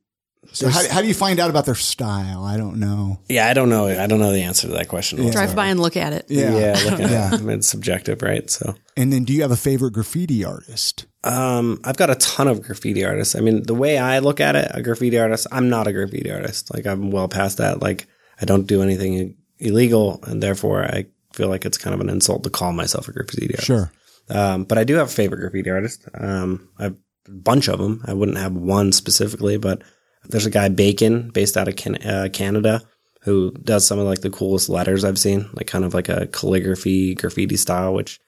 So 0.54 0.68
how, 0.70 0.82
how 0.90 1.02
do 1.02 1.08
you 1.08 1.14
find 1.14 1.40
out 1.40 1.50
about 1.50 1.66
their 1.66 1.76
style? 1.76 2.44
I 2.44 2.58
don't 2.58 2.78
know. 2.80 3.20
yeah, 3.30 3.48
I 3.48 3.54
don't 3.54 3.70
know. 3.70 3.88
I 3.88 4.08
don't 4.08 4.20
know 4.20 4.32
the 4.32 4.42
answer 4.42 4.68
to 4.68 4.74
that 4.74 4.88
question. 4.88 5.30
Drive 5.32 5.56
by 5.56 5.68
and 5.68 5.80
look 5.80 5.96
at 5.96 6.14
it. 6.14 6.26
Yeah. 6.30 6.58
Yeah, 6.58 6.80
look 6.90 7.00
at 7.00 7.10
Yeah. 7.12 7.28
it. 7.28 7.34
I 7.36 7.38
mean, 7.44 7.60
it's 7.60 7.70
subjective, 7.70 8.22
right? 8.22 8.50
So, 8.50 8.76
And 8.98 9.14
then, 9.14 9.24
do 9.24 9.34
you 9.34 9.44
have 9.44 9.52
a 9.52 9.56
favorite 9.56 9.94
graffiti 9.94 10.44
artist? 10.44 11.06
um, 11.24 11.80
I've 11.84 11.98
got 11.98 12.10
a 12.10 12.16
ton 12.16 12.48
of 12.48 12.64
graffiti 12.64 13.06
artists. 13.06 13.36
I 13.36 13.40
mean, 13.42 13.64
the 13.64 13.76
way 13.76 13.98
I 14.00 14.20
look 14.20 14.40
at 14.40 14.56
it, 14.56 14.70
a 14.74 14.82
graffiti 14.82 15.20
artist, 15.20 15.46
I'm 15.52 15.70
not 15.70 15.88
a 15.88 15.94
graffiti 15.94 16.32
artist. 16.32 16.74
Like, 16.74 16.88
I'm 16.88 17.12
well 17.12 17.28
past 17.28 17.60
that. 17.60 17.80
Like, 17.82 18.08
I 18.42 18.46
don't 18.46 18.66
do 18.66 18.82
anything 18.82 19.38
illegal, 19.60 20.20
and 20.24 20.42
therefore, 20.42 20.84
I 20.84 21.06
feel 21.34 21.48
like 21.50 21.64
it's 21.66 21.78
kind 21.78 21.94
of 21.94 22.02
an 22.02 22.10
insult 22.10 22.44
to 22.44 22.50
call 22.50 22.74
myself 22.74 23.08
a 23.08 23.14
graffiti 23.14 23.46
artist. 23.54 23.68
Sure. 23.68 23.92
Um, 24.30 24.64
but 24.64 24.80
I 24.80 24.84
do 24.84 24.96
have 24.96 25.08
a 25.08 25.12
favorite 25.12 25.40
graffiti 25.42 25.70
artist. 25.70 26.04
Um, 26.16 26.70
I've 26.80 26.96
a 27.28 27.32
bunch 27.32 27.70
of 27.70 27.78
them. 27.80 28.02
I 28.06 28.14
wouldn't 28.14 28.40
have 28.40 28.54
one 28.54 28.92
specifically, 28.92 29.58
but 29.58 29.84
there's 30.30 30.46
a 30.46 30.52
guy 30.52 30.70
Bacon 30.70 31.30
based 31.30 31.58
out 31.58 31.68
of 31.68 31.76
can- 31.76 32.02
uh, 32.04 32.30
Canada 32.32 32.82
who 33.22 33.52
does 33.52 33.86
some 33.86 34.00
of 34.00 34.06
like 34.06 34.22
the 34.22 34.30
coolest 34.30 34.70
letters 34.70 35.04
I've 35.04 35.20
seen, 35.20 35.50
like 35.54 35.68
kind 35.68 35.86
of 35.86 35.94
like 35.94 36.10
a 36.10 36.28
calligraphy 36.28 37.14
graffiti 37.16 37.58
style, 37.58 37.94
which 37.94 38.20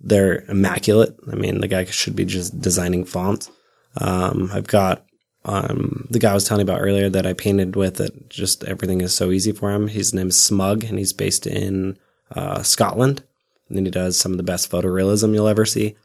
they're 0.00 0.44
immaculate. 0.48 1.16
I 1.30 1.36
mean, 1.36 1.60
the 1.60 1.68
guy 1.68 1.84
should 1.84 2.16
be 2.16 2.24
just 2.24 2.60
designing 2.60 3.04
fonts. 3.04 3.50
Um, 3.96 4.50
I've 4.52 4.66
got 4.66 5.04
um, 5.44 6.06
the 6.10 6.18
guy 6.18 6.32
I 6.32 6.34
was 6.34 6.44
telling 6.44 6.66
you 6.66 6.72
about 6.72 6.82
earlier 6.82 7.08
that 7.08 7.26
I 7.26 7.32
painted 7.32 7.76
with 7.76 7.96
that 7.96 8.28
just 8.28 8.64
everything 8.64 9.00
is 9.00 9.14
so 9.14 9.30
easy 9.30 9.52
for 9.52 9.70
him. 9.70 9.88
His 9.88 10.12
name 10.12 10.28
is 10.28 10.40
Smug 10.40 10.84
and 10.84 10.98
he's 10.98 11.12
based 11.12 11.46
in 11.46 11.98
uh, 12.34 12.62
Scotland. 12.62 13.22
And 13.68 13.76
then 13.76 13.84
he 13.84 13.90
does 13.90 14.16
some 14.16 14.32
of 14.32 14.36
the 14.36 14.42
best 14.42 14.70
photorealism 14.70 15.32
you'll 15.32 15.48
ever 15.48 15.64
see. 15.64 15.96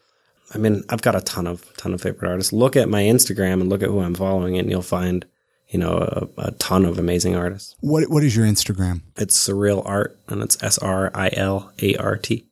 I 0.53 0.59
mean, 0.59 0.83
I've 0.89 1.01
got 1.01 1.15
a 1.15 1.21
ton 1.21 1.47
of 1.47 1.75
ton 1.77 1.93
of 1.93 2.01
favorite 2.01 2.29
artists. 2.29 2.53
Look 2.53 2.75
at 2.75 2.89
my 2.89 3.01
Instagram 3.01 3.53
and 3.61 3.69
look 3.69 3.81
at 3.81 3.89
who 3.89 3.99
I'm 3.99 4.13
following, 4.13 4.57
and 4.57 4.69
you'll 4.69 4.83
find, 4.83 5.25
you 5.69 5.79
know, 5.79 6.29
a, 6.37 6.47
a 6.47 6.51
ton 6.51 6.85
of 6.85 6.97
amazing 6.99 7.35
artists. 7.35 7.75
What 7.79 8.09
What 8.09 8.23
is 8.23 8.35
your 8.35 8.45
Instagram? 8.45 9.01
It's 9.17 9.37
surreal 9.37 9.81
art, 9.85 10.17
and 10.27 10.41
it's 10.41 10.61
S 10.63 10.77
R 10.77 11.11
I 11.13 11.29
L 11.33 11.71
A 11.81 11.95
R 11.95 12.17
T. 12.17 12.47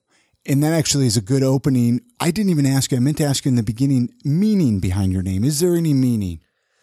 And 0.46 0.62
that 0.62 0.74
actually 0.74 1.06
is 1.06 1.16
a 1.16 1.22
good 1.22 1.44
opening. 1.44 2.02
I 2.20 2.30
didn't 2.32 2.50
even 2.50 2.66
ask 2.66 2.92
you. 2.92 2.98
I 2.98 3.00
meant 3.00 3.18
to 3.18 3.24
ask 3.24 3.46
you 3.46 3.50
in 3.50 3.56
the 3.56 3.64
beginning. 3.64 4.10
Meaning 4.26 4.80
behind 4.80 5.14
your 5.14 5.22
name? 5.22 5.44
Is 5.44 5.60
there 5.60 5.76
any 5.76 5.94
meaning? 5.94 6.42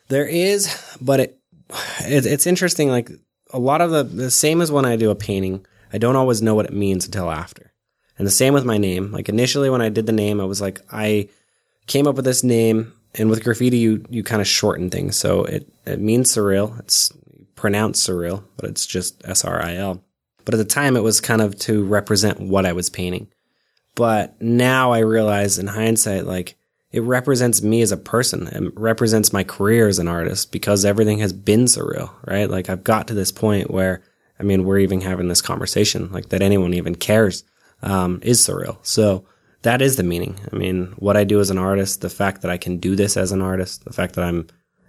There 0.09 0.27
is, 0.27 0.97
but 1.01 1.21
it, 1.21 1.41
it 2.01 2.27
it's 2.27 2.47
interesting. 2.47 2.89
Like 2.89 3.11
a 3.53 3.59
lot 3.59 3.81
of 3.81 3.91
the 3.91 4.05
the 4.05 4.31
same 4.31 4.61
as 4.61 4.73
when 4.73 4.87
I 4.87 4.97
do 4.97 5.11
a 5.11 5.15
painting, 5.15 5.67
I 5.93 5.99
don't 5.99 6.17
always 6.17 6.43
know 6.43 6.55
what 6.55 6.67
it 6.67 6.73
means 6.73 7.05
until 7.05 7.31
after. 7.31 7.73
And 8.19 8.27
the 8.27 8.31
same 8.33 8.55
with 8.55 8.65
my 8.65 8.77
name. 8.77 9.13
Like 9.13 9.29
initially 9.29 9.71
when 9.71 9.81
I 9.81 9.89
did 9.89 10.07
the 10.07 10.13
name, 10.13 10.41
I 10.41 10.45
was 10.45 10.61
like, 10.61 10.81
I 10.93 11.29
came 11.87 12.07
up 12.07 12.17
with 12.17 12.25
this 12.25 12.45
name, 12.45 12.93
and 13.15 13.29
with 13.31 13.45
graffiti, 13.45 13.79
you 13.79 14.05
you 14.09 14.23
kind 14.23 14.41
of 14.41 14.47
shorten 14.47 14.91
things. 14.91 15.17
So 15.17 15.45
it 15.45 15.69
it 15.87 16.01
means 16.01 16.33
surreal. 16.33 16.79
It's 16.81 17.13
pronounced 17.55 18.09
surreal, 18.09 18.45
but 18.57 18.71
it's 18.71 18.87
just 18.87 19.23
S 19.27 19.45
R 19.45 19.63
I 19.63 19.77
L. 19.77 20.03
But 20.45 20.55
at 20.55 20.59
the 20.59 20.65
time, 20.65 20.97
it 20.97 21.03
was 21.03 21.21
kind 21.21 21.43
of 21.43 21.59
to 21.61 21.85
represent 21.85 22.41
what 22.41 22.67
I 22.67 22.73
was 22.73 22.89
painting. 22.89 23.29
But 23.95 24.41
now 24.41 24.93
I 24.93 25.01
realize 25.01 25.59
in 25.59 25.67
hindsight, 25.67 26.25
like 26.25 26.57
it 26.93 27.03
represents 27.03 27.63
me 27.63 27.83
as 27.83 27.93
a 27.93 27.97
person. 27.97 28.47
It 28.49 28.73
represents 28.77 29.33
my 29.33 29.45
career 29.45 29.89
as 29.89 29.99
an 29.99 30.09
artist 30.09 30.51
because 30.51 30.85
everything 30.85 31.19
has 31.19 31.33
been 31.33 31.67
surreal, 31.67 32.11
right? 32.27 32.51
Like 32.51 32.71
I've 32.71 32.85
got 32.85 33.09
to 33.09 33.15
this 33.15 33.31
point 33.31 33.71
where, 33.71 34.03
I 34.39 34.43
mean, 34.43 34.65
we're 34.65 34.79
even 34.79 35.01
having 35.01 35.29
this 35.29 35.43
conversation, 35.43 36.11
like 36.11 36.31
that 36.31 36.43
anyone 36.43 36.75
even 36.75 36.95
cares, 36.95 37.45
um, 37.83 38.21
is 38.23 38.41
surreal. 38.41 38.79
So 38.83 39.27
that 39.63 39.83
is 39.83 39.97
the 39.97 40.03
meaning. 40.03 40.39
I 40.53 40.57
mean, 40.57 40.95
what 40.99 41.17
I 41.17 41.25
do 41.25 41.41
as 41.41 41.51
an 41.51 41.59
artist, 41.59 42.01
the 42.01 42.11
fact 42.11 42.43
that 42.43 42.51
I 42.51 42.57
can 42.57 42.79
do 42.79 42.97
this 42.97 43.17
as 43.17 43.33
an 43.33 43.43
artist, 43.43 43.85
the 43.85 43.93
fact 43.93 44.15
that 44.15 44.25
I'm 44.25 44.47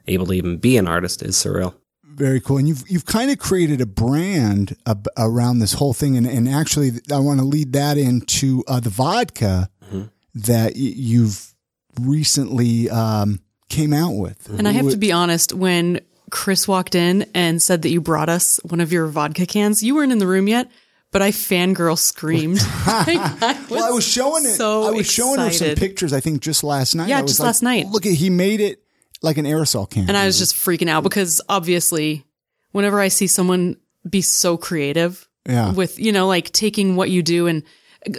able 0.08 0.26
to 0.28 0.34
even 0.34 0.58
be 0.58 0.78
an 0.78 0.88
artist 0.88 1.22
is 1.22 1.36
surreal. 1.36 1.74
Very 2.04 2.42
cool. 2.42 2.58
And 2.58 2.68
you've 2.68 2.84
you've 2.90 3.06
kind 3.06 3.32
of 3.32 3.40
created 3.40 3.82
a 3.82 3.86
brand 3.86 4.76
ab- 4.86 5.08
around 5.18 5.60
this 5.60 5.74
whole 5.74 5.94
thing, 5.94 6.18
and, 6.18 6.28
and 6.28 6.48
actually, 6.48 6.92
I 7.12 7.20
want 7.20 7.40
to 7.40 7.46
lead 7.46 7.74
that 7.74 7.98
into 7.98 8.64
uh, 8.68 8.80
the 8.80 8.90
vodka 8.90 9.70
mm-hmm. 9.86 10.04
that 10.36 10.74
y- 10.74 10.94
you've 10.96 11.54
recently 12.00 12.90
um, 12.90 13.40
came 13.70 13.94
out 13.94 14.12
with. 14.12 14.50
And 14.50 14.68
I 14.68 14.72
have 14.72 14.90
to 14.90 14.98
be 14.98 15.12
honest, 15.12 15.54
when 15.54 16.02
Chris 16.32 16.68
walked 16.68 16.96
in 16.96 17.26
and 17.34 17.62
said 17.62 17.82
that 17.84 17.90
you 17.90 18.02
brought 18.02 18.30
us 18.30 18.60
one 18.64 18.82
of 18.82 18.92
your 18.92 19.08
vodka 19.08 19.46
cans, 19.46 19.82
you 19.82 19.96
weren't 19.96 20.12
in 20.12 20.18
the 20.18 20.28
room 20.28 20.48
yet. 20.48 20.70
But 21.12 21.22
I 21.22 21.32
fangirl 21.32 21.98
screamed. 21.98 22.60
I 22.64 23.66
well, 23.70 23.84
I 23.84 23.92
was 23.92 24.08
showing 24.08 24.46
it. 24.46 24.56
So 24.56 24.84
I 24.84 24.92
was 24.92 25.02
excited. 25.02 25.12
showing 25.12 25.40
her 25.40 25.52
some 25.52 25.76
pictures. 25.76 26.14
I 26.14 26.22
think 26.22 26.42
just 26.42 26.64
last 26.64 26.96
night. 26.96 27.10
Yeah, 27.10 27.22
just 27.22 27.40
like, 27.40 27.48
last 27.48 27.62
night. 27.62 27.88
Look 27.88 28.06
at 28.06 28.14
he 28.14 28.30
made 28.30 28.62
it 28.62 28.82
like 29.22 29.38
an 29.38 29.46
aerosol 29.46 29.90
can. 29.90 30.08
And 30.08 30.18
I 30.18 30.26
was 30.26 30.38
just 30.38 30.56
freaking 30.56 30.90
out 30.90 31.04
because 31.04 31.42
obviously, 31.50 32.26
whenever 32.72 33.00
I 33.00 33.10
see 33.10 33.28
someone 33.28 33.78
be 34.10 34.22
so 34.22 34.58
creative 34.58 35.28
yeah. 35.48 35.74
with, 35.74 36.00
you 36.00 36.12
know, 36.12 36.28
like 36.28 36.52
taking 36.52 36.96
what 36.96 37.10
you 37.10 37.22
do 37.22 37.48
and 37.48 37.64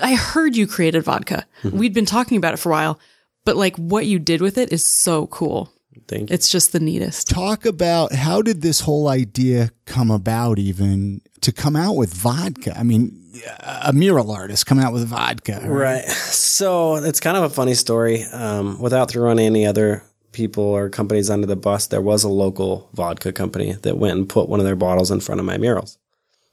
I 0.00 0.14
heard 0.14 0.56
you 0.56 0.66
created 0.66 1.02
vodka. 1.02 1.44
Mm-hmm. 1.62 1.78
We'd 1.78 1.94
been 1.94 2.06
talking 2.06 2.36
about 2.36 2.54
it 2.54 2.58
for 2.58 2.70
a 2.70 2.72
while, 2.72 3.00
but 3.44 3.56
like 3.56 3.76
what 3.76 4.06
you 4.06 4.18
did 4.18 4.40
with 4.40 4.58
it 4.58 4.72
is 4.72 4.86
so 4.86 5.26
cool. 5.26 5.72
Thank 6.08 6.30
you. 6.30 6.34
It's 6.34 6.48
just 6.48 6.72
the 6.72 6.80
neatest. 6.80 7.28
Talk 7.28 7.64
about 7.64 8.12
how 8.12 8.42
did 8.42 8.62
this 8.62 8.80
whole 8.80 9.08
idea 9.08 9.70
come 9.86 10.10
about 10.10 10.58
even 10.58 11.20
to 11.40 11.52
come 11.52 11.76
out 11.76 11.96
with 11.96 12.12
vodka? 12.12 12.76
I 12.78 12.82
mean, 12.82 13.18
a 13.60 13.92
mural 13.92 14.30
artist 14.30 14.66
coming 14.66 14.84
out 14.84 14.92
with 14.92 15.06
vodka. 15.08 15.60
Right. 15.64 16.04
right. 16.04 16.04
So 16.52 16.96
it's 16.96 17.18
kind 17.18 17.36
of 17.36 17.44
a 17.44 17.50
funny 17.50 17.72
story. 17.74 18.24
Um, 18.24 18.78
without 18.78 19.10
throwing 19.10 19.38
any 19.38 19.64
other 19.64 20.04
people 20.32 20.64
or 20.64 20.90
companies 20.90 21.30
under 21.30 21.46
the 21.46 21.56
bus, 21.56 21.86
there 21.86 22.02
was 22.02 22.24
a 22.24 22.28
local 22.28 22.90
vodka 22.92 23.32
company 23.32 23.72
that 23.72 23.96
went 23.96 24.18
and 24.18 24.28
put 24.28 24.50
one 24.50 24.60
of 24.60 24.66
their 24.66 24.76
bottles 24.76 25.10
in 25.10 25.20
front 25.20 25.40
of 25.40 25.46
my 25.46 25.56
murals. 25.56 25.98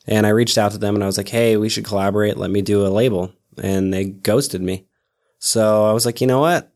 And 0.08 0.26
I 0.26 0.30
reached 0.30 0.58
out 0.58 0.72
to 0.72 0.78
them 0.78 0.96
and 0.96 1.04
I 1.04 1.08
was 1.08 1.18
like, 1.18 1.28
hey, 1.28 1.58
we 1.58 1.68
should 1.70 1.86
collaborate. 1.86 2.38
Let 2.38 2.50
me 2.50 2.62
do 2.62 2.86
a 2.86 2.90
label. 2.90 3.32
And 3.62 3.94
they 3.94 4.06
ghosted 4.06 4.62
me. 4.62 4.86
So 5.40 5.86
I 5.86 5.92
was 5.92 6.06
like, 6.06 6.22
you 6.22 6.28
know 6.28 6.40
what? 6.40 6.72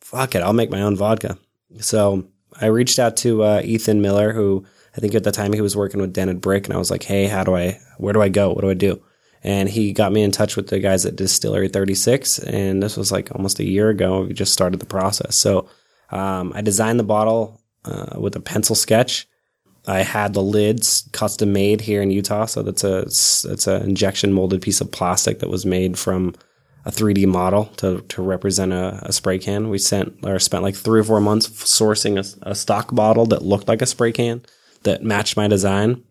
Fuck 0.00 0.34
it. 0.34 0.42
I'll 0.42 0.52
make 0.52 0.70
my 0.70 0.82
own 0.82 0.96
vodka. 0.96 1.38
So 1.78 2.24
I 2.60 2.66
reached 2.66 2.98
out 2.98 3.16
to 3.18 3.42
uh, 3.42 3.62
Ethan 3.64 4.02
Miller, 4.02 4.32
who 4.32 4.64
I 4.96 5.00
think 5.00 5.14
at 5.14 5.24
the 5.24 5.32
time 5.32 5.52
he 5.52 5.60
was 5.60 5.76
working 5.76 6.00
with 6.00 6.12
Dented 6.12 6.40
Brick. 6.40 6.66
And 6.66 6.74
I 6.74 6.78
was 6.78 6.90
like, 6.90 7.02
hey, 7.02 7.26
how 7.26 7.44
do 7.44 7.56
I, 7.56 7.80
where 7.98 8.12
do 8.12 8.22
I 8.22 8.28
go? 8.28 8.52
What 8.52 8.60
do 8.60 8.70
I 8.70 8.74
do? 8.74 9.02
And 9.44 9.68
he 9.68 9.92
got 9.92 10.12
me 10.12 10.22
in 10.22 10.30
touch 10.30 10.54
with 10.54 10.68
the 10.68 10.78
guys 10.78 11.04
at 11.04 11.16
Distillery 11.16 11.68
36. 11.68 12.38
And 12.40 12.82
this 12.82 12.96
was 12.96 13.10
like 13.10 13.34
almost 13.34 13.58
a 13.58 13.64
year 13.64 13.88
ago. 13.88 14.22
We 14.22 14.34
just 14.34 14.52
started 14.52 14.80
the 14.80 14.86
process. 14.86 15.34
So 15.34 15.68
um, 16.10 16.52
I 16.54 16.60
designed 16.60 17.00
the 17.00 17.04
bottle 17.04 17.60
uh, 17.84 18.20
with 18.20 18.36
a 18.36 18.40
pencil 18.40 18.76
sketch. 18.76 19.26
I 19.86 20.02
had 20.02 20.32
the 20.32 20.42
lids 20.42 21.08
custom 21.12 21.52
made 21.52 21.80
here 21.80 22.02
in 22.02 22.12
Utah, 22.12 22.46
so 22.46 22.62
that's 22.62 22.84
a 22.84 23.00
it's 23.00 23.66
an 23.66 23.82
injection 23.82 24.32
molded 24.32 24.62
piece 24.62 24.80
of 24.80 24.92
plastic 24.92 25.40
that 25.40 25.48
was 25.48 25.66
made 25.66 25.98
from 25.98 26.36
a 26.84 26.90
3D 26.90 27.26
model 27.26 27.66
to 27.76 28.00
to 28.08 28.22
represent 28.22 28.72
a, 28.72 29.00
a 29.02 29.12
spray 29.12 29.38
can. 29.38 29.70
We 29.70 29.78
sent 29.78 30.18
or 30.24 30.38
spent 30.38 30.62
like 30.62 30.74
three 30.74 31.00
or 31.00 31.04
four 31.04 31.20
months 31.20 31.48
sourcing 31.48 32.18
a, 32.18 32.50
a 32.50 32.54
stock 32.54 32.94
bottle 32.94 33.26
that 33.26 33.44
looked 33.44 33.68
like 33.68 33.82
a 33.82 33.86
spray 33.86 34.12
can 34.12 34.42
that 34.82 35.02
matched 35.02 35.36
my 35.36 35.48
design. 35.48 36.02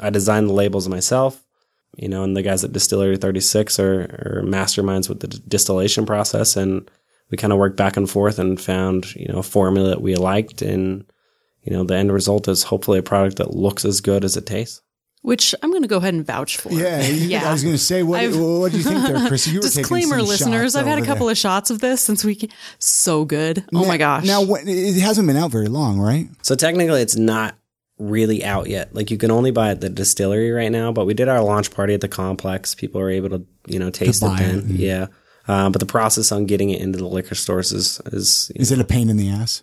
I 0.00 0.10
designed 0.10 0.48
the 0.48 0.54
labels 0.54 0.88
myself, 0.88 1.44
you 1.96 2.08
know, 2.08 2.22
and 2.22 2.36
the 2.36 2.42
guys 2.42 2.64
at 2.64 2.72
Distillery 2.72 3.16
36 3.16 3.78
are, 3.80 4.02
are 4.02 4.42
masterminds 4.44 5.08
with 5.08 5.20
the 5.20 5.28
distillation 5.28 6.06
process 6.06 6.56
and 6.56 6.88
we 7.30 7.36
kind 7.36 7.52
of 7.52 7.58
worked 7.58 7.76
back 7.76 7.96
and 7.96 8.08
forth 8.08 8.38
and 8.38 8.60
found, 8.60 9.14
you 9.14 9.28
know, 9.28 9.38
a 9.38 9.42
formula 9.42 9.90
that 9.90 10.00
we 10.00 10.14
liked. 10.16 10.62
And, 10.62 11.04
you 11.62 11.72
know, 11.72 11.84
the 11.84 11.96
end 11.96 12.12
result 12.12 12.48
is 12.48 12.62
hopefully 12.62 12.98
a 12.98 13.02
product 13.02 13.36
that 13.36 13.54
looks 13.54 13.84
as 13.84 14.00
good 14.00 14.24
as 14.24 14.36
it 14.36 14.46
tastes. 14.46 14.80
Which 15.22 15.54
I'm 15.62 15.70
going 15.70 15.82
to 15.82 15.88
go 15.88 15.96
ahead 15.96 16.14
and 16.14 16.24
vouch 16.24 16.58
for. 16.58 16.72
Yeah, 16.72 17.02
yeah. 17.02 17.48
I 17.48 17.52
was 17.52 17.62
going 17.62 17.74
to 17.74 17.78
say, 17.78 18.02
what, 18.04 18.22
what 18.30 18.70
do 18.70 18.78
you 18.78 18.84
think 18.84 19.04
there, 19.04 19.26
Chris? 19.28 19.48
You 19.48 19.58
were 19.58 19.62
disclaimer, 19.62 20.22
listeners. 20.22 20.76
I've 20.76 20.86
had 20.86 20.98
a 20.98 21.04
couple 21.04 21.26
there. 21.26 21.32
of 21.32 21.38
shots 21.38 21.70
of 21.70 21.80
this 21.80 22.00
since 22.00 22.24
we. 22.24 22.36
Can, 22.36 22.50
so 22.78 23.24
good. 23.24 23.64
Oh 23.74 23.82
now, 23.82 23.88
my 23.88 23.96
gosh! 23.96 24.24
Now 24.24 24.44
it 24.46 25.00
hasn't 25.00 25.26
been 25.26 25.36
out 25.36 25.50
very 25.50 25.68
long, 25.68 25.98
right? 25.98 26.28
So 26.42 26.54
technically, 26.54 27.02
it's 27.02 27.16
not 27.16 27.56
really 27.98 28.44
out 28.44 28.68
yet. 28.68 28.94
Like 28.94 29.10
you 29.10 29.18
can 29.18 29.30
only 29.30 29.50
buy 29.50 29.68
it 29.68 29.72
at 29.72 29.80
the 29.80 29.88
distillery 29.90 30.52
right 30.52 30.70
now. 30.70 30.92
But 30.92 31.04
we 31.04 31.14
did 31.14 31.28
our 31.28 31.42
launch 31.42 31.72
party 31.72 31.94
at 31.94 32.00
the 32.00 32.08
complex. 32.08 32.74
People 32.74 33.00
are 33.00 33.10
able 33.10 33.30
to, 33.30 33.44
you 33.66 33.78
know, 33.78 33.90
taste 33.90 34.22
it 34.22 34.38
then. 34.38 34.62
Mm-hmm. 34.62 34.76
Yeah. 34.76 35.06
Uh, 35.48 35.70
but 35.70 35.80
the 35.80 35.86
process 35.86 36.30
on 36.30 36.46
getting 36.46 36.70
it 36.70 36.80
into 36.80 36.98
the 36.98 37.06
liquor 37.06 37.34
stores 37.34 37.72
is 37.72 38.00
is 38.06 38.52
is 38.54 38.70
know, 38.70 38.78
it 38.78 38.80
a 38.82 38.84
pain 38.84 39.08
in 39.08 39.16
the 39.16 39.30
ass? 39.30 39.62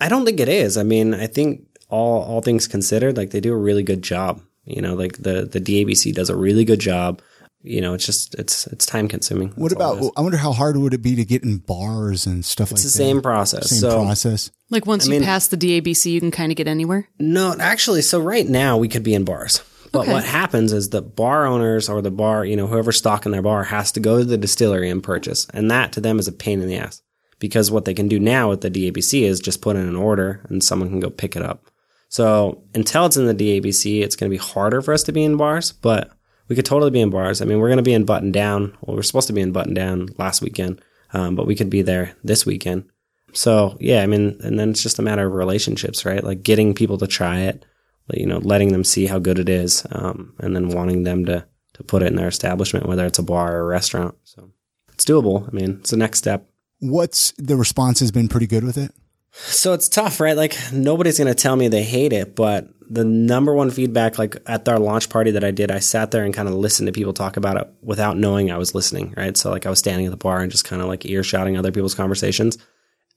I 0.00 0.08
don't 0.08 0.24
think 0.24 0.40
it 0.40 0.48
is. 0.48 0.76
I 0.76 0.82
mean, 0.82 1.14
I 1.14 1.26
think 1.26 1.66
all 1.88 2.22
all 2.22 2.40
things 2.40 2.68
considered, 2.68 3.16
like 3.16 3.30
they 3.30 3.40
do 3.40 3.52
a 3.52 3.58
really 3.58 3.82
good 3.82 4.02
job. 4.02 4.40
You 4.64 4.82
know, 4.82 4.94
like 4.94 5.18
the 5.18 5.44
the 5.44 5.60
DABC 5.60 6.14
does 6.14 6.30
a 6.30 6.36
really 6.36 6.64
good 6.64 6.80
job. 6.80 7.20
You 7.64 7.80
know, 7.80 7.94
it's 7.94 8.04
just 8.04 8.34
it's 8.36 8.66
it's 8.68 8.86
time 8.86 9.08
consuming. 9.08 9.48
That's 9.48 9.60
what 9.60 9.72
about? 9.72 10.12
I 10.16 10.20
wonder 10.20 10.38
how 10.38 10.52
hard 10.52 10.76
would 10.76 10.94
it 10.94 11.02
be 11.02 11.14
to 11.16 11.24
get 11.24 11.44
in 11.44 11.58
bars 11.58 12.26
and 12.26 12.44
stuff 12.44 12.72
it's 12.72 12.72
like 12.72 12.82
that. 12.82 12.86
It's 12.86 12.94
the 12.94 12.98
same 12.98 13.22
process. 13.22 13.70
Same 13.70 13.80
so, 13.80 14.02
process. 14.02 14.50
Like 14.70 14.86
once 14.86 15.04
I 15.04 15.06
you 15.06 15.18
mean, 15.18 15.24
pass 15.24 15.48
the 15.48 15.56
DABC, 15.56 16.12
you 16.12 16.20
can 16.20 16.30
kind 16.30 16.50
of 16.50 16.56
get 16.56 16.66
anywhere. 16.66 17.08
No, 17.18 17.54
actually, 17.58 18.02
so 18.02 18.20
right 18.20 18.48
now 18.48 18.78
we 18.78 18.88
could 18.88 19.02
be 19.02 19.14
in 19.14 19.24
bars. 19.24 19.62
But 19.92 20.02
okay. 20.02 20.12
what 20.12 20.24
happens 20.24 20.72
is 20.72 20.88
the 20.88 21.02
bar 21.02 21.46
owners 21.46 21.90
or 21.90 22.00
the 22.00 22.10
bar, 22.10 22.46
you 22.46 22.56
know, 22.56 22.66
whoever's 22.66 22.96
stocking 22.96 23.30
their 23.30 23.42
bar 23.42 23.62
has 23.64 23.92
to 23.92 24.00
go 24.00 24.18
to 24.18 24.24
the 24.24 24.38
distillery 24.38 24.88
and 24.88 25.02
purchase. 25.02 25.46
And 25.52 25.70
that 25.70 25.92
to 25.92 26.00
them 26.00 26.18
is 26.18 26.26
a 26.26 26.32
pain 26.32 26.62
in 26.62 26.68
the 26.68 26.78
ass 26.78 27.02
because 27.38 27.70
what 27.70 27.84
they 27.84 27.92
can 27.92 28.08
do 28.08 28.18
now 28.18 28.48
with 28.48 28.62
the 28.62 28.70
DABC 28.70 29.22
is 29.22 29.38
just 29.38 29.60
put 29.60 29.76
in 29.76 29.86
an 29.86 29.96
order 29.96 30.46
and 30.48 30.64
someone 30.64 30.88
can 30.88 31.00
go 31.00 31.10
pick 31.10 31.36
it 31.36 31.42
up. 31.42 31.66
So 32.12 32.62
until 32.74 33.06
it's 33.06 33.16
in 33.16 33.24
the 33.24 33.34
DABC, 33.34 34.02
it's 34.02 34.16
going 34.16 34.30
to 34.30 34.34
be 34.34 34.36
harder 34.36 34.82
for 34.82 34.92
us 34.92 35.02
to 35.04 35.12
be 35.12 35.24
in 35.24 35.38
bars, 35.38 35.72
but 35.72 36.12
we 36.46 36.54
could 36.54 36.66
totally 36.66 36.90
be 36.90 37.00
in 37.00 37.08
bars. 37.08 37.40
I 37.40 37.46
mean, 37.46 37.58
we're 37.58 37.70
going 37.70 37.78
to 37.78 37.82
be 37.82 37.94
in 37.94 38.04
Button 38.04 38.30
Down. 38.30 38.76
Well, 38.82 38.96
we're 38.96 39.02
supposed 39.02 39.28
to 39.28 39.32
be 39.32 39.40
in 39.40 39.50
Button 39.50 39.72
Down 39.72 40.10
last 40.18 40.42
weekend, 40.42 40.82
um, 41.14 41.36
but 41.36 41.46
we 41.46 41.54
could 41.54 41.70
be 41.70 41.80
there 41.80 42.14
this 42.22 42.44
weekend. 42.44 42.84
So 43.32 43.78
yeah, 43.80 44.02
I 44.02 44.06
mean, 44.06 44.38
and 44.44 44.60
then 44.60 44.68
it's 44.68 44.82
just 44.82 44.98
a 44.98 45.02
matter 45.02 45.26
of 45.26 45.32
relationships, 45.32 46.04
right? 46.04 46.22
Like 46.22 46.42
getting 46.42 46.74
people 46.74 46.98
to 46.98 47.06
try 47.06 47.40
it, 47.40 47.64
you 48.12 48.26
know, 48.26 48.40
letting 48.40 48.72
them 48.72 48.84
see 48.84 49.06
how 49.06 49.18
good 49.18 49.38
it 49.38 49.48
is, 49.48 49.86
um, 49.92 50.34
and 50.38 50.54
then 50.54 50.68
wanting 50.68 51.04
them 51.04 51.24
to 51.24 51.46
to 51.72 51.82
put 51.82 52.02
it 52.02 52.08
in 52.08 52.16
their 52.16 52.28
establishment, 52.28 52.84
whether 52.84 53.06
it's 53.06 53.20
a 53.20 53.22
bar 53.22 53.56
or 53.56 53.60
a 53.60 53.64
restaurant. 53.64 54.16
So 54.24 54.50
it's 54.92 55.06
doable. 55.06 55.48
I 55.48 55.52
mean, 55.52 55.78
it's 55.80 55.92
the 55.92 55.96
next 55.96 56.18
step. 56.18 56.46
What's 56.80 57.32
the 57.38 57.56
response 57.56 58.00
has 58.00 58.10
been 58.10 58.28
pretty 58.28 58.46
good 58.46 58.64
with 58.64 58.76
it? 58.76 58.92
So 59.32 59.72
it's 59.72 59.88
tough, 59.88 60.20
right? 60.20 60.36
Like 60.36 60.56
nobody's 60.72 61.18
going 61.18 61.28
to 61.28 61.34
tell 61.34 61.56
me 61.56 61.68
they 61.68 61.82
hate 61.82 62.12
it, 62.12 62.36
but 62.36 62.68
the 62.88 63.04
number 63.04 63.54
one 63.54 63.70
feedback, 63.70 64.18
like 64.18 64.36
at 64.46 64.68
our 64.68 64.78
launch 64.78 65.08
party 65.08 65.30
that 65.30 65.42
I 65.42 65.50
did, 65.50 65.70
I 65.70 65.78
sat 65.78 66.10
there 66.10 66.24
and 66.24 66.34
kind 66.34 66.48
of 66.48 66.54
listened 66.54 66.86
to 66.86 66.92
people 66.92 67.14
talk 67.14 67.38
about 67.38 67.56
it 67.56 67.72
without 67.80 68.18
knowing 68.18 68.50
I 68.50 68.58
was 68.58 68.74
listening, 68.74 69.14
right? 69.16 69.36
So 69.36 69.50
like 69.50 69.64
I 69.64 69.70
was 69.70 69.78
standing 69.78 70.04
at 70.04 70.10
the 70.10 70.18
bar 70.18 70.40
and 70.40 70.52
just 70.52 70.66
kind 70.66 70.82
of 70.82 70.88
like 70.88 71.00
earshotting 71.00 71.58
other 71.58 71.72
people's 71.72 71.94
conversations 71.94 72.58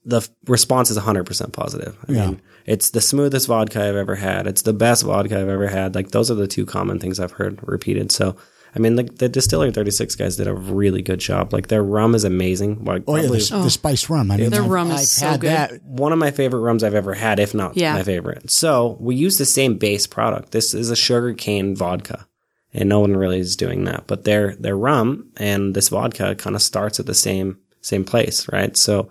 the 0.06 0.28
response 0.46 0.92
is 0.92 0.98
100% 0.98 1.52
positive. 1.52 1.98
I 2.08 2.12
yeah. 2.12 2.26
mean, 2.28 2.42
it's 2.66 2.92
the 2.92 3.02
smoothest 3.02 3.48
vodka 3.48 3.84
I've 3.84 3.96
ever 3.96 4.16
had. 4.16 4.46
It's 4.48 4.62
the 4.62 4.74
best 4.74 5.04
vodka 5.04 5.40
I've 5.40 5.50
ever 5.50 5.68
had. 5.68 5.96
Like 5.96 6.12
those 6.12 6.30
are 6.30 6.36
the 6.36 6.48
two 6.48 6.66
common 6.66 7.00
things 7.00 7.20
I've 7.20 7.34
heard 7.34 7.60
repeated. 7.64 8.12
So, 8.12 8.36
I 8.76 8.80
mean, 8.80 8.96
the, 8.96 9.04
the 9.04 9.30
Distillery 9.30 9.72
36 9.72 10.16
guys 10.16 10.36
did 10.36 10.48
a 10.48 10.54
really 10.54 11.02
good 11.02 11.20
job. 11.20 11.54
Like 11.54 11.68
their 11.68 11.84
rum 11.84 12.14
is 12.14 12.26
amazing. 12.26 12.84
Like, 12.84 13.04
oh, 13.08 13.16
yeah, 13.16 13.28
the, 13.28 13.50
oh. 13.54 13.64
the 13.64 13.70
spice 13.70 14.10
rum. 14.10 14.32
I 14.32 14.38
mean, 14.38 14.50
their 14.50 14.64
rum 14.64 14.92
is 14.92 15.02
I've 15.02 15.08
so 15.08 15.38
good. 15.38 15.52
That. 15.52 15.84
One 15.84 16.12
of 16.12 16.20
my 16.20 16.32
favorite 16.32 16.60
rums 16.60 16.84
I've 16.84 16.94
ever 16.94 17.14
had, 17.14 17.40
if 17.40 17.54
not 17.54 17.78
yeah. 17.78 17.94
my 17.94 18.04
favorite. 18.04 18.52
So 18.52 18.98
we 19.00 19.16
use 19.16 19.38
the 19.38 19.46
same 19.46 19.78
base 19.78 20.08
product. 20.08 20.52
This 20.52 20.74
is 20.74 20.92
a 20.92 20.96
sugar 20.96 21.34
cane 21.34 21.76
vodka. 21.76 22.28
And 22.74 22.90
no 22.90 23.00
one 23.00 23.16
really 23.16 23.40
is 23.40 23.56
doing 23.56 23.86
that, 23.86 24.04
but 24.06 24.26
their, 24.26 24.54
their 24.58 24.76
rum 24.76 25.32
and 25.38 25.74
this 25.74 25.88
vodka 25.88 26.36
kind 26.36 26.58
of 26.58 26.62
starts 26.62 27.00
at 27.00 27.06
the 27.06 27.14
same, 27.14 27.58
same 27.80 28.04
place, 28.04 28.52
right? 28.52 28.76
So, 28.76 29.10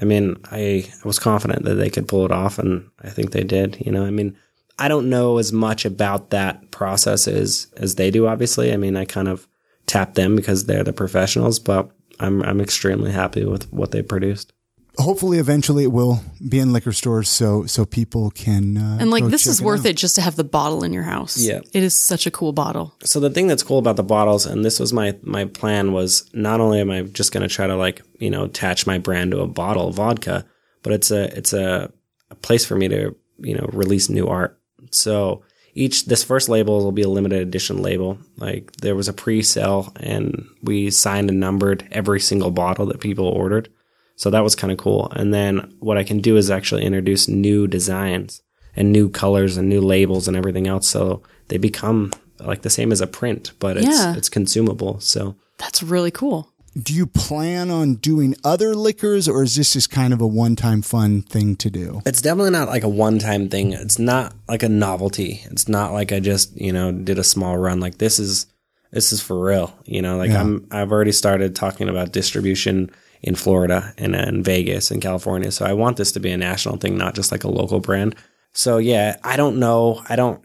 I 0.00 0.04
mean, 0.04 0.36
I, 0.52 0.88
I 0.88 1.06
was 1.06 1.18
confident 1.18 1.64
that 1.64 1.74
they 1.74 1.90
could 1.90 2.06
pull 2.06 2.24
it 2.24 2.30
off, 2.30 2.60
and 2.60 2.88
I 3.02 3.10
think 3.10 3.32
they 3.32 3.42
did. 3.42 3.78
You 3.84 3.90
know, 3.90 4.04
I 4.04 4.10
mean, 4.10 4.36
I 4.80 4.88
don't 4.88 5.08
know 5.10 5.38
as 5.38 5.52
much 5.52 5.84
about 5.84 6.30
that 6.30 6.70
process 6.70 7.28
as 7.28 7.68
as 7.76 7.94
they 7.96 8.10
do. 8.10 8.26
Obviously, 8.26 8.72
I 8.72 8.76
mean, 8.76 8.96
I 8.96 9.04
kind 9.04 9.28
of 9.28 9.46
tap 9.86 10.14
them 10.14 10.36
because 10.36 10.66
they're 10.66 10.84
the 10.84 10.92
professionals, 10.92 11.58
but 11.58 11.90
I'm 12.18 12.42
I'm 12.42 12.60
extremely 12.60 13.12
happy 13.12 13.44
with 13.44 13.72
what 13.72 13.90
they 13.92 14.02
produced. 14.02 14.52
hopefully 14.98 15.38
eventually 15.38 15.84
it 15.84 15.92
will 15.92 16.20
be 16.48 16.58
in 16.58 16.72
liquor 16.72 16.92
stores 16.92 17.28
so 17.28 17.64
so 17.66 17.84
people 17.86 18.30
can 18.30 18.76
uh, 18.76 18.98
And 19.00 19.10
like 19.10 19.22
go 19.24 19.30
this 19.30 19.44
check 19.44 19.50
is 19.52 19.60
it 19.60 19.64
worth 19.64 19.80
out. 19.80 19.86
it 19.90 19.96
just 19.96 20.16
to 20.16 20.20
have 20.20 20.34
the 20.36 20.44
bottle 20.58 20.82
in 20.84 20.92
your 20.92 21.04
house. 21.04 21.36
Yeah. 21.38 21.60
It 21.72 21.82
is 21.82 21.94
such 21.94 22.26
a 22.26 22.30
cool 22.30 22.52
bottle. 22.52 22.92
so 23.04 23.20
the 23.20 23.30
thing 23.30 23.46
that's 23.48 23.62
cool 23.62 23.78
about 23.78 23.96
the 23.96 24.02
bottles 24.16 24.46
and 24.46 24.64
this 24.64 24.80
was 24.80 24.92
my 24.92 25.16
my 25.22 25.44
plan 25.46 25.92
was 25.92 26.28
not 26.34 26.60
only 26.60 26.80
am 26.80 26.90
i 26.90 27.02
just 27.02 27.32
going 27.32 27.48
to 27.48 27.54
try 27.54 27.66
to 27.66 27.76
like 27.76 28.02
you 28.18 28.30
know 28.30 28.44
attach 28.44 28.86
my 28.86 28.98
brand 28.98 29.30
to 29.30 29.40
a 29.40 29.46
bottle 29.46 29.88
of 29.88 29.94
vodka 29.94 30.44
but 30.82 30.92
it's 30.92 31.10
a 31.10 31.22
it's 31.38 31.52
a, 31.52 31.90
a 32.30 32.34
place 32.34 32.66
for 32.66 32.76
me 32.76 32.88
to 32.88 33.14
you 33.38 33.54
know 33.56 33.66
release 33.72 34.10
new 34.10 34.26
art 34.28 34.59
so 34.90 35.42
each 35.74 36.06
this 36.06 36.24
first 36.24 36.48
label 36.48 36.82
will 36.82 36.92
be 36.92 37.02
a 37.02 37.08
limited 37.08 37.40
edition 37.40 37.80
label. 37.80 38.18
Like 38.36 38.72
there 38.82 38.96
was 38.96 39.08
a 39.08 39.12
pre-sale 39.12 39.92
and 40.00 40.46
we 40.62 40.90
signed 40.90 41.30
and 41.30 41.38
numbered 41.40 41.86
every 41.92 42.20
single 42.20 42.50
bottle 42.50 42.86
that 42.86 43.00
people 43.00 43.26
ordered. 43.26 43.68
So 44.16 44.30
that 44.30 44.42
was 44.44 44.56
kind 44.56 44.72
of 44.72 44.78
cool. 44.78 45.10
And 45.14 45.32
then 45.32 45.72
what 45.78 45.96
i 45.96 46.04
can 46.04 46.20
do 46.20 46.36
is 46.36 46.50
actually 46.50 46.84
introduce 46.84 47.28
new 47.28 47.66
designs 47.66 48.42
and 48.76 48.92
new 48.92 49.08
colors 49.08 49.56
and 49.56 49.68
new 49.68 49.80
labels 49.80 50.28
and 50.28 50.36
everything 50.36 50.66
else. 50.66 50.88
So 50.88 51.22
they 51.48 51.56
become 51.58 52.12
like 52.40 52.62
the 52.62 52.70
same 52.70 52.90
as 52.90 53.00
a 53.00 53.06
print 53.06 53.52
but 53.60 53.76
it's 53.76 53.86
Yeah. 53.86 54.16
it's 54.16 54.28
consumable. 54.28 54.98
So 55.00 55.36
That's 55.58 55.82
really 55.82 56.10
cool. 56.10 56.49
Do 56.80 56.94
you 56.94 57.06
plan 57.06 57.70
on 57.70 57.94
doing 57.96 58.36
other 58.44 58.74
liquors 58.74 59.28
or 59.28 59.42
is 59.42 59.56
this 59.56 59.72
just 59.72 59.90
kind 59.90 60.12
of 60.12 60.20
a 60.20 60.26
one-time 60.26 60.82
fun 60.82 61.22
thing 61.22 61.56
to 61.56 61.68
do? 61.70 62.00
It's 62.06 62.22
definitely 62.22 62.52
not 62.52 62.68
like 62.68 62.84
a 62.84 62.88
one-time 62.88 63.48
thing. 63.48 63.72
It's 63.72 63.98
not 63.98 64.34
like 64.48 64.62
a 64.62 64.68
novelty. 64.68 65.40
It's 65.46 65.68
not 65.68 65.92
like 65.92 66.12
i 66.12 66.20
just 66.20 66.56
you 66.60 66.72
know 66.72 66.92
did 66.92 67.18
a 67.18 67.24
small 67.24 67.58
run 67.58 67.80
like 67.80 67.98
this 67.98 68.18
is 68.18 68.46
this 68.92 69.12
is 69.12 69.20
for 69.20 69.38
real 69.44 69.76
you 69.84 70.00
know? 70.00 70.16
Like 70.16 70.30
Yeah. 70.30 70.40
i'm 70.40 70.66
i've 70.70 70.92
already 70.92 71.12
started 71.12 71.56
talking 71.56 71.88
about 71.88 72.12
distribution 72.12 72.90
in 73.22 73.34
florida 73.34 73.92
and 73.98 74.14
in 74.14 74.42
vegas 74.42 74.90
and 74.90 75.02
california 75.02 75.50
so 75.52 75.66
i 75.66 75.72
want 75.72 75.96
this 75.96 76.12
to 76.12 76.20
be 76.20 76.30
a 76.30 76.36
national 76.38 76.76
thing 76.78 76.96
not 76.96 77.14
just 77.14 77.32
like 77.32 77.44
a 77.44 77.48
local 77.50 77.80
brand. 77.80 78.14
So 78.52 78.78
yeah 78.78 79.16
i 79.24 79.36
don't 79.36 79.58
know. 79.58 80.02
I 80.08 80.14
don't 80.16 80.40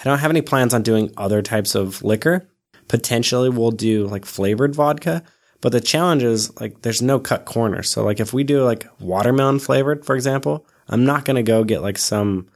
i 0.00 0.04
don't 0.04 0.18
have 0.20 0.30
any 0.30 0.42
plans 0.42 0.74
on 0.74 0.82
doing 0.82 1.12
other 1.16 1.42
types 1.42 1.74
of 1.74 2.04
liquor. 2.04 2.48
Potentially 2.86 3.48
we'll 3.48 3.72
do 3.72 4.06
like 4.06 4.24
flavored 4.24 4.72
vodka 4.74 5.24
but 5.60 5.72
the 5.72 5.80
challenge 5.80 6.22
is 6.22 6.58
like 6.60 6.82
there's 6.82 7.02
no 7.02 7.18
cut 7.18 7.44
corners 7.44 7.90
so 7.90 8.04
like 8.04 8.20
if 8.20 8.32
we 8.32 8.44
do 8.44 8.62
like 8.62 8.86
watermelon 9.00 9.58
flavored 9.58 10.04
for 10.04 10.14
example 10.14 10.66
i'm 10.88 11.04
not 11.04 11.24
to 11.36 11.42
go 11.42 11.64
get 11.64 11.82
like 11.82 11.98
some 11.98 12.48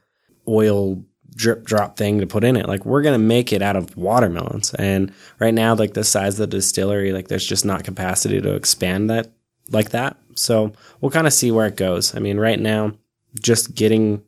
oil 0.48 1.02
drip 1.34 1.64
drop 1.64 1.96
thing 1.96 2.18
to 2.18 2.26
put 2.26 2.44
in 2.44 2.56
it. 2.56 2.68
Like 2.68 2.84
we're 2.84 3.02
to 3.18 3.24
make 3.24 3.52
it 3.52 3.62
out 3.62 3.76
of 3.76 3.96
watermelons. 3.96 4.74
And 4.74 5.12
right 5.38 5.54
now 5.54 5.74
like 5.74 5.94
the 5.94 6.04
size 6.04 6.34
of 6.34 6.50
the 6.50 6.56
distillery 6.56 7.12
like 7.12 7.28
there's 7.28 7.46
just 7.46 7.64
not 7.64 7.84
capacity 7.84 8.40
to 8.40 8.54
expand 8.54 9.10
that 9.10 9.30
like 9.70 9.90
that. 9.90 10.16
So 10.34 10.72
we'll 11.00 11.10
kind 11.10 11.26
of 11.26 11.32
see 11.32 11.50
where 11.50 11.66
it 11.66 11.76
goes. 11.76 12.14
I 12.14 12.18
mean 12.18 12.38
right 12.38 12.60
now 12.60 12.92
just 13.40 13.74
getting 13.74 14.22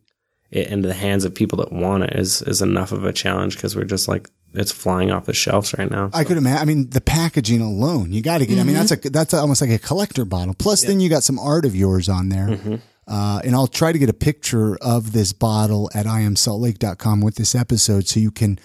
it 0.51 0.69
into 0.69 0.87
the 0.87 0.95
hands 0.95 1.25
of 1.25 1.35
people 1.35 1.59
that 1.59 1.73
want 1.73 2.05
it 2.05 2.15
is 2.15 2.43
is 2.43 2.63
enough 2.63 2.93
of 2.93 3.05
a 3.05 3.13
challenge 3.13 3.57
because 3.57 3.75
we're 3.75 3.85
just 3.85 4.09
like 4.09 4.29
it's 4.55 4.73
flying 4.73 5.11
off 5.11 5.27
the 5.27 5.33
shelves 5.33 5.75
right 5.79 5.91
now 5.91 6.11
I 6.13 6.25
could 6.25 6.37
imagine. 6.37 6.59
I 6.63 6.65
mean, 6.65 6.91
the 6.91 7.01
packaging 7.01 7.61
alone, 7.61 8.13
you 8.13 8.23
got 8.23 8.39
to 8.39 8.47
get. 8.47 8.59
I 8.59 8.65
mean, 8.65 8.75
that's 8.75 8.91
a 8.93 8.97
that's 8.97 9.35
almost 9.35 9.61
like 9.61 9.71
a 9.71 9.79
collector 9.79 10.25
bottle. 10.25 10.55
Plus, 10.55 10.83
then 10.83 11.01
you 11.01 11.09
got 11.09 11.23
some 11.23 11.39
art 11.39 11.65
of 11.65 11.75
yours 11.75 12.09
on 12.09 12.29
there. 12.29 12.49
Mm-hmm. 12.49 12.75
Uh, 13.07 13.41
and 13.45 13.55
I'll 13.55 13.67
try 13.67 13.91
to 13.93 13.99
get 13.99 14.09
a 14.09 14.15
picture 14.15 14.77
of 14.77 15.13
this 15.13 15.33
bottle 15.33 15.91
at 15.95 16.07
iamsaltlake.com 16.07 17.21
with 17.21 17.35
this 17.35 17.55
episode, 17.55 18.07
so 18.07 18.21
you 18.21 18.31
can 18.31 18.59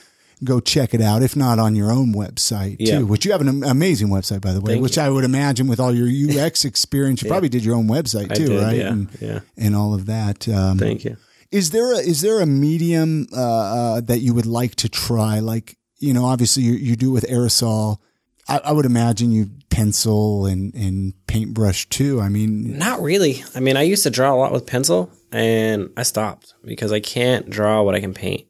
go 0.44 0.60
check 0.60 0.94
it 0.94 1.02
out. 1.02 1.24
If 1.24 1.36
not 1.36 1.58
on 1.58 1.76
your 1.76 1.92
own 1.92 2.14
website 2.14 2.78
Yeah. 2.80 3.00
too, 3.00 3.08
which 3.08 3.26
you 3.26 3.32
have 3.32 3.42
an 3.42 3.64
amazing 3.64 4.10
website 4.10 4.42
by 4.42 4.54
the 4.54 4.62
way, 4.62 4.74
Thank 4.74 4.84
which 4.84 4.98
you. 4.98 5.04
I 5.04 5.10
would 5.10 5.24
imagine 5.24 5.68
with 5.68 5.80
all 5.80 5.94
your 5.94 6.08
UX 6.08 6.66
experience, 6.66 7.24
you 7.24 7.30
probably 7.34 7.50
did 7.50 7.66
your 7.66 7.76
own 7.76 7.88
website 7.88 8.36
too, 8.36 8.48
did, 8.50 8.62
right? 8.62 8.78
yeah, 8.78 8.92
and, 8.92 9.10
yeah. 9.20 9.40
and 9.58 9.76
all 9.76 9.96
of 9.96 10.06
that. 10.06 10.48
Um, 10.48 10.78
thank 10.78 11.04
you 11.04 11.18
is 11.52 11.72
there 11.72 11.94
a 11.94 11.98
is 11.98 12.22
there 12.22 12.42
a 12.42 12.46
medium 12.46 13.28
uh, 13.36 13.42
uh, 13.42 14.02
that 14.02 14.20
you 14.20 14.34
would 14.34 14.46
like 14.46 14.76
to 14.76 14.90
try? 14.90 15.40
Like 15.40 15.78
you 16.00 16.14
know, 16.14 16.26
obviously 16.26 16.64
you, 16.64 16.74
you 16.74 16.96
do 16.96 17.12
with 17.12 17.26
aerosol. 17.28 17.98
I, 18.48 18.60
I 18.66 18.72
would 18.72 18.86
imagine 18.86 19.32
you 19.32 19.50
pencil 19.70 20.46
and 20.46 20.74
and 20.74 21.14
paintbrush 21.28 21.90
too. 21.90 22.22
I 22.22 22.30
mean, 22.30 22.78
Not 22.78 23.02
really. 23.02 23.44
I 23.56 23.60
mean, 23.60 23.78
I 23.78 23.82
used 23.84 24.04
to 24.04 24.10
draw 24.10 24.34
a 24.34 24.38
lot 24.38 24.52
with 24.52 24.66
pencil 24.68 25.12
and 25.32 25.90
I 25.98 26.04
stopped 26.04 26.54
because 26.64 26.92
I 26.92 27.00
can't 27.00 27.50
draw 27.50 27.82
what 27.82 27.96
I 27.96 28.00
can 28.00 28.14
paint. 28.14 28.46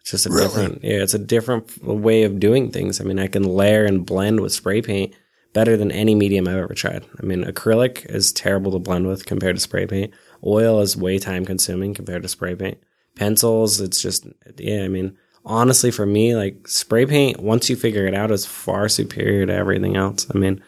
It's 0.00 0.10
just 0.10 0.26
a 0.26 0.30
Really? 0.30 0.44
different, 0.46 0.82
yeah, 0.84 1.02
it's 1.02 1.14
a 1.14 1.18
different 1.18 1.84
way 1.84 2.24
of 2.24 2.40
doing 2.40 2.72
things. 2.72 3.00
I 3.00 3.04
mean, 3.04 3.18
I 3.20 3.28
can 3.28 3.44
layer 3.44 3.84
and 3.84 4.04
blend 4.04 4.40
with 4.40 4.52
spray 4.52 4.82
paint 4.82 5.14
better 5.52 5.76
than 5.76 5.92
any 5.92 6.14
medium 6.16 6.48
I've 6.48 6.56
ever 6.56 6.74
tried. 6.74 7.04
I 7.20 7.24
mean, 7.24 7.44
acrylic 7.44 8.06
is 8.12 8.32
terrible 8.32 8.72
to 8.72 8.78
blend 8.80 9.06
with 9.06 9.26
compared 9.26 9.54
to 9.56 9.60
spray 9.60 9.86
paint. 9.86 10.12
Oil 10.44 10.80
is 10.80 10.96
way 10.96 11.18
time 11.18 11.44
consuming 11.44 11.94
compared 11.94 12.22
to 12.22 12.28
spray 12.28 12.54
paint. 12.54 12.78
Pencils, 13.16 13.80
it's 13.80 14.00
just, 14.00 14.26
yeah, 14.58 14.82
I 14.82 14.88
mean, 14.88 15.16
honestly, 15.44 15.90
for 15.90 16.06
me, 16.06 16.34
like 16.34 16.66
spray 16.66 17.06
paint, 17.06 17.40
once 17.40 17.68
you 17.68 17.76
figure 17.76 18.06
it 18.06 18.14
out, 18.14 18.30
is 18.30 18.46
far 18.46 18.88
superior 18.88 19.46
to 19.46 19.54
everything 19.54 19.96
else. 19.96 20.26
I 20.34 20.38
mean, 20.38 20.62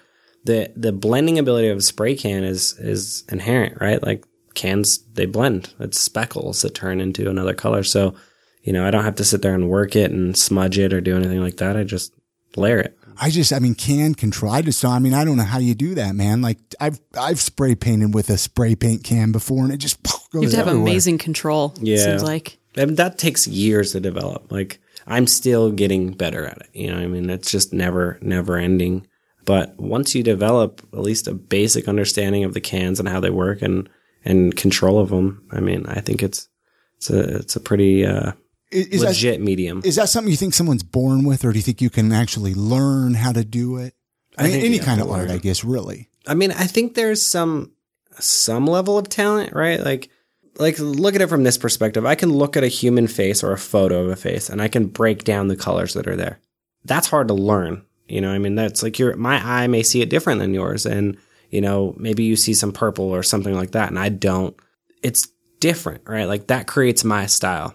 the 0.44 0.70
the 0.76 0.92
blending 0.92 1.38
ability 1.38 1.68
of 1.68 1.78
a 1.78 1.82
spray 1.82 2.14
can 2.14 2.44
is 2.44 2.78
is 2.78 3.24
inherent, 3.30 3.80
right? 3.80 4.02
Like 4.02 4.24
cans, 4.54 4.98
they 5.14 5.26
blend. 5.26 5.72
It's 5.80 5.98
speckles 5.98 6.62
that 6.62 6.74
turn 6.74 7.00
into 7.00 7.30
another 7.30 7.54
color. 7.54 7.82
So, 7.82 8.14
you 8.62 8.72
know, 8.72 8.86
I 8.86 8.90
don't 8.90 9.04
have 9.04 9.16
to 9.16 9.24
sit 9.24 9.42
there 9.42 9.54
and 9.54 9.70
work 9.70 9.96
it 9.96 10.10
and 10.10 10.36
smudge 10.36 10.78
it 10.78 10.92
or 10.92 11.00
do 11.00 11.16
anything 11.16 11.40
like 11.40 11.56
that. 11.56 11.76
I 11.76 11.84
just 11.84 12.12
layer 12.56 12.78
it. 12.78 12.98
I 13.20 13.30
just, 13.30 13.52
I 13.52 13.58
mean, 13.58 13.74
can 13.74 14.14
control. 14.14 14.52
I 14.52 14.62
just, 14.62 14.80
don't- 14.82 14.92
I 14.92 14.98
mean, 14.98 15.14
I 15.14 15.24
don't 15.24 15.36
know 15.36 15.44
how 15.44 15.58
you 15.58 15.74
do 15.74 15.94
that, 15.96 16.14
man. 16.14 16.42
Like 16.42 16.58
I've 16.80 17.00
I've 17.18 17.40
spray 17.40 17.74
painted 17.74 18.14
with 18.14 18.30
a 18.30 18.38
spray 18.38 18.74
paint 18.74 19.04
can 19.04 19.32
before, 19.32 19.64
and 19.64 19.72
it 19.72 19.78
just 19.78 20.02
goes 20.02 20.18
You 20.32 20.40
have 20.42 20.50
to 20.50 20.56
have 20.56 20.68
everywhere. 20.68 20.88
amazing 20.90 21.18
control. 21.18 21.74
Yeah. 21.80 21.96
It 21.96 21.98
seems 22.00 22.22
like. 22.22 22.58
And 22.76 22.96
that 22.96 23.18
takes 23.18 23.46
years 23.46 23.92
to 23.92 24.00
develop. 24.00 24.50
Like 24.50 24.80
I'm 25.06 25.26
still 25.26 25.70
getting 25.70 26.12
better 26.12 26.44
at 26.46 26.58
it. 26.58 26.68
You 26.72 26.90
know, 26.92 26.98
I 26.98 27.06
mean, 27.06 27.30
it's 27.30 27.50
just 27.50 27.72
never, 27.72 28.18
never 28.20 28.56
ending. 28.56 29.06
But 29.44 29.78
once 29.78 30.14
you 30.14 30.22
develop 30.22 30.80
at 30.92 31.00
least 31.00 31.28
a 31.28 31.34
basic 31.34 31.86
understanding 31.88 32.44
of 32.44 32.54
the 32.54 32.60
cans 32.62 32.98
and 32.98 33.08
how 33.08 33.20
they 33.20 33.28
work 33.30 33.60
and, 33.62 33.88
and 34.24 34.56
control 34.56 34.98
of 34.98 35.10
them, 35.10 35.46
I 35.52 35.60
mean, 35.60 35.84
I 35.86 36.00
think 36.00 36.22
it's, 36.22 36.48
it's 36.96 37.10
a, 37.10 37.36
it's 37.36 37.54
a 37.54 37.60
pretty, 37.60 38.06
uh, 38.06 38.32
Is, 38.74 38.86
is 38.88 39.00
that 39.02 39.08
legit 39.08 39.40
medium. 39.40 39.82
is 39.84 39.96
that 39.96 40.08
something 40.08 40.30
you 40.30 40.36
think 40.36 40.54
someone's 40.54 40.82
born 40.82 41.24
with, 41.24 41.44
or 41.44 41.52
do 41.52 41.58
you 41.58 41.62
think 41.62 41.80
you 41.80 41.90
can 41.90 42.12
actually 42.12 42.54
learn 42.54 43.14
how 43.14 43.32
to 43.32 43.44
do 43.44 43.76
it? 43.76 43.94
I, 44.36 44.44
I 44.44 44.46
mean, 44.48 44.64
any 44.64 44.78
kind 44.78 45.00
of 45.00 45.10
art. 45.10 45.30
I 45.30 45.38
guess. 45.38 45.64
Really, 45.64 46.08
I 46.26 46.34
mean, 46.34 46.50
I 46.50 46.66
think 46.66 46.94
there's 46.94 47.24
some 47.24 47.72
some 48.18 48.66
level 48.66 48.98
of 48.98 49.08
talent, 49.08 49.52
right? 49.52 49.80
Like 49.80 50.10
like 50.58 50.78
look 50.78 51.14
at 51.14 51.22
it 51.22 51.28
from 51.28 51.44
this 51.44 51.58
perspective. 51.58 52.06
I 52.06 52.14
can 52.14 52.30
look 52.30 52.56
at 52.56 52.64
a 52.64 52.68
human 52.68 53.06
face 53.06 53.42
or 53.42 53.52
a 53.52 53.58
photo 53.58 54.04
of 54.04 54.10
a 54.10 54.16
face 54.16 54.48
and 54.48 54.62
I 54.62 54.68
can 54.68 54.86
break 54.86 55.24
down 55.24 55.48
the 55.48 55.56
colors 55.56 55.94
that 55.94 56.06
are 56.06 56.16
there. 56.16 56.40
That's 56.84 57.08
hard 57.08 57.28
to 57.28 57.34
learn. 57.34 57.84
You 58.06 58.20
know, 58.20 58.30
I 58.30 58.38
mean, 58.38 58.54
that's 58.54 58.82
like 58.82 58.98
your 58.98 59.16
my 59.16 59.36
eye 59.44 59.66
may 59.66 59.82
see 59.82 60.02
it 60.02 60.10
different 60.10 60.40
than 60.40 60.54
yours 60.54 60.86
and 60.86 61.16
you 61.50 61.60
know, 61.60 61.94
maybe 61.96 62.24
you 62.24 62.34
see 62.36 62.54
some 62.54 62.72
purple 62.72 63.06
or 63.06 63.22
something 63.22 63.54
like 63.54 63.72
that 63.72 63.88
and 63.88 63.98
I 63.98 64.08
don't. 64.08 64.56
It's 65.02 65.28
different, 65.60 66.02
right? 66.06 66.24
Like 66.24 66.48
that 66.48 66.66
creates 66.66 67.04
my 67.04 67.26
style. 67.26 67.74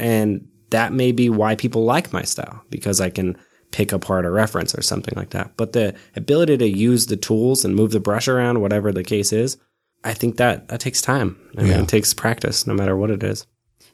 And 0.00 0.48
that 0.70 0.92
may 0.92 1.12
be 1.12 1.28
why 1.30 1.54
people 1.54 1.84
like 1.84 2.12
my 2.12 2.22
style 2.22 2.64
because 2.70 3.00
I 3.00 3.10
can 3.10 3.36
pick 3.70 3.92
apart 3.92 4.24
a 4.24 4.30
reference 4.30 4.74
or 4.74 4.82
something 4.82 5.14
like 5.16 5.30
that. 5.30 5.56
But 5.56 5.72
the 5.72 5.94
ability 6.16 6.58
to 6.58 6.68
use 6.68 7.06
the 7.06 7.16
tools 7.16 7.64
and 7.64 7.74
move 7.76 7.90
the 7.92 8.00
brush 8.00 8.26
around, 8.28 8.60
whatever 8.60 8.90
the 8.92 9.04
case 9.04 9.32
is, 9.32 9.56
I 10.02 10.14
think 10.14 10.36
that 10.38 10.68
that 10.68 10.80
takes 10.80 11.02
time. 11.02 11.36
I 11.56 11.62
mean, 11.62 11.70
Yeah. 11.72 11.82
it 11.82 11.88
takes 11.88 12.14
practice, 12.14 12.66
no 12.66 12.74
matter 12.74 12.96
what 12.96 13.10
it 13.10 13.22
is. 13.22 13.46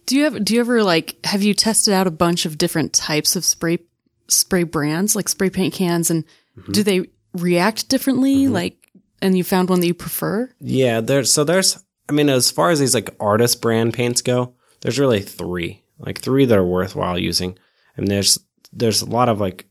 Do 0.06 0.16
you 0.16 0.24
have 0.24 0.44
do 0.44 0.54
you 0.54 0.60
ever 0.60 0.82
like 0.84 1.16
have 1.26 1.42
you 1.42 1.52
tested 1.52 1.92
out 1.92 2.06
a 2.06 2.10
bunch 2.12 2.46
of 2.46 2.56
different 2.58 2.92
types 2.92 3.34
of 3.36 3.44
spray 3.44 3.80
spray 4.28 4.62
brands 4.62 5.16
like 5.16 5.28
spray 5.28 5.50
paint 5.50 5.74
cans 5.74 6.10
and 6.10 6.24
Mm-hmm. 6.58 6.72
do 6.72 6.82
they 6.82 7.02
react 7.34 7.88
differently 7.90 8.48
like 8.48 8.88
and 9.20 9.36
you 9.36 9.44
found 9.44 9.68
one 9.68 9.80
that 9.80 9.86
you 9.86 9.92
prefer? 9.94 10.50
Yeah, 10.60 11.00
there's 11.02 11.30
so 11.32 11.44
there's 11.44 11.82
I 12.08 12.12
mean, 12.12 12.28
as 12.30 12.50
far 12.50 12.70
as 12.70 12.78
these 12.80 12.94
like 12.94 13.14
artist 13.20 13.60
brand 13.60 13.92
paints 13.94 14.22
go, 14.22 14.54
there's 14.80 14.98
really 14.98 15.20
three, 15.20 15.82
like 15.98 16.20
three 16.20 16.44
that 16.44 16.58
are 16.58 16.64
worthwhile 16.64 17.18
using. 17.18 17.58
And 17.96 18.08
there's 18.08 18.38
there's 18.72 19.02
a 19.02 19.10
lot 19.10 19.28
of 19.28 19.40
like 19.40 19.66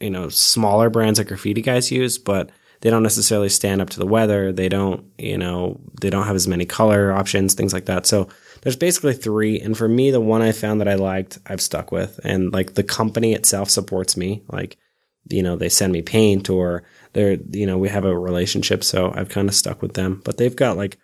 you 0.00 0.10
know 0.10 0.28
smaller 0.28 0.90
brands 0.90 1.18
that 1.18 1.28
graffiti 1.28 1.62
guys 1.62 1.90
use, 1.90 2.18
but 2.18 2.50
they 2.80 2.88
don't 2.88 3.02
necessarily 3.02 3.50
stand 3.50 3.82
up 3.82 3.90
to 3.90 3.98
the 3.98 4.06
weather. 4.06 4.52
They 4.52 4.68
don't 4.68 5.04
you 5.18 5.38
know 5.38 5.80
they 6.00 6.10
don't 6.10 6.26
have 6.26 6.36
as 6.36 6.48
many 6.48 6.64
color 6.64 7.12
options, 7.12 7.54
things 7.54 7.72
like 7.72 7.86
that. 7.86 8.06
So 8.06 8.28
there's 8.62 8.76
basically 8.76 9.14
three, 9.14 9.60
and 9.60 9.76
for 9.76 9.88
me, 9.88 10.10
the 10.10 10.20
one 10.20 10.42
I 10.42 10.52
found 10.52 10.80
that 10.80 10.88
I 10.88 10.94
liked, 10.94 11.38
I've 11.46 11.62
stuck 11.62 11.92
with, 11.92 12.20
and 12.24 12.52
like 12.52 12.74
the 12.74 12.82
company 12.82 13.32
itself 13.32 13.70
supports 13.70 14.16
me, 14.16 14.42
like 14.48 14.76
you 15.28 15.42
know 15.42 15.56
they 15.56 15.68
send 15.68 15.92
me 15.92 16.02
paint 16.02 16.48
or 16.48 16.82
they're 17.12 17.38
you 17.50 17.66
know 17.66 17.78
we 17.78 17.88
have 17.88 18.04
a 18.04 18.18
relationship 18.18 18.82
so 18.82 19.12
i've 19.14 19.28
kind 19.28 19.48
of 19.48 19.54
stuck 19.54 19.82
with 19.82 19.94
them 19.94 20.20
but 20.24 20.36
they've 20.36 20.56
got 20.56 20.76
like 20.76 20.98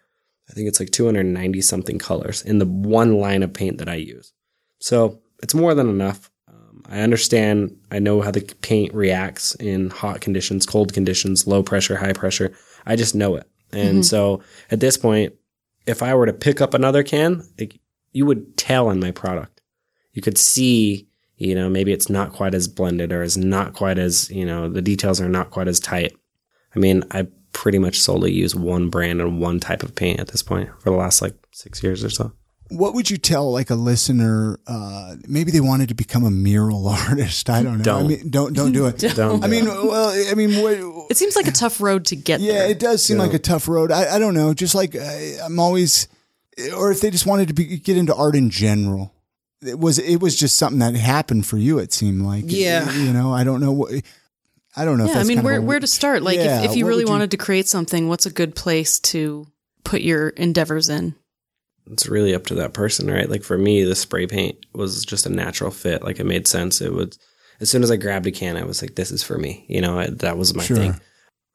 i 0.49 0.53
think 0.53 0.69
it's 0.69 0.81
like 0.81 0.91
290 0.91 1.61
something 1.61 1.99
colors 1.99 2.43
in 2.43 2.59
the 2.59 2.67
one 2.67 3.19
line 3.19 3.43
of 3.43 3.53
paint 3.53 3.79
that 3.79 3.89
i 3.89 3.95
use 3.95 4.33
so 4.79 5.21
it's 5.43 5.55
more 5.55 5.75
than 5.75 5.89
enough 5.89 6.31
um, 6.49 6.83
i 6.89 7.01
understand 7.01 7.77
i 7.91 7.99
know 7.99 8.21
how 8.21 8.31
the 8.31 8.43
paint 8.63 8.93
reacts 8.95 9.55
in 9.57 9.91
hot 9.91 10.21
conditions 10.21 10.67
cold 10.67 10.93
conditions 10.93 11.47
low 11.47 11.63
pressure 11.63 11.97
high 11.97 12.13
pressure 12.13 12.53
i 12.87 12.97
just 12.97 13.15
know 13.15 13.37
it 13.37 13.49
And 13.73 14.07
so 14.07 14.43
at 14.71 14.81
this 14.81 14.97
point, 14.97 15.35
if 15.87 16.03
I 16.03 16.15
were 16.15 16.27
to 16.27 16.33
pick 16.33 16.61
up 16.61 16.75
another 16.75 17.03
can, 17.03 17.43
like, 17.59 17.79
you 18.13 18.25
would 18.27 18.57
tell 18.57 18.91
in 18.91 19.01
my 19.01 19.11
product. 19.11 19.61
You 20.13 20.23
could 20.23 20.39
see, 20.39 21.09
you 21.37 21.55
know, 21.55 21.69
maybe 21.69 21.93
it's 21.93 22.09
not 22.09 22.33
quite 22.33 22.55
as 22.55 22.69
blended 22.69 23.13
or 23.13 23.23
is 23.23 23.37
not 23.37 23.75
quite 23.75 23.99
as, 23.99 24.31
you 24.31 24.47
know, 24.47 24.69
the 24.69 24.83
details 24.83 25.21
are 25.21 25.29
not 25.29 25.51
quite 25.51 25.69
as 25.69 25.81
tight. 25.81 26.17
I 26.75 26.79
mean, 26.79 27.05
I 27.11 27.27
pretty 27.53 27.79
much 27.79 27.99
solely 28.01 28.33
use 28.33 28.55
one 28.55 28.89
brand 28.89 29.21
and 29.21 29.41
one 29.41 29.61
type 29.61 29.83
of 29.83 29.95
paint 29.95 30.21
at 30.21 30.29
this 30.29 30.43
point 30.43 30.71
for 30.81 30.91
the 30.91 30.97
last 30.97 31.21
like 31.21 31.35
six 31.53 31.83
years 31.83 32.05
or 32.05 32.11
so. 32.11 32.33
What 32.69 32.95
would 32.95 33.09
you 33.11 33.17
tell 33.17 33.53
like 33.53 33.71
a 33.71 33.75
listener? 33.77 34.59
Uh, 34.67 35.15
maybe 35.29 35.51
they 35.53 35.61
wanted 35.61 35.89
to 35.91 35.95
become 35.95 36.25
a 36.25 36.31
mural 36.31 36.89
artist. 37.09 37.49
I 37.49 37.63
don't 37.63 37.79
know. 37.79 37.85
Don't. 37.85 38.05
I 38.05 38.09
mean, 38.09 38.31
don't 38.31 38.53
don't 38.55 38.73
do 38.73 38.87
it. 38.87 38.99
Don't 39.17 39.45
I 39.45 39.47
mean, 39.47 39.67
well, 39.67 40.09
I 40.31 40.35
mean, 40.35 40.61
what, 40.63 41.11
It 41.11 41.17
seems 41.17 41.37
like 41.37 41.47
a 41.47 41.53
tough 41.53 41.81
road 41.81 42.07
to 42.07 42.17
get 42.17 42.41
yeah, 42.41 42.53
there. 42.55 42.71
it 42.71 42.79
does 42.79 43.05
seem 43.05 43.19
like 43.19 43.35
a 43.35 43.39
tough 43.39 43.69
road. 43.69 43.93
I, 43.93 44.17
I 44.17 44.19
don't 44.19 44.35
know. 44.35 44.53
Just 44.55 44.75
like 44.75 44.97
I, 44.97 45.37
I'm 45.45 45.59
always, 45.61 46.09
or 46.77 46.91
if 46.91 47.01
they 47.01 47.11
just 47.11 47.27
wanted 47.27 47.49
to 47.49 47.55
be, 47.55 47.79
get 47.79 47.97
into 47.97 48.15
art 48.15 48.35
in 48.35 48.51
general, 48.51 49.13
it 49.63 49.79
was 49.79 49.99
it 49.99 50.17
was 50.21 50.37
just 50.37 50.57
something 50.57 50.81
that 50.81 50.95
happened 50.97 51.47
for 51.47 51.59
you. 51.59 51.79
It 51.79 51.93
seemed 51.93 52.23
like, 52.23 52.45
Yeah. 52.47 52.91
you 52.93 53.13
know, 53.13 53.33
I 53.33 53.45
don't 53.45 53.61
know 53.61 53.73
what. 53.73 53.93
I 54.79 54.85
don't 54.85 54.99
know. 54.99 55.05
if 55.07 55.11
yeah, 55.15 55.21
I 55.21 55.25
mean, 55.25 55.37
kind 55.37 55.39
of 55.39 55.45
where 55.45 55.57
a- 55.59 55.63
where 55.63 55.81
to 55.81 55.87
start? 55.87 56.23
Like, 56.23 56.37
Yeah, 56.37 56.63
if, 56.65 56.71
if 56.73 56.77
you 56.77 56.85
really 56.87 57.05
would 57.05 57.09
you- 57.09 57.13
wanted 57.13 57.31
to 57.31 57.37
create 57.39 57.67
something, 57.69 58.09
what's 58.09 58.27
a 58.27 58.31
good 58.31 58.55
place 58.55 58.99
to 59.01 59.47
put 59.85 60.03
your 60.03 60.29
endeavors 60.31 60.89
in? 60.91 61.15
It's 61.91 62.07
really 62.09 62.35
up 62.35 62.47
to 62.47 62.55
that 62.57 62.73
person, 62.75 63.11
right? 63.11 63.29
Like 63.29 63.43
for 63.43 63.57
me, 63.59 63.85
the 63.85 63.95
spray 63.95 64.27
paint 64.27 64.65
was 64.75 65.05
just 65.05 65.27
a 65.27 65.31
natural 65.31 65.71
fit. 65.71 66.03
Like 66.03 66.19
it 66.21 66.25
made 66.27 66.47
sense. 66.47 66.81
It 66.81 66.93
would, 66.93 67.17
as 67.61 67.71
soon 67.71 67.83
as 67.83 67.91
I 67.91 67.97
grabbed 67.97 68.27
a 68.27 68.33
can, 68.33 68.57
I 68.57 68.65
was 68.65 68.83
like, 68.83 68.95
this 68.97 69.11
is 69.11 69.23
for 69.23 69.39
me. 69.39 69.65
You 69.69 69.81
know, 69.81 69.99
I, 69.99 70.07
that 70.09 70.37
was 70.39 70.55
my 70.55 70.65
Sure. 70.65 70.77
thing. 70.77 71.01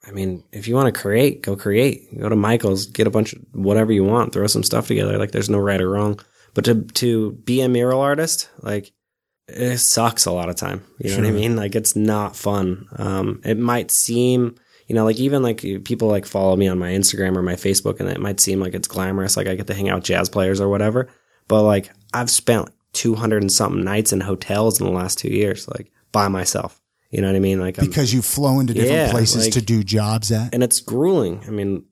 I 0.08 0.12
mean, 0.12 0.44
if 0.52 0.68
you 0.68 0.74
want 0.76 0.94
to 0.94 1.00
create, 1.00 1.42
go 1.44 1.56
create. 1.56 2.18
Go 2.20 2.28
to 2.28 2.36
Michael's, 2.36 2.88
get 2.88 3.06
a 3.08 3.12
bunch 3.12 3.34
of 3.34 3.42
whatever 3.54 3.92
you 3.92 4.04
want, 4.04 4.34
throw 4.34 4.48
some 4.48 4.64
stuff 4.64 4.88
together. 4.88 5.18
Like 5.18 5.32
there's 5.32 5.50
no 5.50 5.60
right 5.60 5.80
or 5.82 5.90
wrong. 5.90 6.20
But 6.54 6.66
to 6.66 6.82
to 6.84 7.32
be 7.46 7.62
a 7.62 7.70
mural 7.70 8.02
artist, 8.02 8.50
like 8.62 8.92
it 9.48 9.78
sucks 9.78 10.26
a 10.26 10.32
lot 10.32 10.50
of 10.50 10.56
time. 10.56 10.84
You 11.00 11.12
know 11.12 11.18
what 11.18 11.28
I 11.28 11.32
mean? 11.32 11.56
Like 11.56 11.76
it's 11.76 11.96
not 11.96 12.36
fun. 12.36 12.88
Um, 12.96 13.42
it 13.46 13.58
might 13.58 13.92
seem, 13.92 14.56
you 14.92 14.96
know, 14.96 15.06
like 15.06 15.16
even 15.22 15.42
like 15.42 15.62
people 15.86 16.10
like 16.10 16.26
follow 16.26 16.54
me 16.58 16.68
on 16.68 16.78
my 16.78 16.90
Instagram 16.92 17.38
or 17.38 17.42
my 17.42 17.54
Facebook, 17.56 18.02
and 18.02 18.10
it 18.10 18.20
might 18.20 18.42
seem 18.42 18.60
like 18.60 18.74
it's 18.74 18.90
glamorous, 18.90 19.38
like 19.38 19.48
I 19.48 19.56
get 19.56 19.68
to 19.68 19.74
hang 19.74 19.88
out 19.88 19.96
with 20.00 20.04
jazz 20.04 20.28
players 20.28 20.60
or 20.60 20.68
whatever. 20.68 21.08
But 21.48 21.64
like 21.64 21.90
I've 22.14 22.30
spent 22.30 22.68
two 22.92 23.16
hundred 23.16 23.42
and 23.42 23.50
something 23.50 23.86
nights 23.86 24.12
in 24.12 24.20
hotels 24.20 24.82
in 24.82 24.86
the 24.86 24.92
last 24.92 25.18
two 25.18 25.30
years, 25.30 25.66
like 25.70 25.90
by 26.12 26.28
myself. 26.28 26.82
You 27.10 27.22
know 27.22 27.28
what 27.28 27.38
I 27.38 27.40
mean? 27.40 27.58
Like 27.62 27.80
I'm, 27.80 27.86
because 27.88 28.14
you 28.14 28.22
flow 28.22 28.60
into 28.60 28.74
different 28.74 28.94
Yeah, 28.94 29.12
places 29.12 29.46
like- 29.46 29.54
to 29.54 29.62
do 29.62 29.82
jobs 29.82 30.30
at. 30.30 30.54
and 30.54 30.62
it's 30.62 30.82
grueling. 30.82 31.42
I 31.48 31.52
mean, 31.52 31.86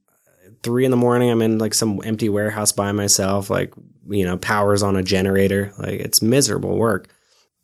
three 0.62 0.84
in 0.84 0.92
the 0.92 0.98
morning, 0.98 1.30
I'm 1.32 1.42
in 1.42 1.58
like 1.58 1.74
some 1.74 2.02
empty 2.04 2.28
warehouse 2.28 2.74
by 2.74 2.92
myself, 2.92 3.50
like, 3.50 3.74
you 4.10 4.26
know, 4.26 4.36
powers 4.38 4.84
on 4.84 4.98
a 4.98 5.04
generator. 5.04 5.72
Like, 5.80 6.02
it's 6.02 6.22
miserable 6.22 6.76
work. 6.78 7.08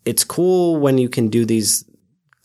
It's 0.05 0.23
cool 0.23 0.77
when 0.77 0.97
you 0.97 1.09
can 1.09 1.27
do 1.27 1.43
these 1.45 1.83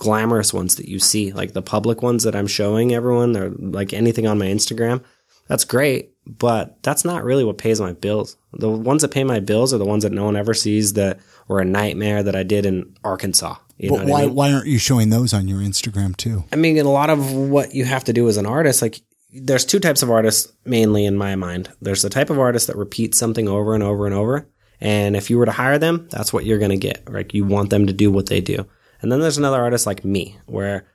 glamorous 0.00 0.54
ones 0.54 0.76
that 0.76 0.88
you 0.88 0.98
see, 0.98 1.30
like 1.32 1.52
the 1.52 1.60
public 1.62 2.00
ones 2.02 2.24
that 2.24 2.34
I'm 2.34 2.46
showing 2.46 2.94
everyone, 2.94 3.36
or 3.36 3.50
like 3.50 3.92
anything 3.92 4.26
on 4.26 4.38
my 4.38 4.46
Instagram. 4.46 5.04
That's 5.46 5.64
great, 5.64 6.12
but 6.26 6.82
that's 6.82 7.04
not 7.04 7.22
really 7.22 7.44
what 7.44 7.58
pays 7.58 7.80
my 7.80 7.92
bills. 7.92 8.36
The 8.54 8.70
ones 8.70 9.02
that 9.02 9.10
pay 9.10 9.24
my 9.24 9.40
bills 9.40 9.74
are 9.74 9.78
the 9.78 9.84
ones 9.84 10.04
that 10.04 10.12
no 10.12 10.24
one 10.24 10.36
ever 10.36 10.54
sees 10.54 10.94
that 10.94 11.20
were 11.48 11.60
a 11.60 11.64
nightmare 11.66 12.22
that 12.22 12.34
I 12.34 12.44
did 12.44 12.64
in 12.64 12.96
Arkansas. 13.04 13.56
You 13.76 13.90
But 13.90 13.98
what 14.00 14.08
I 14.08 14.10
why 14.10 14.26
mean? 14.26 14.34
why 14.34 14.52
aren't 14.52 14.68
you 14.68 14.78
showing 14.78 15.10
those 15.10 15.34
on 15.34 15.48
your 15.48 15.58
Instagram 15.60 16.16
too? 16.16 16.44
I 16.52 16.56
mean, 16.56 16.78
a 16.78 16.84
lot 16.84 17.10
of 17.10 17.32
what 17.34 17.74
you 17.74 17.84
have 17.84 18.04
to 18.04 18.12
do 18.14 18.26
as 18.28 18.38
an 18.38 18.46
artist, 18.46 18.80
like 18.80 19.00
there's 19.32 19.64
two 19.66 19.80
types 19.80 20.02
of 20.02 20.10
artists 20.10 20.50
mainly 20.64 21.04
in 21.04 21.16
my 21.16 21.36
mind. 21.36 21.70
There's 21.82 22.02
the 22.02 22.10
type 22.10 22.30
of 22.30 22.38
artist 22.38 22.66
that 22.68 22.76
repeats 22.76 23.18
something 23.18 23.48
over 23.48 23.74
and 23.74 23.82
over 23.82 24.06
and 24.06 24.14
over. 24.14 24.48
And 24.80 25.14
if 25.14 25.28
you 25.28 25.36
were 25.36 25.46
to 25.46 25.52
hire 25.52 25.78
them, 25.78 26.08
that's 26.10 26.32
what 26.32 26.46
you're 26.46 26.58
going 26.58 26.70
to 26.70 26.76
get. 26.88 27.12
Like 27.12 27.34
you 27.34 27.44
want 27.44 27.68
them 27.70 27.86
to 27.86 27.92
do 27.92 28.10
what 28.10 28.26
they 28.26 28.40
do. 28.40 28.66
And 29.00 29.10
then 29.10 29.20
there's 29.20 29.38
another 29.38 29.60
artist 29.60 29.86
like 29.86 30.04
me 30.04 30.38
where 30.46 30.86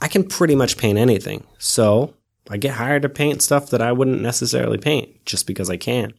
I 0.00 0.08
can 0.08 0.24
pretty 0.24 0.54
much 0.54 0.76
paint 0.76 0.98
anything. 0.98 1.46
So 1.58 2.14
I 2.48 2.56
get 2.56 2.74
hired 2.74 3.02
to 3.02 3.08
paint 3.08 3.42
stuff 3.42 3.70
that 3.70 3.82
I 3.82 3.92
wouldn't 3.92 4.22
necessarily 4.22 4.78
paint 4.78 5.24
just 5.24 5.46
because 5.46 5.68
I 5.68 5.76
can. 5.76 6.14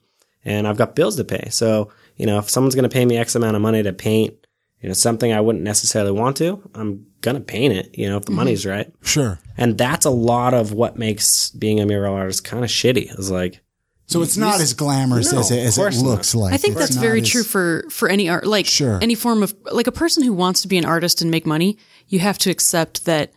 And 0.46 0.68
I've 0.68 0.78
got 0.78 0.96
bills 0.96 1.16
to 1.18 1.24
pay. 1.24 1.50
So, 1.50 1.92
you 2.16 2.26
know, 2.26 2.40
if 2.40 2.50
someone's 2.50 2.76
going 2.76 2.90
to 2.90 2.94
pay 2.94 3.06
me 3.06 3.18
X 3.18 3.36
amount 3.36 3.56
of 3.56 3.62
money 3.62 3.84
to 3.84 3.94
paint, 3.94 4.34
you 4.82 4.88
know, 4.88 4.94
something 4.94 5.34
I 5.34 5.42
wouldn't 5.42 5.64
necessarily 5.64 6.12
want 6.12 6.38
to, 6.38 6.62
I'm 6.74 7.06
going 7.22 7.36
to 7.36 7.44
paint 7.44 7.74
it, 7.74 7.98
you 7.98 8.10
know, 8.10 8.18
if 8.18 8.24
the 8.24 8.32
mm-hmm. 8.32 8.38
money's 8.38 8.66
right. 8.66 8.92
Sure. 9.02 9.40
And 9.58 9.78
that's 9.78 10.06
a 10.06 10.10
lot 10.10 10.54
of 10.54 10.72
what 10.72 10.98
makes 10.98 11.52
being 11.52 11.80
a 11.80 11.86
mural 11.86 12.16
artist 12.16 12.46
kind 12.46 12.64
of 12.64 12.70
shitty. 12.70 13.18
Is 13.20 13.30
like, 13.30 13.62
So 14.10 14.22
it's 14.24 14.38
not 14.38 14.60
as 14.60 14.74
glamorous 14.74 15.32
No, 15.32 15.40
as 15.40 15.52
it, 15.52 15.60
as 15.60 15.78
it 15.78 15.82
course 15.82 16.02
looks 16.02 16.34
like. 16.34 16.52
I 16.54 16.58
think 16.58 16.72
It's 16.76 16.80
that's 16.82 16.96
very 16.96 17.22
as- 17.22 17.30
true 17.30 17.44
for 17.44 17.86
for 17.90 18.10
any 18.10 18.28
art, 18.28 18.46
like 18.48 18.66
Sure. 18.66 18.98
any 19.02 19.14
form 19.16 19.44
of 19.44 19.54
like 19.72 19.88
a 19.88 19.92
person 19.92 20.24
who 20.24 20.34
wants 20.34 20.62
to 20.64 20.68
be 20.68 20.78
an 20.78 20.86
artist 20.86 21.22
and 21.22 21.30
make 21.30 21.46
money. 21.46 21.78
You 22.08 22.20
have 22.20 22.38
to 22.40 22.50
accept 22.50 23.06
that 23.06 23.32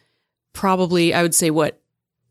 probably 0.52 1.14
I 1.14 1.22
would 1.22 1.34
say 1.34 1.50
what 1.50 1.80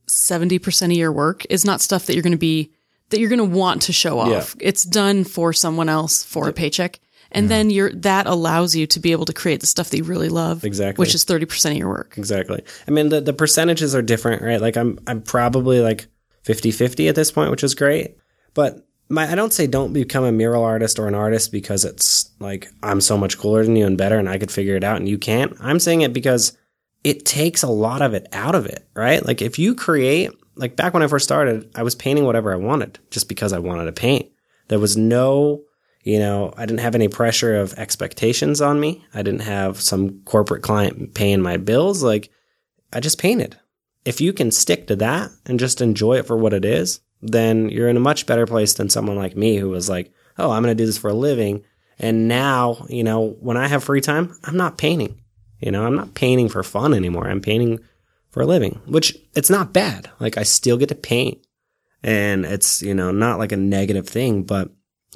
seventy 0.07 0.59
percent 0.59 0.91
of 0.91 0.97
your 0.97 1.11
work 1.11 1.45
is 1.49 1.65
not 1.65 1.81
stuff 1.81 2.05
that 2.07 2.13
you're 2.15 2.23
going 2.23 2.31
to 2.31 2.37
be 2.37 2.71
that 3.09 3.19
you're 3.19 3.29
going 3.29 3.39
to 3.39 3.57
want 3.57 3.83
to 3.83 3.93
show 3.93 4.19
off. 4.19 4.55
It's 4.59 4.83
done 4.83 5.23
for 5.23 5.53
someone 5.53 5.89
else 5.89 6.23
for 6.23 6.47
a 6.47 6.53
paycheck, 6.53 6.99
and 7.31 7.49
then 7.49 7.69
you're 7.69 7.91
that 7.93 8.25
allows 8.25 8.75
you 8.75 8.87
to 8.87 8.99
be 8.99 9.11
able 9.11 9.25
to 9.25 9.33
create 9.33 9.59
the 9.59 9.67
stuff 9.67 9.89
that 9.89 9.97
you 9.97 10.03
really 10.03 10.29
love, 10.29 10.63
Exactly. 10.63 11.01
which 11.03 11.13
is 11.13 11.23
thirty 11.25 11.45
percent 11.45 11.73
of 11.73 11.77
your 11.79 11.89
work. 11.89 12.15
exactly. 12.17 12.63
I 12.87 12.91
mean, 12.91 13.09
the, 13.09 13.21
the 13.21 13.33
percentages 13.33 13.93
are 13.93 14.01
different, 14.01 14.41
right? 14.41 14.59
Like 14.61 14.77
I'm, 14.77 14.97
I'm 15.07 15.21
probably 15.21 15.79
like 15.81 16.07
50 16.43 16.71
50 16.71 17.07
at 17.07 17.15
this 17.15 17.31
point, 17.31 17.51
which 17.51 17.63
is 17.63 17.75
great. 17.75 18.17
But 18.53 18.87
my, 19.09 19.29
I 19.29 19.35
don't 19.35 19.53
say 19.53 19.67
don't 19.67 19.93
become 19.93 20.23
a 20.23 20.31
mural 20.31 20.63
artist 20.63 20.97
or 20.97 21.07
an 21.07 21.15
artist 21.15 21.51
because 21.51 21.85
it's 21.85 22.31
like 22.39 22.69
I'm 22.81 23.01
so 23.01 23.17
much 23.17 23.37
cooler 23.37 23.63
than 23.63 23.75
you 23.75 23.85
and 23.85 23.97
better 23.97 24.17
and 24.17 24.29
I 24.29 24.37
could 24.37 24.51
figure 24.51 24.75
it 24.75 24.83
out 24.83 24.97
and 24.97 25.09
you 25.09 25.17
can't. 25.17 25.55
I'm 25.59 25.79
saying 25.79 26.01
it 26.01 26.13
because 26.13 26.57
it 27.03 27.25
takes 27.25 27.63
a 27.63 27.69
lot 27.69 28.01
of 28.01 28.13
it 28.13 28.27
out 28.31 28.55
of 28.55 28.65
it, 28.65 28.87
right? 28.95 29.25
Like 29.25 29.41
if 29.41 29.59
you 29.59 29.75
create, 29.75 30.31
like 30.55 30.75
back 30.75 30.93
when 30.93 31.03
I 31.03 31.07
first 31.07 31.25
started, 31.25 31.69
I 31.75 31.83
was 31.83 31.95
painting 31.95 32.25
whatever 32.25 32.53
I 32.53 32.57
wanted 32.57 32.99
just 33.09 33.27
because 33.27 33.53
I 33.53 33.59
wanted 33.59 33.85
to 33.85 33.91
paint. 33.91 34.29
There 34.67 34.79
was 34.79 34.95
no, 34.95 35.63
you 36.03 36.19
know, 36.19 36.53
I 36.55 36.65
didn't 36.65 36.79
have 36.79 36.95
any 36.95 37.07
pressure 37.07 37.59
of 37.59 37.73
expectations 37.73 38.61
on 38.61 38.79
me. 38.79 39.03
I 39.13 39.23
didn't 39.23 39.41
have 39.41 39.81
some 39.81 40.21
corporate 40.23 40.63
client 40.63 41.13
paying 41.15 41.41
my 41.41 41.57
bills. 41.57 42.03
Like 42.03 42.29
I 42.93 42.99
just 42.99 43.19
painted. 43.19 43.57
If 44.05 44.21
you 44.21 44.33
can 44.33 44.51
stick 44.51 44.87
to 44.87 44.95
that 44.97 45.31
and 45.45 45.59
just 45.59 45.81
enjoy 45.81 46.17
it 46.17 46.27
for 46.27 46.37
what 46.37 46.53
it 46.53 46.65
is, 46.65 47.01
then 47.21 47.69
you're 47.69 47.89
in 47.89 47.97
a 47.97 48.01
much 48.01 48.25
better 48.25 48.45
place 48.45 48.73
than 48.73 48.89
someone 48.89 49.17
like 49.17 49.35
me 49.35 49.57
who 49.57 49.69
was 49.69 49.89
like, 49.89 50.11
oh, 50.37 50.51
I'm 50.51 50.63
going 50.63 50.75
to 50.75 50.81
do 50.81 50.85
this 50.85 50.97
for 50.97 51.09
a 51.09 51.13
living. 51.13 51.63
And 51.99 52.27
now, 52.27 52.85
you 52.89 53.03
know, 53.03 53.37
when 53.39 53.57
I 53.57 53.67
have 53.67 53.83
free 53.83 54.01
time, 54.01 54.35
I'm 54.43 54.57
not 54.57 54.77
painting. 54.77 55.21
You 55.59 55.71
know, 55.71 55.85
I'm 55.85 55.95
not 55.95 56.15
painting 56.15 56.49
for 56.49 56.63
fun 56.63 56.93
anymore. 56.93 57.27
I'm 57.27 57.41
painting 57.41 57.79
for 58.31 58.41
a 58.41 58.47
living, 58.47 58.81
which 58.85 59.15
it's 59.35 59.49
not 59.49 59.73
bad. 59.73 60.09
Like 60.19 60.37
I 60.37 60.43
still 60.43 60.77
get 60.77 60.89
to 60.89 60.95
paint 60.95 61.45
and 62.01 62.45
it's, 62.45 62.81
you 62.81 62.95
know, 62.95 63.11
not 63.11 63.37
like 63.37 63.51
a 63.51 63.57
negative 63.57 64.07
thing, 64.07 64.43
but 64.43 64.71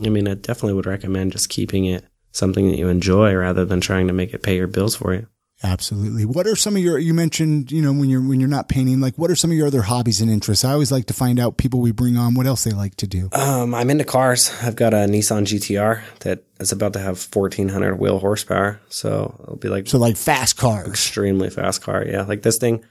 I 0.05 0.09
mean, 0.09 0.27
I 0.27 0.35
definitely 0.35 0.73
would 0.73 0.85
recommend 0.85 1.31
just 1.31 1.49
keeping 1.49 1.85
it 1.85 2.05
something 2.31 2.69
that 2.69 2.77
you 2.77 2.89
enjoy 2.89 3.33
rather 3.33 3.65
than 3.65 3.79
trying 3.79 4.07
to 4.07 4.13
make 4.13 4.33
it 4.33 4.43
pay 4.43 4.57
your 4.57 4.67
bills 4.67 4.95
for 4.95 5.13
you. 5.13 5.27
Absolutely. 5.63 6.25
What 6.25 6.47
are 6.47 6.55
some 6.55 6.75
of 6.75 6.81
your? 6.81 6.97
You 6.97 7.13
mentioned, 7.13 7.71
you 7.71 7.81
know, 7.81 7.93
when 7.93 8.09
you're 8.09 8.21
when 8.27 8.39
you're 8.39 8.49
not 8.49 8.67
painting, 8.69 8.99
like 8.99 9.15
what 9.17 9.31
are 9.31 9.35
some 9.35 9.51
of 9.51 9.57
your 9.57 9.67
other 9.67 9.81
hobbies 9.83 10.19
and 10.21 10.29
interests? 10.29 10.65
I 10.65 10.73
always 10.73 10.91
like 10.91 11.05
to 11.07 11.13
find 11.13 11.39
out 11.39 11.57
people 11.57 11.79
we 11.79 11.91
bring 11.91 12.17
on 12.17 12.33
what 12.35 12.45
else 12.45 12.65
they 12.65 12.71
like 12.71 12.95
to 12.97 13.07
do. 13.07 13.29
Um, 13.31 13.73
I'm 13.73 13.89
into 13.89 14.03
cars. 14.03 14.51
I've 14.61 14.75
got 14.75 14.93
a 14.93 14.97
Nissan 15.07 15.43
GTR 15.45 16.01
that 16.19 16.43
is 16.59 16.71
about 16.71 16.93
to 16.93 16.99
have 16.99 17.25
1400 17.33 17.95
wheel 17.95 18.19
horsepower. 18.19 18.79
So 18.89 19.35
it'll 19.43 19.55
be 19.55 19.69
like 19.69 19.87
So 19.87 19.97
like 19.97 20.17
fast 20.17 20.57
car. 20.57 20.85
extremely 20.85 21.49
fast 21.49 21.81
car. 21.81 22.03
Yeah. 22.05 22.23
Like 22.23 22.41
this 22.41 22.57
thing, 22.57 22.83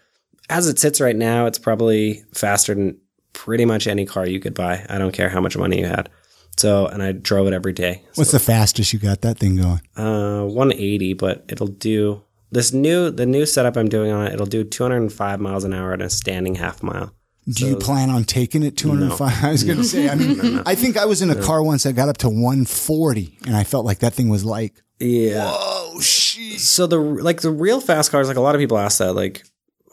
as 0.49 0.67
it 0.67 0.79
sits 0.79 1.01
right 1.01 1.17
now, 1.17 1.47
it's 1.47 1.59
probably 1.59 2.25
faster 2.33 2.75
than 2.75 2.99
pretty 3.35 3.67
much 3.67 3.87
any 3.87 4.07
car 4.07 4.27
you 4.27 4.41
could 4.41 4.55
buy. 4.55 4.85
I 4.89 4.97
don't 4.99 5.13
care 5.13 5.29
how 5.29 5.41
much 5.41 5.57
money 5.57 5.81
you 5.81 5.87
had. 5.87 6.09
So, 6.57 6.87
and 6.87 7.03
I 7.03 7.13
drove 7.13 7.47
it 7.47 7.53
every 7.53 7.73
day. 7.73 8.03
What's 8.15 8.31
the 8.33 8.39
fastest 8.39 8.93
you 8.93 8.99
got 9.01 9.21
that 9.23 9.39
thing 9.39 9.57
going? 9.57 9.81
Uh, 9.97 10.45
180, 10.45 11.15
but 11.15 11.45
it'll 11.49 11.67
do 11.67 12.23
this 12.55 12.73
new, 12.73 13.11
the 13.11 13.27
new 13.27 13.45
setup 13.47 13.77
I'm 13.77 13.89
doing 13.89 14.11
on 14.11 14.27
it. 14.27 14.33
It'll 14.33 14.47
do 14.47 14.65
205 14.65 15.41
miles 15.41 15.65
an 15.65 15.75
hour 15.75 15.93
at 15.93 16.01
a 16.01 16.09
standing 16.09 16.55
half 16.55 16.83
mile. 16.83 17.13
Do 17.47 17.67
you 17.67 17.77
plan 17.77 18.09
on 18.09 18.25
taking 18.25 18.63
it 18.63 18.77
205? 18.77 19.45
I 19.45 19.51
was 19.51 19.65
going 19.65 19.79
to 19.79 19.85
say, 19.85 20.09
I 20.09 20.15
mean, 20.15 20.63
I 20.67 20.75
think 20.75 20.97
I 20.97 21.05
was 21.05 21.21
in 21.21 21.29
a 21.31 21.41
car 21.43 21.63
once 21.63 21.83
that 21.83 21.93
got 21.93 22.09
up 22.09 22.17
to 22.19 22.29
140 22.29 23.39
and 23.47 23.55
I 23.55 23.65
felt 23.65 23.85
like 23.85 23.99
that 23.99 24.15
thing 24.15 24.29
was 24.31 24.45
like, 24.45 24.81
Yeah. 24.99 25.45
oh, 25.47 26.01
shit. 26.01 26.61
So 26.61 26.87
the 26.87 26.99
like 26.99 27.43
the 27.43 27.51
real 27.51 27.81
fast 27.81 28.11
cars, 28.11 28.29
like 28.29 28.39
a 28.39 28.41
lot 28.41 28.55
of 28.55 28.61
people 28.61 28.79
ask 28.79 28.99
that, 28.99 29.15
like, 29.15 29.45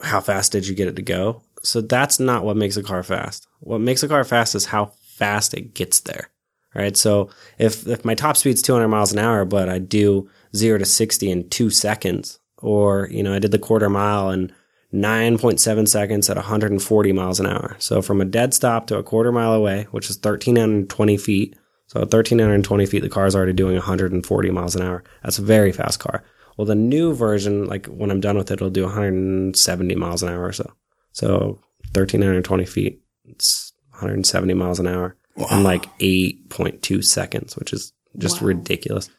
how 0.02 0.22
fast 0.22 0.54
did 0.54 0.68
you 0.68 0.76
get 0.76 0.88
it 0.88 0.96
to 0.96 1.02
go? 1.02 1.42
So 1.64 1.82
that's 1.82 2.20
not 2.20 2.46
what 2.46 2.56
makes 2.58 2.78
a 2.78 2.84
car 2.84 3.04
fast. 3.04 3.48
What 3.60 3.82
makes 3.82 4.02
a 4.02 4.08
car 4.08 4.24
fast 4.24 4.56
is 4.56 4.66
how 4.68 4.94
fast 5.18 5.54
it 5.54 5.74
gets 5.74 6.00
there. 6.00 6.30
Right. 6.74 6.96
So 6.96 7.30
if, 7.58 7.86
if 7.86 8.06
my 8.06 8.16
top 8.16 8.38
speed's 8.38 8.62
200 8.62 8.88
miles 8.88 9.12
an 9.12 9.20
hour, 9.20 9.44
but 9.44 9.68
I 9.68 9.78
do 9.78 10.30
zero 10.56 10.78
to 10.80 10.86
60 10.86 11.30
in 11.30 11.50
two 11.50 11.70
seconds, 11.70 12.40
or, 12.62 13.08
you 13.12 13.24
know, 13.24 13.34
I 13.34 13.40
did 13.40 13.52
the 13.52 13.60
quarter 13.60 13.90
mile 13.90 14.30
in 14.30 14.52
9.7 14.94 15.88
seconds 15.88 16.30
at 16.30 16.36
140 16.38 17.12
miles 17.14 17.40
an 17.40 17.46
hour. 17.48 17.76
So 17.80 18.02
from 18.02 18.22
a 18.22 18.26
dead 18.26 18.54
stop 18.54 18.88
to 18.88 18.98
a 18.98 19.04
quarter 19.04 19.32
mile 19.32 19.54
away, 19.54 19.88
which 19.92 20.10
is 20.10 20.18
1,320 20.18 21.18
feet. 21.18 21.56
So 21.88 22.00
at 22.02 22.12
1,320 22.14 22.86
feet, 22.86 23.02
the 23.02 23.10
car 23.10 23.26
is 23.26 23.36
already 23.36 23.54
doing 23.54 23.76
140 23.76 24.52
miles 24.52 24.76
an 24.76 24.82
hour. 24.82 25.04
That's 25.24 25.40
a 25.40 25.44
very 25.44 25.72
fast 25.72 26.00
car. 26.00 26.24
Well, 26.58 26.66
the 26.66 26.76
new 26.76 27.14
version, 27.14 27.66
like 27.68 27.88
when 27.88 28.12
I'm 28.12 28.20
done 28.22 28.38
with 28.38 28.52
it, 28.52 28.56
it'll 28.56 28.70
do 28.70 28.84
170 28.84 29.96
miles 29.96 30.24
an 30.24 30.30
hour 30.30 30.46
or 30.46 30.54
so. 30.54 30.72
So 31.14 31.60
1,320 31.94 32.66
feet, 32.66 33.02
it's 33.26 33.74
170 33.92 34.54
miles 34.54 34.80
an 34.80 34.88
hour 34.88 35.16
in 35.52 35.64
like 35.64 35.86
8.2 36.00 37.04
seconds, 37.04 37.56
which 37.56 37.74
is 37.74 37.94
just 38.18 38.42
Wow. 38.42 38.48
ridiculous. 38.50 39.10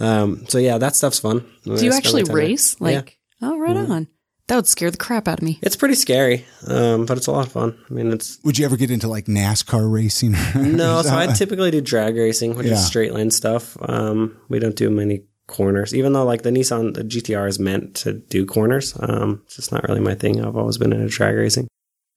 Um, 0.00 0.44
so 0.48 0.58
yeah, 0.58 0.78
that 0.78 0.96
stuff's 0.96 1.18
fun. 1.18 1.44
Do 1.64 1.84
you 1.84 1.92
actually 1.92 2.24
race? 2.24 2.80
Like, 2.80 3.18
oh, 3.42 3.58
right 3.58 3.76
Mm-hmm. 3.76 3.92
on. 3.92 4.08
That 4.46 4.56
would 4.56 4.66
scare 4.66 4.90
the 4.90 4.96
crap 4.96 5.28
out 5.28 5.40
of 5.40 5.42
me. 5.44 5.58
It's 5.60 5.76
pretty 5.76 5.94
scary, 5.94 6.46
um, 6.66 7.04
but 7.04 7.18
it's 7.18 7.26
a 7.26 7.32
lot 7.32 7.44
of 7.46 7.52
fun. 7.52 7.78
I 7.90 7.92
mean, 7.92 8.10
it's 8.12 8.38
Would 8.44 8.56
you 8.58 8.64
ever 8.64 8.78
get 8.78 8.90
into 8.90 9.06
like 9.06 9.26
NASCAR 9.26 9.92
racing? 9.92 10.32
no. 10.54 11.02
So 11.02 11.14
I 11.14 11.26
typically 11.34 11.70
do 11.70 11.82
drag 11.82 12.16
racing, 12.16 12.54
which 12.56 12.66
Yeah. 12.66 12.72
is 12.72 12.86
straight 12.86 13.12
line 13.12 13.30
stuff. 13.30 13.76
Um, 13.82 14.38
we 14.48 14.58
don't 14.58 14.74
do 14.74 14.88
many 14.88 15.24
corners, 15.48 15.94
even 15.94 16.14
though 16.14 16.24
like 16.24 16.42
the 16.42 16.50
Nissan 16.50 16.94
the 16.94 17.02
GTR 17.04 17.46
is 17.46 17.58
meant 17.58 17.94
to 17.96 18.14
do 18.14 18.46
corners. 18.46 18.96
Um, 18.98 19.42
it's 19.44 19.56
just 19.56 19.70
not 19.70 19.86
really 19.86 20.00
my 20.00 20.14
thing. 20.14 20.42
I've 20.42 20.56
always 20.56 20.78
been 20.78 20.94
into 20.94 21.08
drag 21.08 21.34
racing. 21.36 21.68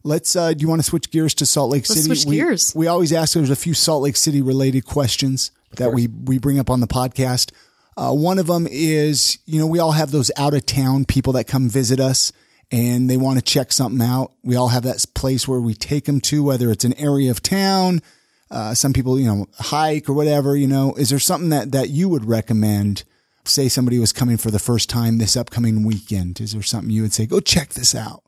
Let's. 0.05 0.33
Uh, 0.33 0.53
do 0.53 0.61
you 0.61 0.69
want 0.69 0.79
to 0.79 0.87
switch 0.87 1.11
gears 1.11 1.33
to 1.35 1.45
Salt 1.45 1.69
Lake 1.71 1.81
Let's 1.89 2.01
City? 2.01 2.15
switch 2.15 2.25
we, 2.29 2.37
gears. 2.37 2.73
We 2.73 2.87
always 2.87 3.11
ask. 3.11 3.33
There's 3.33 3.49
a 3.49 3.55
few 3.57 3.73
Salt 3.73 4.03
Lake 4.03 4.15
City 4.15 4.41
related 4.41 4.85
questions 4.85 5.51
that 5.75 5.91
we 5.93 6.07
we 6.07 6.39
bring 6.39 6.59
up 6.59 6.69
on 6.69 6.79
the 6.79 6.87
podcast. 6.87 7.51
Uh, 7.97 8.13
one 8.13 8.39
of 8.39 8.47
them 8.47 8.67
is, 8.69 9.37
you 9.45 9.59
know, 9.59 9.67
we 9.67 9.79
all 9.79 9.91
have 9.91 10.11
those 10.11 10.31
out 10.37 10.53
of 10.53 10.65
town 10.65 11.05
people 11.05 11.33
that 11.33 11.47
come 11.47 11.69
visit 11.69 11.99
us 11.99 12.31
and 12.71 13.09
they 13.09 13.17
want 13.17 13.37
to 13.37 13.43
check 13.43 13.71
something 13.71 14.01
out. 14.01 14.31
We 14.43 14.55
all 14.55 14.69
have 14.69 14.83
that 14.83 15.05
place 15.13 15.47
where 15.47 15.59
we 15.59 15.73
take 15.73 16.05
them 16.05 16.21
to, 16.21 16.43
whether 16.43 16.71
it's 16.71 16.85
an 16.85 16.93
area 16.93 17.29
of 17.29 17.43
town. 17.43 18.01
Uh, 18.49 18.73
some 18.73 18.93
people, 18.93 19.19
you 19.19 19.27
know, 19.27 19.47
hike 19.59 20.09
or 20.09 20.13
whatever. 20.13 20.55
You 20.55 20.67
know, 20.67 20.93
is 20.95 21.09
there 21.09 21.19
something 21.19 21.49
that 21.49 21.71
that 21.71 21.89
you 21.89 22.09
would 22.09 22.25
recommend? 22.25 23.03
Say 23.43 23.69
somebody 23.69 23.97
was 23.97 24.13
coming 24.13 24.37
for 24.37 24.51
the 24.51 24.59
first 24.59 24.89
time 24.89 25.17
this 25.17 25.35
upcoming 25.35 25.83
weekend. 25.83 26.39
Is 26.39 26.53
there 26.53 26.61
something 26.61 26.91
you 26.91 27.01
would 27.01 27.13
say? 27.13 27.25
Go 27.25 27.39
check 27.39 27.69
this 27.69 27.95
out. 27.95 28.23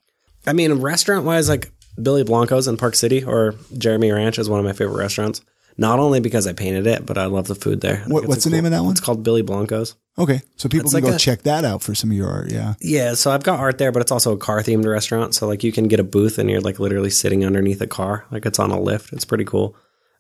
I 0.48 0.54
mean, 0.54 0.74
restaurant 0.74 1.24
wise, 1.24 1.48
like 1.48 1.72
Billy 2.02 2.24
Blanco's 2.24 2.68
in 2.68 2.78
Park 2.78 2.96
City 2.96 3.24
or 3.24 3.54
Jeremy 3.78 4.12
Ranch 4.12 4.40
is 4.40 4.50
one 4.50 4.60
of 4.60 4.66
my 4.66 4.74
favorite 4.74 4.98
restaurants. 4.98 5.42
Not 5.78 5.98
only 6.00 6.20
because 6.20 6.46
I 6.46 6.54
painted 6.54 6.86
it, 6.86 7.06
but 7.06 7.18
I 7.18 7.26
love 7.26 7.48
the 7.48 7.56
food 7.56 7.82
there. 7.82 8.04
What- 8.08 8.28
what's 8.28 8.44
the 8.44 8.50
name 8.52 8.66
of 8.66 8.72
that 8.72 8.84
one? 8.84 8.92
It's 8.92 9.00
called 9.00 9.24
Billy 9.24 9.42
Blanco's. 9.42 9.96
Okay, 10.20 10.42
so 10.56 10.70
people 10.70 10.86
It's 10.86 10.94
can 10.94 11.04
like 11.04 11.12
go 11.12 11.16
a- 11.16 11.20
check 11.20 11.42
that 11.44 11.66
out 11.66 11.82
for 11.82 11.96
some 11.96 12.12
of 12.12 12.18
your 12.18 12.30
art. 12.30 12.52
Yeah. 12.52 12.76
Yeah, 12.80 13.16
so 13.16 13.32
I've 13.32 13.42
got 13.42 13.60
art 13.60 13.80
there, 13.80 13.92
but 13.92 14.02
it's 14.04 14.12
also 14.12 14.32
a 14.34 14.38
car 14.38 14.62
themed 14.62 14.86
restaurant. 14.86 15.34
So 15.34 15.48
like 15.48 15.64
you 15.64 15.72
can 15.72 15.88
get 15.88 16.00
a 16.00 16.04
booth 16.04 16.38
and 16.38 16.50
you're 16.52 16.62
like 16.62 16.80
literally 16.80 17.10
sitting 17.10 17.44
underneath 17.44 17.82
a 17.82 17.88
car, 17.88 18.26
like 18.32 18.46
it's 18.46 18.60
on 18.60 18.70
a 18.70 18.80
lift. 18.80 19.12
It's 19.14 19.26
pretty 19.26 19.46
cool. 19.46 19.76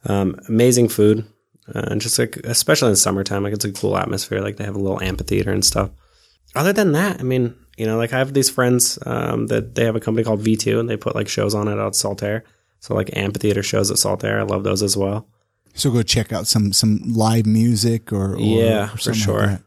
Um, 0.06 0.36
amazing 0.50 0.90
food, 0.90 1.26
uh, 1.74 1.84
and 1.92 2.02
just 2.02 2.18
like 2.18 2.38
especially 2.44 2.88
in 2.88 2.94
the 2.94 2.98
summertime, 2.98 3.44
like 3.44 3.54
it's 3.54 3.64
a 3.66 3.72
cool 3.72 3.96
atmosphere. 3.96 4.42
Like 4.42 4.58
they 4.58 4.64
have 4.66 4.76
a 4.76 4.80
little 4.80 5.02
amphitheater 5.02 5.52
and 5.52 5.64
stuff. 5.64 5.92
Other 6.56 6.74
than 6.74 6.92
that, 6.94 7.20
I 7.20 7.24
mean, 7.24 7.54
you 7.78 7.86
know, 7.86 7.98
like 7.98 8.12
I 8.14 8.18
have 8.18 8.34
these 8.34 8.50
friends 8.50 8.98
um, 9.06 9.48
that 9.48 9.76
they 9.76 9.86
have 9.86 9.96
a 9.96 10.00
company 10.00 10.24
called 10.24 10.42
V2, 10.44 10.80
and 10.80 10.90
they 10.90 10.98
put 10.98 11.16
like 11.16 11.28
shows 11.28 11.54
on 11.54 11.68
it 11.68 11.74
out 11.80 11.88
at 11.88 11.94
Saltair. 11.94 12.42
So 12.80 12.96
like 12.96 13.16
amphitheater 13.16 13.62
shows 13.64 13.92
at 13.92 13.98
Saltair, 13.98 14.40
I 14.40 14.44
love 14.44 14.64
those 14.64 14.82
as 14.84 14.98
well. 14.98 15.28
So 15.74 15.92
go 15.92 16.04
check 16.04 16.32
out 16.32 16.48
some 16.48 16.72
some 16.74 17.02
live 17.14 17.46
music 17.46 18.14
or, 18.14 18.36
or 18.36 18.40
Yeah, 18.40 18.94
or 18.94 18.98
for 18.98 19.14
sure. 19.14 19.40
Like 19.42 19.50
that. 19.58 19.62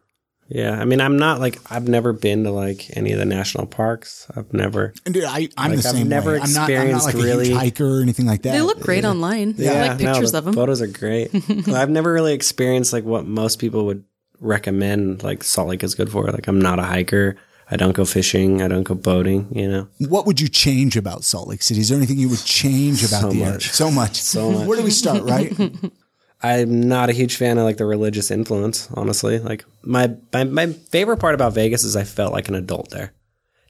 Yeah, 0.49 0.81
I 0.81 0.85
mean, 0.85 1.01
I'm 1.01 1.17
not 1.17 1.41
like 1.41 1.59
I've 1.73 1.89
never 1.89 2.13
been 2.13 2.45
to 2.45 2.53
like 2.53 2.97
any 2.97 3.11
of 3.13 3.19
the 3.19 3.25
national 3.25 3.67
parks. 3.67 4.29
I've 4.37 4.53
never. 4.55 4.95
And 5.05 5.13
dude, 5.13 5.25
I, 5.25 5.49
I'm 5.57 5.73
Like, 5.73 5.81
the 5.83 5.89
I've 5.89 6.07
never 6.07 6.33
way. 6.35 6.41
I'm 6.41 6.53
not, 6.53 6.71
I'm 6.71 6.71
not 6.71 6.71
experienced 6.71 7.07
like 7.07 7.15
a 7.17 7.19
really- 7.19 7.49
huge 7.49 7.57
hiker 7.59 7.99
or 7.99 8.03
anything 8.03 8.27
like 8.27 8.43
that. 8.43 8.53
They 8.53 8.61
look 8.63 8.81
great 8.81 9.05
online. 9.05 9.57
I 9.59 9.89
like 9.89 10.01
no, 10.01 10.13
pictures 10.13 10.33
the 10.33 10.39
of 10.39 10.45
them. 10.45 10.55
Photos 10.55 10.81
are 10.81 10.87
great. 10.87 11.31
I've 11.69 11.91
never 11.91 12.13
really 12.13 12.33
experienced 12.35 12.93
like 12.93 13.03
what 13.05 13.27
most 13.27 13.59
people 13.59 13.87
would 13.87 14.05
recommend. 14.39 15.25
Like 15.25 15.43
Salt 15.43 15.69
Lake 15.69 15.83
is 15.83 15.97
good 15.97 16.11
for. 16.13 16.25
Like 16.31 16.47
I'm 16.47 16.61
not 16.61 16.79
a 16.79 16.83
hiker. 16.85 17.37
I 17.71 17.77
don't 17.77 17.93
go 17.93 18.05
fishing. 18.05 18.63
I 18.63 18.69
don't 18.69 18.85
go 18.85 18.95
boating. 18.95 19.49
You 19.51 19.69
know. 19.69 19.89
What 19.99 20.27
would 20.27 20.41
you 20.41 20.49
change 20.49 20.97
about 20.97 21.25
Salt 21.25 21.49
Lake 21.49 21.63
City? 21.63 21.81
Is 21.81 21.89
there 21.89 21.99
anything 21.99 22.19
you 22.19 22.29
would 22.29 22.45
change 22.45 23.03
about 23.05 23.23
So 23.23 23.31
the 23.31 23.45
area? 23.45 23.61
So 23.61 23.91
much. 23.91 24.21
So 24.21 24.51
much. 24.53 24.67
Where 24.67 24.79
do 24.79 24.85
we 24.85 24.91
start? 24.91 25.23
Right. 25.25 25.53
I'm 26.43 26.87
not 26.87 27.09
a 27.09 27.15
huge 27.15 27.37
fan 27.37 27.59
of 27.59 27.65
like 27.65 27.79
the 27.79 27.87
religious 27.87 28.31
influence, 28.31 28.89
honestly. 28.95 29.39
Like 29.39 29.65
my, 29.83 30.15
my 30.33 30.45
my 30.45 30.67
favorite 30.67 31.17
part 31.17 31.35
about 31.35 31.55
Vegas 31.55 31.83
is 31.83 31.97
I 31.97 32.05
felt 32.05 32.33
like 32.33 32.49
an 32.49 32.55
adult 32.55 32.91
there. 32.91 33.13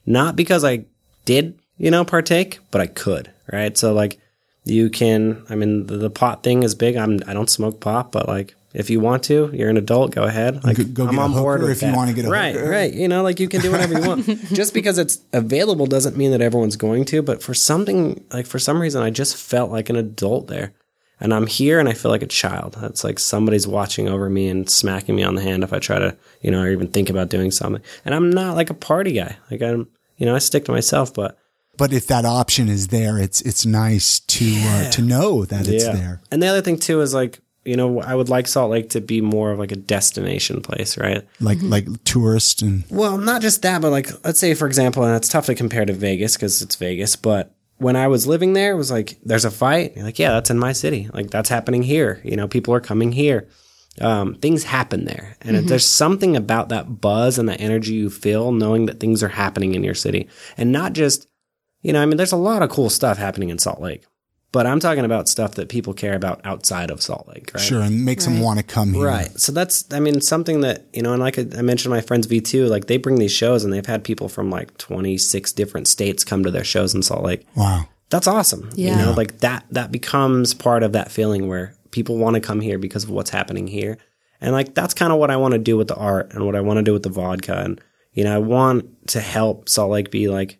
Not 0.05 0.35
because 0.35 0.63
I 0.63 0.85
did, 1.25 1.59
you 1.77 1.89
know, 1.91 2.05
partake, 2.05 2.59
but 2.69 2.81
I 2.81 2.87
could, 2.87 3.31
right? 3.51 3.77
So 3.77 3.93
like 3.93 4.19
you 4.65 4.89
can 4.89 5.45
I 5.49 5.55
mean 5.55 5.87
the, 5.87 5.97
the 5.97 6.09
pot 6.09 6.43
thing 6.43 6.61
is 6.63 6.75
big. 6.75 6.97
I'm 6.97 7.19
I 7.25 7.33
don't 7.33 7.49
smoke 7.49 7.79
pot, 7.79 8.11
but 8.11 8.27
like 8.27 8.53
if 8.77 8.91
you 8.91 8.99
want 8.99 9.23
to, 9.23 9.49
you're 9.53 9.69
an 9.69 9.77
adult, 9.77 10.11
go 10.11 10.23
ahead. 10.23 10.63
Like 10.63 10.77
Go- 10.77 11.05
go 11.05 11.07
I'm 11.07 11.17
on 11.17 11.33
board 11.33 11.63
if 11.63 11.81
you 11.81 11.87
that. 11.87 11.95
wanna 11.95 12.13
get 12.13 12.25
a 12.25 12.29
right, 12.29 12.53
hooker. 12.53 12.69
right. 12.69 12.93
You 12.93 13.07
know, 13.07 13.23
like 13.23 13.39
you 13.39 13.49
can 13.49 13.61
do 13.61 13.71
whatever 13.71 13.99
you 13.99 14.07
want. 14.07 14.25
just 14.53 14.71
because 14.71 14.99
it's 14.99 15.19
available 15.33 15.87
doesn't 15.87 16.15
mean 16.15 16.29
that 16.29 16.41
everyone's 16.41 16.75
going 16.75 17.03
to, 17.05 17.23
but 17.23 17.41
for 17.41 17.55
something 17.55 18.23
like 18.31 18.45
for 18.45 18.59
some 18.59 18.79
reason 18.79 19.01
I 19.01 19.09
just 19.09 19.35
felt 19.35 19.71
like 19.71 19.89
an 19.89 19.95
adult 19.95 20.47
there 20.47 20.73
and 21.19 21.33
I'm 21.33 21.47
here 21.47 21.79
and 21.79 21.89
I 21.89 21.93
feel 21.93 22.11
like 22.11 22.21
a 22.21 22.27
child. 22.27 22.77
It's 22.83 23.03
like 23.03 23.17
somebody's 23.17 23.67
watching 23.67 24.07
over 24.07 24.29
me 24.29 24.47
and 24.47 24.69
smacking 24.69 25.15
me 25.15 25.23
on 25.23 25.33
the 25.33 25.41
hand 25.41 25.63
if 25.63 25.73
I 25.73 25.79
try 25.79 25.97
to, 25.97 26.15
you 26.41 26.51
know, 26.51 26.61
or 26.61 26.69
even 26.69 26.87
think 26.87 27.09
about 27.09 27.29
doing 27.29 27.49
something. 27.49 27.81
And 28.05 28.13
I'm 28.13 28.29
not 28.29 28.55
like 28.55 28.69
a 28.69 28.75
party 28.75 29.13
guy. 29.13 29.37
Like 29.49 29.63
I'm, 29.63 29.87
you 30.17 30.27
know, 30.27 30.35
I 30.35 30.39
stick 30.39 30.65
to 30.65 30.71
myself, 30.71 31.13
but 31.13 31.37
but 31.77 31.93
if 31.93 32.07
that 32.07 32.25
option 32.25 32.69
is 32.69 32.87
there, 32.87 33.17
it's 33.17 33.41
it's 33.41 33.65
nice 33.65 34.19
to 34.19 34.53
uh, 34.65 34.91
to 34.91 35.01
know 35.01 35.45
that 35.45 35.67
it's 35.67 35.85
yeah. 35.85 35.93
there. 35.93 36.21
And 36.31 36.41
the 36.41 36.47
other 36.47 36.61
thing 36.61 36.77
too 36.77 37.01
is 37.01 37.13
like, 37.13 37.39
you 37.67 37.75
know, 37.75 38.01
I 38.01 38.15
would 38.15 38.29
like 38.29 38.47
Salt 38.47 38.71
Lake 38.71 38.89
to 38.91 39.01
be 39.01 39.21
more 39.21 39.51
of 39.51 39.59
like 39.59 39.71
a 39.71 39.75
destination 39.75 40.61
place, 40.61 40.97
right? 40.97 41.27
Like 41.39 41.59
like 41.61 41.87
tourists 42.05 42.61
and 42.61 42.85
Well, 42.89 43.17
not 43.17 43.41
just 43.41 43.61
that, 43.63 43.81
but 43.81 43.91
like, 43.91 44.09
let's 44.23 44.39
say, 44.39 44.53
for 44.53 44.67
example, 44.67 45.03
and 45.03 45.15
it's 45.15 45.29
tough 45.29 45.47
to 45.47 45.55
compare 45.55 45.85
to 45.85 45.93
Vegas 45.93 46.35
because 46.35 46.61
it's 46.61 46.75
Vegas, 46.75 47.15
but 47.15 47.53
when 47.77 47.95
I 47.95 48.07
was 48.07 48.25
living 48.25 48.53
there, 48.53 48.71
it 48.71 48.77
was 48.77 48.89
like, 48.89 49.19
there's 49.23 49.45
a 49.45 49.51
fight. 49.51 49.95
You're 49.95 50.05
like, 50.05 50.17
yeah, 50.17 50.31
that's 50.31 50.49
in 50.49 50.57
my 50.57 50.71
city. 50.73 51.09
Like, 51.13 51.29
that's 51.29 51.49
happening 51.49 51.83
here. 51.83 52.21
You 52.23 52.35
know, 52.35 52.47
people 52.47 52.73
are 52.73 52.79
coming 52.79 53.11
here. 53.11 53.47
Um, 54.01 54.35
things 54.35 54.63
happen 54.63 55.05
there. 55.05 55.37
And 55.41 55.67
there's 55.67 55.85
something 55.87 56.35
about 56.35 56.69
that 56.69 57.01
buzz 57.01 57.37
and 57.37 57.49
that 57.49 57.61
energy 57.61 57.93
you 57.93 58.09
feel 58.09 58.51
knowing 58.51 58.85
that 58.87 58.99
things 58.99 59.23
are 59.23 59.27
happening 59.27 59.75
in 59.75 59.83
your 59.83 59.95
city. 59.95 60.27
And 60.55 60.71
not 60.71 60.93
just, 60.93 61.27
you 61.81 61.93
know, 61.93 62.01
I 62.01 62.05
mean, 62.05 62.17
there's 62.17 62.31
a 62.31 62.37
lot 62.37 62.61
of 62.61 62.69
cool 62.69 62.89
stuff 62.89 63.17
happening 63.17 63.49
in 63.49 63.59
Salt 63.59 63.81
Lake, 63.81 64.05
but 64.51 64.65
I'm 64.65 64.79
talking 64.79 65.03
about 65.03 65.27
stuff 65.27 65.55
that 65.55 65.69
people 65.69 65.93
care 65.93 66.15
about 66.15 66.41
outside 66.45 66.89
of 66.89 67.01
Salt 67.01 67.27
Lake, 67.27 67.51
right? 67.53 67.61
sure, 67.61 67.81
and 67.81 68.05
makes 68.05 68.25
them 68.25 68.39
want 68.39 68.59
to 68.59 68.65
come 68.65 68.93
here. 68.93 69.05
Right. 69.05 69.39
So 69.39 69.51
that's, 69.51 69.91
I 69.93 69.99
mean, 69.99 70.21
something 70.21 70.61
that, 70.61 70.85
you 70.93 71.01
know, 71.01 71.13
and 71.13 71.21
like 71.21 71.37
I 71.37 71.45
I 71.57 71.61
mentioned 71.61 71.93
my 71.93 72.01
friends 72.01 72.27
V2, 72.27 72.69
like 72.69 72.87
they 72.87 72.97
bring 72.97 73.17
these 73.19 73.31
shows 73.31 73.63
and 73.63 73.73
they've 73.73 73.85
had 73.85 74.03
people 74.03 74.29
from 74.29 74.49
like 74.49 74.77
26 74.77 75.51
different 75.53 75.87
states 75.87 76.23
come 76.23 76.43
to 76.43 76.51
their 76.51 76.63
shows 76.63 76.95
in 76.95 77.03
Salt 77.03 77.23
Lake. 77.23 77.45
Wow. 77.55 77.87
That's 78.09 78.27
awesome. 78.27 78.69
Yeah. 78.73 78.91
You 78.91 79.05
know, 79.05 79.11
like 79.11 79.39
that, 79.39 79.65
that 79.71 79.91
becomes 79.91 80.53
part 80.53 80.83
of 80.83 80.93
that 80.93 81.11
feeling 81.11 81.47
where 81.47 81.75
people 81.91 82.17
want 82.17 82.35
to 82.35 82.39
come 82.39 82.61
here 82.61 82.79
because 82.79 83.03
of 83.03 83.09
what's 83.09 83.31
happening 83.31 83.67
here. 83.67 83.97
And 84.39 84.53
like, 84.53 84.73
that's 84.73 84.93
kind 84.93 85.11
of 85.11 85.19
what 85.19 85.31
I 85.31 85.35
want 85.35 85.53
to 85.53 85.59
do 85.59 85.75
with 85.75 85.89
the 85.89 85.95
art 85.95 86.33
and 86.33 86.45
what 86.45 86.55
I 86.55 86.61
want 86.61 86.77
to 86.77 86.83
do 86.83 86.93
with 86.93 87.03
the 87.03 87.09
vodka. 87.09 87.57
And, 87.57 87.81
you 88.13 88.23
know, 88.23 88.33
I 88.33 88.37
want 88.37 89.07
to 89.09 89.19
help 89.19 89.67
Salt 89.67 89.91
Lake 89.91 90.09
be 90.09 90.29
like, 90.29 90.59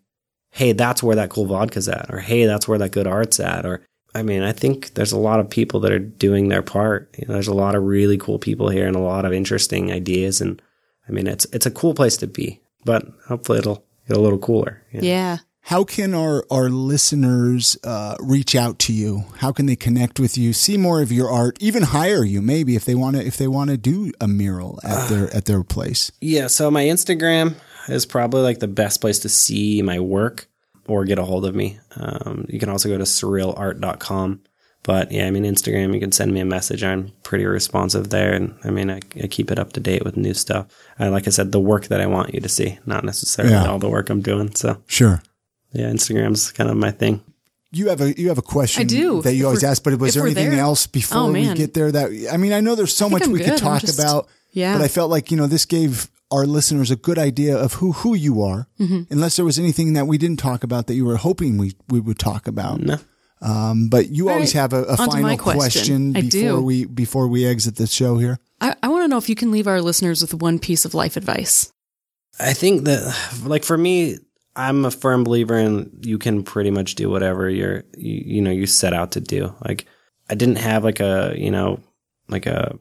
Hey, 0.58 0.72
that's 0.72 1.04
where 1.04 1.16
that 1.16 1.30
cool 1.30 1.46
vodka's 1.46 1.88
at. 1.88 2.08
Or, 2.10 2.18
Hey, 2.20 2.46
that's 2.46 2.68
where 2.68 2.80
that 2.80 2.92
good 2.92 3.06
art's 3.06 3.40
at. 3.40 3.66
Or, 3.66 3.86
I 4.16 4.24
mean, 4.24 4.42
I 4.42 4.52
think 4.52 4.96
there's 4.96 5.12
a 5.12 5.18
lot 5.20 5.40
of 5.40 5.50
people 5.50 5.80
that 5.82 5.92
are 5.92 6.00
doing 6.00 6.48
their 6.48 6.64
part. 6.64 7.14
You 7.18 7.28
know, 7.28 7.34
there's 7.36 7.48
a 7.48 7.54
lot 7.54 7.76
of 7.76 7.84
really 7.84 8.18
cool 8.18 8.40
people 8.40 8.70
here 8.70 8.88
and 8.88 8.96
a 8.96 9.00
lot 9.00 9.26
of 9.26 9.34
interesting 9.34 9.92
ideas. 9.92 10.42
And 10.42 10.60
I 11.08 11.12
mean, 11.12 11.28
it's, 11.28 11.46
it's 11.54 11.68
a 11.68 11.72
cool 11.72 11.94
place 11.94 12.18
to 12.18 12.28
be, 12.28 12.60
but 12.86 13.06
hopefully 13.28 13.60
it'll 13.60 13.86
get 14.08 14.18
a 14.18 14.20
little 14.20 14.40
cooler. 14.40 14.84
you 14.92 15.02
know? 15.02 15.08
Yeah. 15.08 15.38
How 15.62 15.84
can 15.84 16.14
our, 16.14 16.46
our 16.50 16.70
listeners 16.70 17.78
uh, 17.84 18.16
reach 18.22 18.56
out 18.56 18.80
to 18.80 18.94
you? 18.94 19.26
How 19.40 19.52
can 19.52 19.66
they 19.66 19.76
connect 19.76 20.18
with 20.18 20.38
you, 20.38 20.54
see 20.54 20.78
more 20.78 21.02
of 21.02 21.12
your 21.12 21.30
art, 21.30 21.58
even 21.60 21.84
hire 21.84 22.24
you 22.24 22.42
maybe 22.42 22.78
if 22.78 22.86
they 22.86 22.96
want 22.96 23.18
to 23.18 23.26
if 23.26 23.36
they 23.36 23.50
want 23.50 23.70
to 23.70 23.78
do 23.78 24.14
a 24.22 24.30
mural 24.30 24.80
at 24.82 25.10
their 25.10 25.36
at 25.36 25.44
their 25.44 25.66
place? 25.66 26.10
Yeah, 26.22 26.48
so 26.48 26.72
my 26.72 26.86
Instagram 26.86 27.56
is 27.88 28.06
probably 28.06 28.42
like 28.42 28.60
the 28.60 28.68
best 28.68 29.02
place 29.02 29.20
to 29.20 29.30
see 29.30 29.82
my 29.82 30.00
work 30.00 30.48
or 30.88 31.06
get 31.06 31.20
a 31.20 31.24
hold 31.26 31.46
of 31.46 31.56
me. 31.56 31.80
Um, 31.96 32.46
you 32.50 32.60
can 32.60 32.70
also 32.70 32.90
go 32.90 32.98
to 32.98 33.04
surrealart.com. 33.04 34.42
But 34.84 35.12
yeah, 35.12 35.28
I 35.28 35.32
mean, 35.32 35.44
Instagram, 35.44 35.94
you 35.94 36.00
can 36.00 36.14
send 36.14 36.34
me 36.34 36.40
a 36.40 36.46
message. 36.46 36.82
I'm 36.84 37.12
pretty 37.24 37.46
responsive 37.46 38.10
there. 38.10 38.32
And 38.34 38.58
I 38.64 38.70
mean, 38.70 38.90
I, 38.90 39.00
I 39.22 39.28
keep 39.28 39.52
it 39.52 39.60
up 39.60 39.74
to 39.74 39.82
date 39.82 40.06
with 40.06 40.16
new 40.16 40.34
stuff. 40.34 40.68
I, 40.98 41.10
like 41.10 41.28
I 41.28 41.32
said, 41.32 41.52
the 41.52 41.60
work 41.60 41.88
that 41.88 42.00
I 42.00 42.06
want 42.06 42.34
you 42.34 42.40
to 42.40 42.48
see, 42.48 42.80
not 42.86 43.04
necessarily 43.04 43.54
Yeah. 43.54 43.66
all 43.68 43.80
the 43.80 43.90
work 43.90 44.10
I'm 44.10 44.22
doing. 44.22 44.56
So 44.56 44.82
Sure. 44.88 45.22
yeah, 45.74 45.90
Instagram's 45.90 46.52
kind 46.54 46.70
of 46.70 46.78
my 46.78 46.92
thing. 46.92 47.22
You 47.70 47.90
have 47.90 48.00
a 48.00 48.18
you 48.18 48.30
have 48.30 48.38
a 48.38 48.42
question 48.44 48.84
I 48.84 48.86
do. 48.86 49.22
that 49.24 49.34
you 49.34 49.42
If 49.44 49.48
always 49.48 49.64
ask, 49.66 49.84
but 49.84 50.00
was 50.00 50.14
there 50.14 50.24
anything 50.26 50.52
there- 50.52 50.60
else 50.62 50.88
before 50.88 51.24
Oh, 51.24 51.32
we 51.34 51.54
get 51.54 51.74
there? 51.74 51.92
That 51.92 52.30
I 52.32 52.38
mean, 52.38 52.54
I 52.54 52.62
know 52.62 52.76
there's 52.76 52.96
so 52.96 53.10
much 53.10 53.24
I'm 53.24 53.34
we 53.34 53.40
could 53.40 53.46
good. 53.48 53.54
I'm 53.56 53.60
talk 53.60 53.82
just- 53.82 54.00
about, 54.00 54.30
Yeah. 54.54 54.78
but 54.78 54.84
I 54.86 54.88
felt 54.88 55.12
like 55.12 55.32
you 55.32 55.38
know 55.38 55.48
this 55.48 55.66
gave 55.66 56.08
our 56.32 56.46
listeners 56.46 56.92
a 56.92 56.96
good 56.96 57.18
idea 57.18 57.58
of 57.58 57.74
who 57.74 57.92
who 57.94 58.16
you 58.16 58.42
are, 58.42 58.68
Mm-hmm. 58.80 59.12
unless 59.12 59.36
there 59.36 59.46
was 59.46 59.60
anything 59.60 59.94
that 59.94 60.08
we 60.08 60.18
didn't 60.18 60.40
talk 60.40 60.64
about 60.64 60.88
that 60.88 60.96
you 60.96 61.06
were 61.06 61.18
hoping 61.18 61.58
we 61.58 61.74
we 61.90 62.00
would 62.00 62.20
talk 62.20 62.48
about. 62.48 62.82
No. 62.82 62.98
Um, 63.40 63.90
but 63.90 64.10
you 64.10 64.30
always 64.30 64.56
right. 64.56 64.62
have 64.62 64.74
a, 64.74 64.84
a 64.84 64.98
final 64.98 65.22
my 65.22 65.38
question. 65.38 66.14
Before 66.14 66.62
we 66.62 66.86
before 66.86 67.28
we 67.28 67.46
exit 67.46 67.76
the 67.76 67.88
show 67.88 68.18
here. 68.18 68.40
I, 68.60 68.76
I 68.82 68.88
want 68.88 69.04
to 69.04 69.08
know 69.08 69.18
if 69.18 69.30
you 69.30 69.36
can 69.36 69.52
leave 69.52 69.68
our 69.68 69.82
listeners 69.82 70.22
with 70.22 70.34
one 70.34 70.58
piece 70.58 70.86
of 70.86 70.96
life 70.96 71.18
advice. 71.18 71.72
I 72.40 72.54
think 72.54 72.86
that, 72.86 73.16
like 73.46 73.64
for 73.64 73.78
me, 73.78 74.18
I'm 74.56 74.86
a 74.86 74.92
firm 74.92 75.24
believer 75.24 75.56
in 75.56 75.92
you 76.02 76.18
can 76.18 76.44
pretty 76.44 76.72
much 76.72 76.96
do 76.96 77.10
whatever 77.10 77.50
you're, 77.50 77.84
you, 77.96 78.24
you 78.38 78.42
know, 78.42 78.52
you 78.52 78.66
set 78.66 78.94
out 78.94 79.12
to 79.12 79.22
do. 79.22 79.54
Like, 79.64 79.86
I 80.30 80.36
didn't 80.36 80.58
have 80.58 80.84
like 80.84 81.00
a, 81.00 81.36
you 81.38 81.52
know, 81.52 81.80
like 82.28 82.48
a, 82.48 82.74
I 82.74 82.78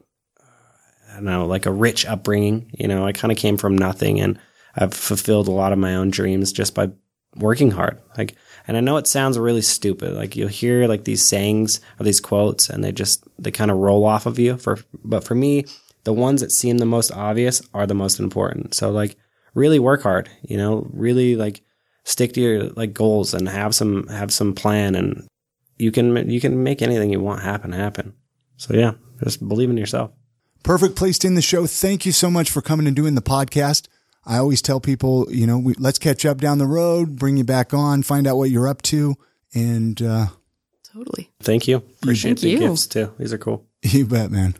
don't 1.17 1.25
know, 1.25 1.45
like 1.45 1.65
a 1.65 1.71
rich 1.71 2.05
upbringing. 2.05 2.71
You 2.77 2.87
know, 2.87 3.05
I 3.05 3.11
kind 3.11 3.31
of 3.31 3.37
came 3.37 3.57
from 3.57 3.77
nothing, 3.77 4.19
and 4.19 4.39
I've 4.75 4.93
fulfilled 4.93 5.47
a 5.47 5.51
lot 5.51 5.73
of 5.73 5.79
my 5.79 5.95
own 5.95 6.09
dreams 6.09 6.51
just 6.51 6.73
by 6.73 6.89
working 7.35 7.71
hard. 7.71 8.01
Like, 8.17 8.35
and 8.67 8.77
I 8.77 8.81
know 8.81 8.97
it 8.97 9.07
sounds 9.07 9.37
really 9.37 9.61
stupid. 9.61 10.13
Like 10.13 10.35
you'll 10.35 10.47
hear 10.47 10.87
like 10.87 11.03
these 11.03 11.25
sayings 11.25 11.81
or 11.99 12.03
these 12.03 12.19
quotes, 12.19 12.69
and 12.69 12.83
they 12.83 12.91
just 12.91 13.23
they 13.39 13.51
kind 13.51 13.71
of 13.71 13.77
roll 13.77 14.05
off 14.05 14.25
of 14.25 14.39
you. 14.39 14.57
For 14.57 14.79
but 15.03 15.23
for 15.23 15.35
me, 15.35 15.65
the 16.03 16.13
ones 16.13 16.41
that 16.41 16.51
seem 16.51 16.77
the 16.77 16.85
most 16.85 17.11
obvious 17.11 17.61
are 17.73 17.87
the 17.87 17.93
most 17.93 18.19
important. 18.19 18.73
So 18.73 18.91
like 18.91 19.15
really 19.53 19.79
work 19.79 20.03
hard, 20.03 20.29
you 20.41 20.57
know, 20.57 20.87
really 20.93 21.35
like 21.35 21.61
stick 22.03 22.33
to 22.33 22.41
your 22.41 22.63
like 22.69 22.93
goals 22.93 23.33
and 23.33 23.49
have 23.49 23.75
some 23.75 24.07
have 24.07 24.31
some 24.31 24.53
plan 24.53 24.95
and 24.95 25.27
you 25.77 25.91
can 25.91 26.29
you 26.29 26.39
can 26.39 26.63
make 26.63 26.81
anything 26.81 27.11
you 27.11 27.19
want 27.19 27.41
happen 27.41 27.71
happen. 27.71 28.13
So 28.57 28.73
yeah, 28.73 28.93
just 29.23 29.45
believe 29.47 29.69
in 29.69 29.77
yourself. 29.77 30.11
Perfect 30.67 30.97
place 30.97 31.17
to 31.19 31.27
end 31.27 31.37
the 31.37 31.41
show. 31.41 31.65
Thank 31.65 32.05
you 32.05 32.11
so 32.11 32.29
much 32.29 32.49
for 32.49 32.61
coming 32.61 32.87
and 32.87 32.95
doing 32.95 33.15
the 33.15 33.21
podcast. 33.21 33.87
I 34.25 34.37
always 34.37 34.61
tell 34.61 34.81
people, 34.81 35.25
you 35.31 35.47
know, 35.47 35.57
we, 35.57 35.73
let's 35.75 35.97
catch 35.97 36.25
up 36.25 36.39
down 36.39 36.57
the 36.57 36.67
road, 36.67 37.15
bring 37.15 37.37
you 37.37 37.45
back 37.45 37.73
on, 37.73 38.03
find 38.03 38.27
out 38.27 38.35
what 38.35 38.49
you're 38.49 38.67
up 38.67 38.81
to, 38.81 39.15
and 39.55 40.01
uh, 40.01 40.27
Totally. 40.91 41.31
Thank 41.39 41.69
you. 41.69 41.77
Appreciate 41.77 42.31
Thank 42.31 42.39
the 42.41 42.49
you. 42.49 42.59
gifts 42.59 42.85
too. 42.87 43.13
These 43.17 43.31
are 43.31 43.37
cool. 43.37 43.65
you 43.81 44.05
bet, 44.05 44.29
man. 44.29 44.55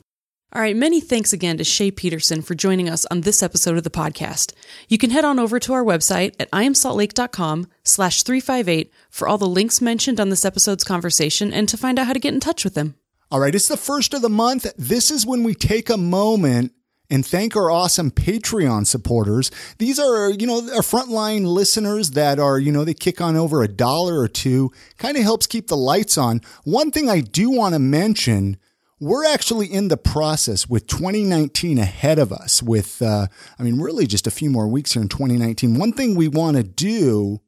All 0.54 0.62
right, 0.62 0.78
many 0.78 1.02
thanks 1.02 1.34
again 1.34 1.58
to 1.58 1.66
Shay 1.66 1.92
Peterson 1.92 2.42
for 2.42 2.56
joining 2.56 2.88
us 2.88 3.06
on 3.08 3.22
this 3.22 3.44
episode 3.44 3.76
of 3.76 3.84
the 3.84 3.90
podcast. 3.90 4.54
You 4.88 4.98
can 4.98 5.10
head 5.10 5.26
on 5.26 5.40
over 5.40 5.60
to 5.60 5.74
our 5.74 5.84
website 5.84 6.36
at 6.40 6.50
iamsaltlake.com 6.52 7.68
slash 7.84 8.24
358 8.24 8.94
for 9.10 9.28
all 9.28 9.38
the 9.38 9.46
links 9.46 9.82
mentioned 9.82 10.22
on 10.22 10.30
this 10.30 10.46
episode's 10.46 10.86
conversation 10.86 11.52
and 11.52 11.68
to 11.68 11.76
find 11.76 12.00
out 12.00 12.08
how 12.08 12.14
to 12.14 12.20
get 12.20 12.34
in 12.34 12.40
touch 12.40 12.64
with 12.64 12.76
him. 12.78 12.96
All 13.30 13.42
right, 13.42 13.54
it's 13.54 13.68
the 13.68 13.76
first 13.76 14.14
of 14.14 14.22
the 14.22 14.30
month. 14.30 14.66
This 14.78 15.12
is 15.12 15.26
when 15.26 15.44
we 15.44 15.54
take 15.54 15.90
a 15.90 15.98
moment 15.98 16.72
and 17.10 17.26
thank 17.26 17.58
our 17.58 17.70
awesome 17.70 18.10
Patreon 18.10 18.88
supporters. 18.88 19.52
These 19.80 20.00
are, 20.00 20.30
you 20.30 20.48
know, 20.48 20.60
our 20.74 20.82
frontline 20.82 21.46
listeners 21.46 22.12
that 22.12 22.40
are, 22.40 22.58
you 22.58 22.72
know, 22.72 22.86
they 22.86 22.94
kick 22.94 23.20
on 23.20 23.36
over 23.36 23.62
a 23.62 23.68
dollar 23.68 24.18
or 24.18 24.30
two, 24.30 24.72
kind 24.98 25.18
of 25.18 25.24
helps 25.24 25.46
keep 25.46 25.68
the 25.68 25.76
lights 25.76 26.18
on. 26.18 26.40
One 26.64 26.90
thing 26.90 27.10
I 27.10 27.20
do 27.20 27.50
want 27.50 27.74
to 27.76 27.80
mention, 27.80 28.56
we're 28.98 29.26
actually 29.26 29.68
in 29.68 29.90
the 29.90 29.98
process 29.98 30.70
with 30.70 30.88
2019 30.88 31.80
ahead 31.80 32.20
of 32.20 32.32
us 32.32 32.64
with, 32.64 33.02
uh, 33.02 33.28
I 33.60 33.64
mean, 33.64 33.82
really 33.82 34.08
just 34.08 34.26
a 34.26 34.32
few 34.32 34.50
more 34.50 34.70
weeks 34.70 34.94
here 34.94 35.02
in 35.02 35.10
2019. 35.10 35.78
One 35.78 35.92
thing 35.92 36.16
we 36.16 36.30
want 36.30 36.56
to 36.56 36.64
do 36.64 37.42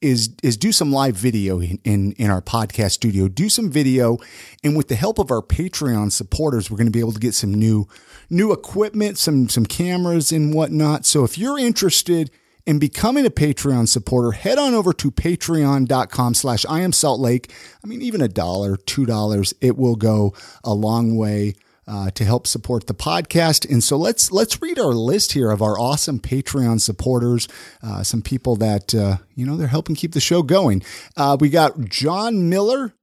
is 0.00 0.30
is 0.42 0.56
do 0.56 0.72
some 0.72 0.92
live 0.92 1.16
video 1.16 1.60
in, 1.60 1.78
in 1.84 2.12
in 2.12 2.30
our 2.30 2.40
podcast 2.40 2.92
studio. 2.92 3.28
Do 3.28 3.48
some 3.48 3.70
video, 3.70 4.18
and 4.64 4.76
with 4.76 4.88
the 4.88 4.94
help 4.94 5.18
of 5.18 5.30
our 5.30 5.42
Patreon 5.42 6.12
supporters, 6.12 6.70
we're 6.70 6.78
going 6.78 6.86
to 6.86 6.92
be 6.92 7.00
able 7.00 7.12
to 7.12 7.20
get 7.20 7.34
some 7.34 7.52
new 7.52 7.86
new 8.28 8.52
equipment, 8.52 9.18
some 9.18 9.48
some 9.48 9.66
cameras 9.66 10.32
and 10.32 10.54
whatnot. 10.54 11.04
So 11.04 11.24
if 11.24 11.36
you're 11.36 11.58
interested 11.58 12.30
in 12.66 12.78
becoming 12.78 13.26
a 13.26 13.30
Patreon 13.30 13.88
supporter, 13.88 14.32
head 14.32 14.58
on 14.58 14.74
over 14.74 14.92
to 14.92 15.10
patreon.com 15.10 16.34
slash 16.34 16.64
I 16.66 16.80
am 16.80 16.92
Salt 16.92 17.20
Lake. 17.20 17.52
I 17.82 17.86
mean, 17.86 18.02
even 18.02 18.20
a 18.20 18.28
dollar, 18.28 18.76
two 18.76 19.06
dollars, 19.06 19.54
it 19.60 19.76
will 19.76 19.96
go 19.96 20.34
a 20.64 20.72
long 20.72 21.16
way 21.16 21.54
uh, 21.86 22.10
to 22.12 22.24
help 22.24 22.46
support 22.46 22.86
the 22.86 22.94
podcast. 22.94 23.68
And 23.70 23.82
so 23.82 23.96
let's 23.96 24.30
let's 24.30 24.62
read 24.62 24.78
our 24.78 24.92
list 24.92 25.32
here 25.32 25.50
of 25.50 25.62
our 25.62 25.78
awesome 25.78 26.18
Patreon 26.20 26.80
supporters. 26.80 27.48
Uh, 27.82 28.02
some 28.02 28.22
people 28.22 28.56
that 28.56 28.94
uh, 28.94 29.16
you 29.34 29.46
know 29.46 29.56
they're 29.56 29.66
helping 29.66 29.96
keep 29.96 30.12
the 30.12 30.20
show 30.20 30.42
going. 30.42 30.82
Uh, 31.16 31.36
we 31.38 31.48
got 31.48 31.80
John 31.80 32.48
Miller, 32.48 32.94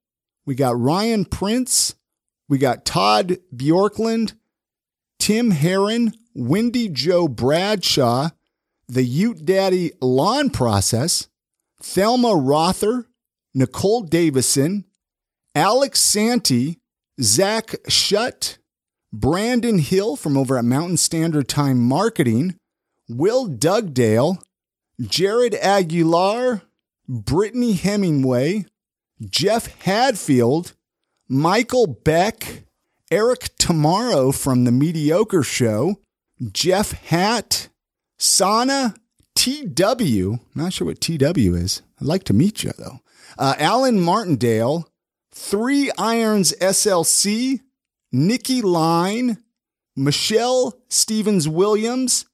we 0.45 0.55
got 0.55 0.79
Ryan 0.79 1.25
Prince, 1.25 1.95
we 2.47 2.57
got 2.57 2.85
Todd 2.85 3.37
Bjorklund, 3.55 4.33
Tim 5.19 5.51
Heron, 5.51 6.13
Wendy 6.33 6.87
Joe 6.87 7.27
Bradshaw, 7.27 8.29
the 8.87 9.03
Ute 9.03 9.43
Daddy 9.43 9.91
Lawn 10.01 10.49
Process, 10.49 11.27
Thelma 11.81 12.35
Rother, 12.35 13.07
Nicole 13.53 14.03
Davison, 14.03 14.85
Alex 15.55 15.99
Santee, 15.99 16.79
Zach 17.19 17.75
Shutt, 17.87 18.59
Brandon 19.19 19.79
Hill 19.79 20.15
from 20.15 20.37
over 20.37 20.57
at 20.57 20.65
Mountain 20.65 20.97
Standard 20.97 21.47
Time 21.47 21.79
Marketing, 21.79 22.55
Will 23.09 23.47
Dugdale, 23.47 24.37
Jared 25.01 25.55
Aguilar, 25.55 26.61
Brittany 27.07 27.73
Hemingway, 27.73 28.65
Jeff 29.21 29.81
Hadfield, 29.83 30.73
Michael 31.27 31.87
Beck, 31.87 32.65
Eric 33.09 33.49
Tomorrow 33.57 34.31
from 34.31 34.65
The 34.65 34.71
Mediocre 34.71 35.43
Show, 35.43 35.99
Jeff 36.51 36.91
Hat, 36.91 37.69
Sana 38.17 38.93
TW. 39.35 40.39
Not 40.53 40.73
sure 40.73 40.87
what 40.87 41.01
TW 41.01 41.55
is. 41.55 41.81
I'd 41.99 42.07
like 42.07 42.23
to 42.25 42.33
meet 42.33 42.63
you 42.63 42.71
though. 42.77 42.99
Uh, 43.37 43.55
Alan 43.57 43.99
Martindale, 43.99 44.87
Three 45.31 45.91
Irons 45.97 46.53
SLC, 46.59 47.61
Nikki 48.11 48.61
Line, 48.61 49.37
Michelle 49.95 50.73
Stevens 50.89 51.47
Williams, 51.47 52.25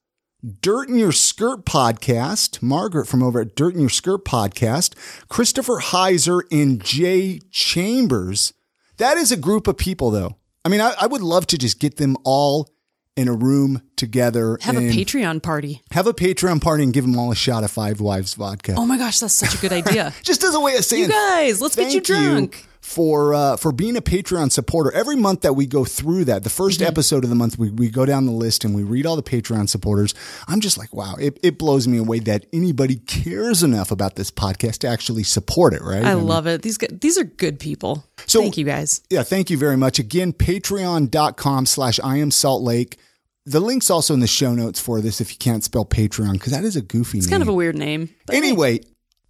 Dirt 0.61 0.89
in 0.89 0.97
Your 0.97 1.11
Skirt 1.11 1.65
Podcast, 1.65 2.61
Margaret 2.61 3.07
from 3.07 3.23
over 3.23 3.39
at 3.41 3.55
Dirt 3.55 3.73
in 3.73 3.79
Your 3.79 3.89
Skirt 3.89 4.25
Podcast, 4.25 4.93
Christopher 5.29 5.79
Heiser, 5.79 6.41
and 6.51 6.83
Jay 6.83 7.39
Chambers. 7.49 8.53
That 8.97 9.17
is 9.17 9.31
a 9.31 9.37
group 9.37 9.67
of 9.67 9.77
people, 9.77 10.11
though. 10.11 10.37
I 10.65 10.69
mean, 10.69 10.81
I, 10.81 10.93
I 10.99 11.07
would 11.07 11.21
love 11.21 11.47
to 11.47 11.57
just 11.57 11.79
get 11.79 11.97
them 11.97 12.17
all 12.23 12.69
in 13.15 13.27
a 13.27 13.33
room 13.33 13.81
together 13.95 14.57
Have 14.61 14.75
a 14.75 14.79
Patreon 14.79 15.41
party. 15.43 15.81
have 15.91 16.07
a 16.07 16.13
Patreon 16.13 16.61
party 16.61 16.83
and 16.83 16.91
give 16.91 17.05
them 17.05 17.17
all 17.17 17.31
a 17.31 17.35
shot 17.35 17.63
of 17.63 17.69
Five 17.71 18.01
Wives 18.01 18.33
vodka. 18.33 18.73
Oh 18.75 18.85
my 18.85 18.97
gosh, 18.97 19.19
that's 19.19 19.35
such 19.35 19.53
a 19.53 19.57
good 19.59 19.71
idea. 19.71 20.13
Just 20.23 20.43
as 20.43 20.55
a 20.55 20.59
way 20.59 20.75
of 20.75 20.83
saying, 20.83 21.03
you 21.03 21.09
guys, 21.09 21.61
let's 21.61 21.75
get 21.75 21.93
you 21.93 22.01
drunk. 22.01 22.67
For 22.93 23.33
uh, 23.33 23.57
for 23.57 23.71
being 23.71 23.97
a 23.97 24.01
Patreon 24.01 24.51
supporter. 24.51 24.91
Every 24.93 25.15
month 25.15 25.41
that 25.41 25.53
we 25.53 25.65
go 25.65 25.83
through 25.85 26.25
that, 26.25 26.43
the 26.43 26.49
1st 26.49 26.73
Mm-hmm. 26.77 26.83
episode 26.85 27.23
of 27.23 27.29
the 27.29 27.35
month, 27.35 27.57
we, 27.57 27.69
we 27.71 27.89
go 27.89 28.05
down 28.05 28.25
the 28.25 28.31
list 28.31 28.63
and 28.63 28.73
we 28.75 28.83
read 28.83 29.05
all 29.05 29.15
the 29.15 29.23
Patreon 29.23 29.67
supporters. 29.69 30.13
I'm 30.47 30.59
just 30.59 30.77
like, 30.77 30.93
wow, 30.93 31.15
it, 31.19 31.39
it 31.43 31.57
blows 31.57 31.87
me 31.87 31.97
away 31.97 32.19
that 32.19 32.45
anybody 32.53 32.95
cares 32.97 33.63
enough 33.63 33.91
about 33.91 34.15
this 34.15 34.31
podcast 34.31 34.79
to 34.79 34.87
actually 34.87 35.23
support 35.23 35.73
it, 35.73 35.81
right? 35.81 36.03
I 36.03 36.15
mean, 36.15 36.25
love 36.25 36.47
it. 36.47 36.61
These 36.61 36.77
these 36.91 37.17
are 37.17 37.23
good 37.23 37.59
people. 37.59 38.03
So- 38.27 38.41
Thank 38.41 38.57
you 38.57 38.65
guys. 38.65 39.01
Yeah, 39.09 39.23
thank 39.23 39.49
you 39.49 39.57
very 39.57 39.77
much. 39.77 39.99
Again, 39.99 40.33
patreon.com 40.33 41.65
slash 41.65 41.99
I 42.03 42.17
am 42.17 42.31
Salt 42.31 42.61
Lake. 42.63 42.97
The 43.45 43.59
link's 43.59 43.89
also 43.89 44.13
in 44.13 44.21
the 44.21 44.27
show 44.27 44.53
notes 44.53 44.79
for 44.79 45.01
this 45.01 45.19
if 45.19 45.31
you 45.31 45.37
can't 45.37 45.63
spell 45.63 45.83
Patreon, 45.85 46.33
because 46.33 46.53
that 46.53 46.63
is 46.63 46.75
a 46.77 46.81
goofy 46.81 47.17
It's 47.17 47.27
name. 47.27 47.31
kind 47.31 47.41
of 47.43 47.49
a 47.49 47.53
weird 47.53 47.75
name. 47.75 48.09
Anyway, 48.31 48.79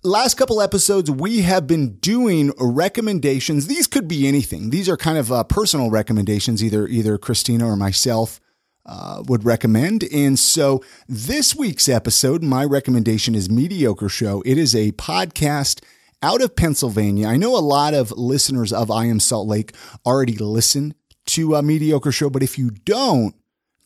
last 0.04 0.36
couple 0.36 0.62
episodes, 0.62 1.10
we 1.10 1.41
have 1.41 1.68
been 1.68 1.95
doing 1.95 2.51
recommendations. 2.60 3.68
These 3.68 3.88
could 3.88 4.08
be 4.08 4.28
anything. 4.28 4.70
These 4.70 4.89
are 4.89 4.97
kind 4.97 5.18
of 5.18 5.32
uh, 5.32 5.43
personal 5.43 5.89
recommendations, 5.89 6.64
either 6.64 6.88
either 6.88 7.18
Christina 7.18 7.68
or 7.68 7.76
myself 7.76 8.39
uh, 8.86 9.24
would 9.28 9.45
recommend. 9.45 10.04
And 10.14 10.38
so 10.38 10.84
this 11.08 11.56
week's 11.56 11.88
episode, 11.88 12.43
my 12.43 12.66
recommendation 12.66 13.36
is 13.36 13.49
Mediocre 13.49 14.10
Show. 14.10 14.43
It 14.45 14.58
is 14.58 14.76
a 14.76 14.91
podcast 14.93 15.84
out 16.22 16.41
of 16.41 16.56
Pennsylvania. 16.56 17.28
I 17.28 17.38
know 17.38 17.58
a 17.58 17.60
lot 17.60 17.93
of 17.93 18.12
listeners 18.12 18.72
of 18.72 18.91
I 18.91 19.06
Am 19.06 19.20
Salt 19.20 19.47
Lake 19.47 19.74
already 20.06 20.38
listen 20.38 20.95
to 21.28 21.56
a 21.56 21.64
Mediocre 21.64 22.12
Show, 22.12 22.30
but 22.30 22.43
if 22.43 22.58
you 22.58 22.70
don't, 22.70 23.36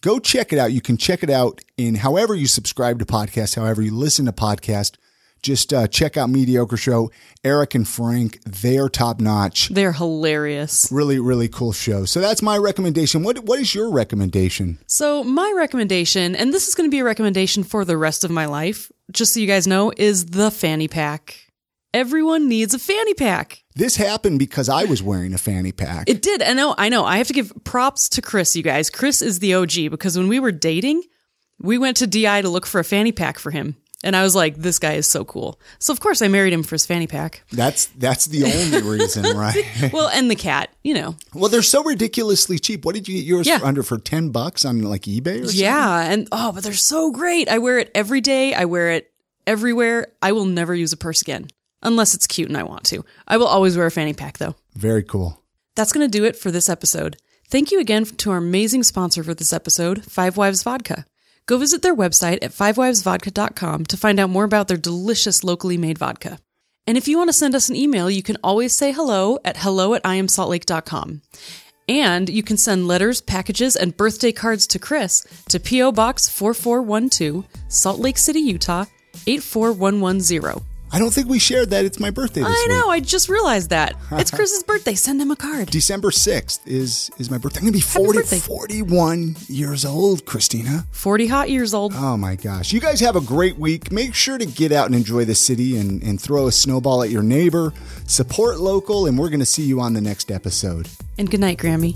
go 0.01 0.19
check 0.19 0.51
it 0.51 0.59
out. 0.59 0.71
You 0.71 0.81
can 0.81 0.97
check 0.97 1.23
it 1.23 1.29
out 1.29 1.61
in 1.77 1.95
however 1.95 2.33
you 2.35 2.47
subscribe 2.47 2.99
to 2.99 3.05
podcasts, 3.05 3.55
however 3.55 3.81
you 3.81 3.93
listen 3.93 4.25
to 4.25 4.31
podcast. 4.31 4.97
Just 5.41 5.73
uh, 5.73 5.87
check 5.87 6.17
out 6.17 6.29
Mediocre 6.29 6.77
Show. 6.77 7.11
Eric 7.43 7.75
and 7.75 7.87
Frank, 7.87 8.41
they 8.43 8.77
are 8.77 8.89
top 8.89 9.19
notch. 9.19 9.69
they're 9.69 9.91
hilarious. 9.93 10.89
Really, 10.91 11.19
really 11.19 11.47
cool 11.47 11.71
show. 11.71 12.05
So 12.05 12.19
that's 12.19 12.41
my 12.41 12.57
recommendation. 12.57 13.23
What 13.23 13.39
What 13.45 13.59
is 13.59 13.73
your 13.73 13.91
recommendation? 13.91 14.79
So, 14.87 15.23
my 15.23 15.53
recommendation, 15.55 16.35
and 16.35 16.53
this 16.53 16.67
is 16.67 16.75
going 16.75 16.89
to 16.89 16.91
be 16.91 16.99
a 16.99 17.03
recommendation 17.05 17.63
for 17.63 17.85
the 17.85 17.97
rest 17.97 18.23
of 18.23 18.31
my 18.31 18.45
life, 18.45 18.91
just 19.11 19.33
so 19.33 19.39
you 19.39 19.47
guys 19.47 19.67
know, 19.67 19.91
is 19.95 20.25
the 20.27 20.51
fanny 20.51 20.87
pack. 20.87 21.43
Everyone 21.93 22.49
needs 22.49 22.73
a 22.73 22.79
fanny 22.79 23.13
pack. 23.13 23.63
This 23.75 23.95
happened 23.95 24.39
because 24.39 24.67
I 24.69 24.83
was 24.85 25.01
wearing 25.01 25.33
a 25.33 25.37
fanny 25.37 25.71
pack. 25.71 26.09
It 26.09 26.21
did. 26.21 26.41
I 26.41 26.53
know. 26.53 26.75
I 26.77 26.89
know. 26.89 27.05
I 27.05 27.17
have 27.17 27.27
to 27.27 27.33
give 27.33 27.53
props 27.63 28.09
to 28.09 28.21
Chris, 28.21 28.55
you 28.55 28.63
guys. 28.63 28.89
Chris 28.89 29.21
is 29.21 29.39
the 29.39 29.53
OG 29.53 29.89
because 29.89 30.17
when 30.17 30.27
we 30.27 30.39
were 30.39 30.51
dating, 30.51 31.03
We 31.59 31.79
went 31.79 31.97
to 31.97 32.05
DI 32.07 32.41
to 32.43 32.49
look 32.49 32.67
for 32.67 32.79
a 32.79 32.83
fanny 32.83 33.11
pack 33.11 33.39
for 33.39 33.49
him. 33.49 33.77
And 34.03 34.15
I 34.15 34.21
was 34.21 34.35
like, 34.35 34.55
this 34.57 34.77
guy 34.77 34.93
is 34.93 35.07
so 35.07 35.25
cool. 35.25 35.59
So 35.79 35.91
of 35.91 35.99
course 35.99 36.21
I 36.21 36.27
married 36.27 36.53
him 36.53 36.61
for 36.63 36.75
his 36.75 36.85
fanny 36.85 37.07
pack. 37.07 37.41
That's 37.51 37.87
that's 37.87 38.25
the 38.27 38.43
only 38.43 38.87
reason, 38.97 39.23
right? 39.37 39.89
Well, 39.91 40.07
and 40.09 40.29
the 40.29 40.35
cat, 40.35 40.69
you 40.83 40.93
know. 40.93 41.15
well, 41.33 41.49
they're 41.49 41.63
so 41.63 41.83
ridiculously 41.83 42.59
cheap. 42.59 42.85
What 42.85 42.93
did 42.93 43.07
you 43.07 43.15
get 43.17 43.25
yours 43.25 43.47
Yeah. 43.47 43.57
for 43.59 43.65
under 43.65 43.81
for 43.83 43.97
ten 43.97 44.29
bucks 44.29 44.65
on 44.65 44.81
like 44.83 45.03
eBay 45.03 45.41
or 45.41 45.45
something? 45.45 45.59
Yeah, 45.59 46.11
and 46.11 46.27
oh, 46.31 46.51
but 46.51 46.63
they're 46.63 46.73
so 46.73 47.11
great. 47.11 47.49
I 47.49 47.57
wear 47.57 47.79
it 47.79 47.89
every 47.95 48.21
day. 48.21 48.53
I 48.53 48.65
wear 48.65 48.91
it 48.91 49.11
everywhere. 49.47 50.07
I 50.21 50.31
will 50.31 50.45
never 50.45 50.75
use 50.75 50.93
a 50.93 50.97
purse 50.97 51.21
again 51.21 51.47
unless 51.81 52.13
it's 52.13 52.27
cute 52.27 52.49
and 52.49 52.57
I 52.57 52.63
want 52.63 52.83
to. 52.85 53.03
I 53.27 53.37
will 53.37 53.47
always 53.47 53.77
wear 53.77 53.87
a 53.87 53.91
fanny 53.91 54.13
pack 54.13 54.37
though. 54.37 54.55
Very 54.75 55.03
cool. 55.03 55.41
That's 55.75 55.91
going 55.93 56.05
to 56.09 56.17
do 56.17 56.25
it 56.25 56.35
for 56.35 56.51
this 56.51 56.69
episode. 56.69 57.17
Thank 57.49 57.71
you 57.71 57.79
again 57.79 58.03
to 58.05 58.31
our 58.31 58.37
amazing 58.37 58.83
sponsor 58.83 59.23
for 59.23 59.33
this 59.33 59.53
episode, 59.53 60.03
Five 60.05 60.35
Wives 60.37 60.63
Vodka. 60.63 61.05
Go 61.47 61.57
visit 61.57 61.81
their 61.81 61.95
website 61.95 62.43
at 62.43 62.51
fivewivesvodka.com 62.51 63.85
to 63.85 63.97
find 63.97 64.19
out 64.19 64.29
more 64.29 64.43
about 64.43 64.67
their 64.67 64.77
delicious 64.77 65.43
locally 65.45 65.77
made 65.77 65.97
vodka. 65.97 66.39
And 66.85 66.97
if 66.97 67.07
you 67.07 67.17
want 67.17 67.29
to 67.29 67.33
send 67.33 67.55
us 67.55 67.69
an 67.69 67.75
email, 67.75 68.09
you 68.09 68.21
can 68.21 68.37
always 68.43 68.75
say 68.75 68.91
hello 68.91 69.39
at 69.45 69.57
hello 69.57 69.93
at 69.93 70.03
iamsaltlake.com. 70.03 71.21
And 71.89 72.29
you 72.29 72.43
can 72.43 72.57
send 72.57 72.87
letters, 72.87 73.21
packages, 73.21 73.77
and 73.77 73.95
birthday 73.95 74.33
cards 74.33 74.67
to 74.67 74.79
Chris 74.79 75.25
to 75.47 75.59
P.O. 75.59 75.93
Box 75.93 76.27
4412, 76.27 77.45
Salt 77.69 77.99
Lake 77.99 78.17
City, 78.17 78.39
Utah 78.39 78.85
84110. 79.25 80.76
I 80.91 80.99
don't 80.99 81.13
think 81.13 81.27
we 81.27 81.37
shared 81.39 81.69
that 81.71 81.83
it's 81.85 81.99
my 81.99 82.11
birthday 82.11 82.41
this 82.41 82.49
I 82.49 82.65
week. 82.67 82.77
know, 82.77 82.89
I 82.89 82.99
just 83.01 83.29
realized 83.29 83.69
that. 83.71 83.95
It's 84.17 84.31
Chris's 84.31 84.63
birthday. 84.63 84.95
Send 84.95 85.21
him 85.21 85.31
a 85.31 85.35
card. 85.35 85.69
December 85.69 86.09
6th 86.11 86.59
is 86.65 87.11
is 87.17 87.29
my 87.29 87.37
birthday. 87.37 87.59
I'm 87.59 87.65
going 87.65 87.73
to 87.73 87.77
be 87.77 87.81
40, 87.81 88.19
birthday. 88.19 88.39
41 88.39 89.35
years 89.47 89.85
old, 89.85 90.25
Christina. 90.25 90.85
40 90.91 91.27
hot 91.27 91.49
years 91.49 91.73
old. 91.73 91.93
Oh 91.95 92.17
my 92.17 92.35
gosh. 92.35 92.71
You 92.73 92.79
guys 92.79 92.99
have 93.01 93.15
a 93.15 93.21
great 93.21 93.57
week. 93.57 93.91
Make 93.91 94.15
sure 94.15 94.37
to 94.37 94.45
get 94.45 94.71
out 94.71 94.87
and 94.87 94.95
enjoy 94.95 95.25
the 95.25 95.35
city 95.35 95.77
and, 95.77 96.01
and 96.01 96.19
throw 96.19 96.47
a 96.47 96.51
snowball 96.51 97.03
at 97.03 97.09
your 97.09 97.23
neighbor. 97.23 97.73
Support 98.07 98.59
local, 98.59 99.05
and 99.05 99.17
we're 99.19 99.29
going 99.29 99.39
to 99.41 99.45
see 99.45 99.63
you 99.63 99.79
on 99.81 99.93
the 99.93 100.01
next 100.01 100.31
episode. 100.31 100.87
And 101.17 101.29
good 101.29 101.41
night, 101.41 101.57
Grammy. 101.57 101.93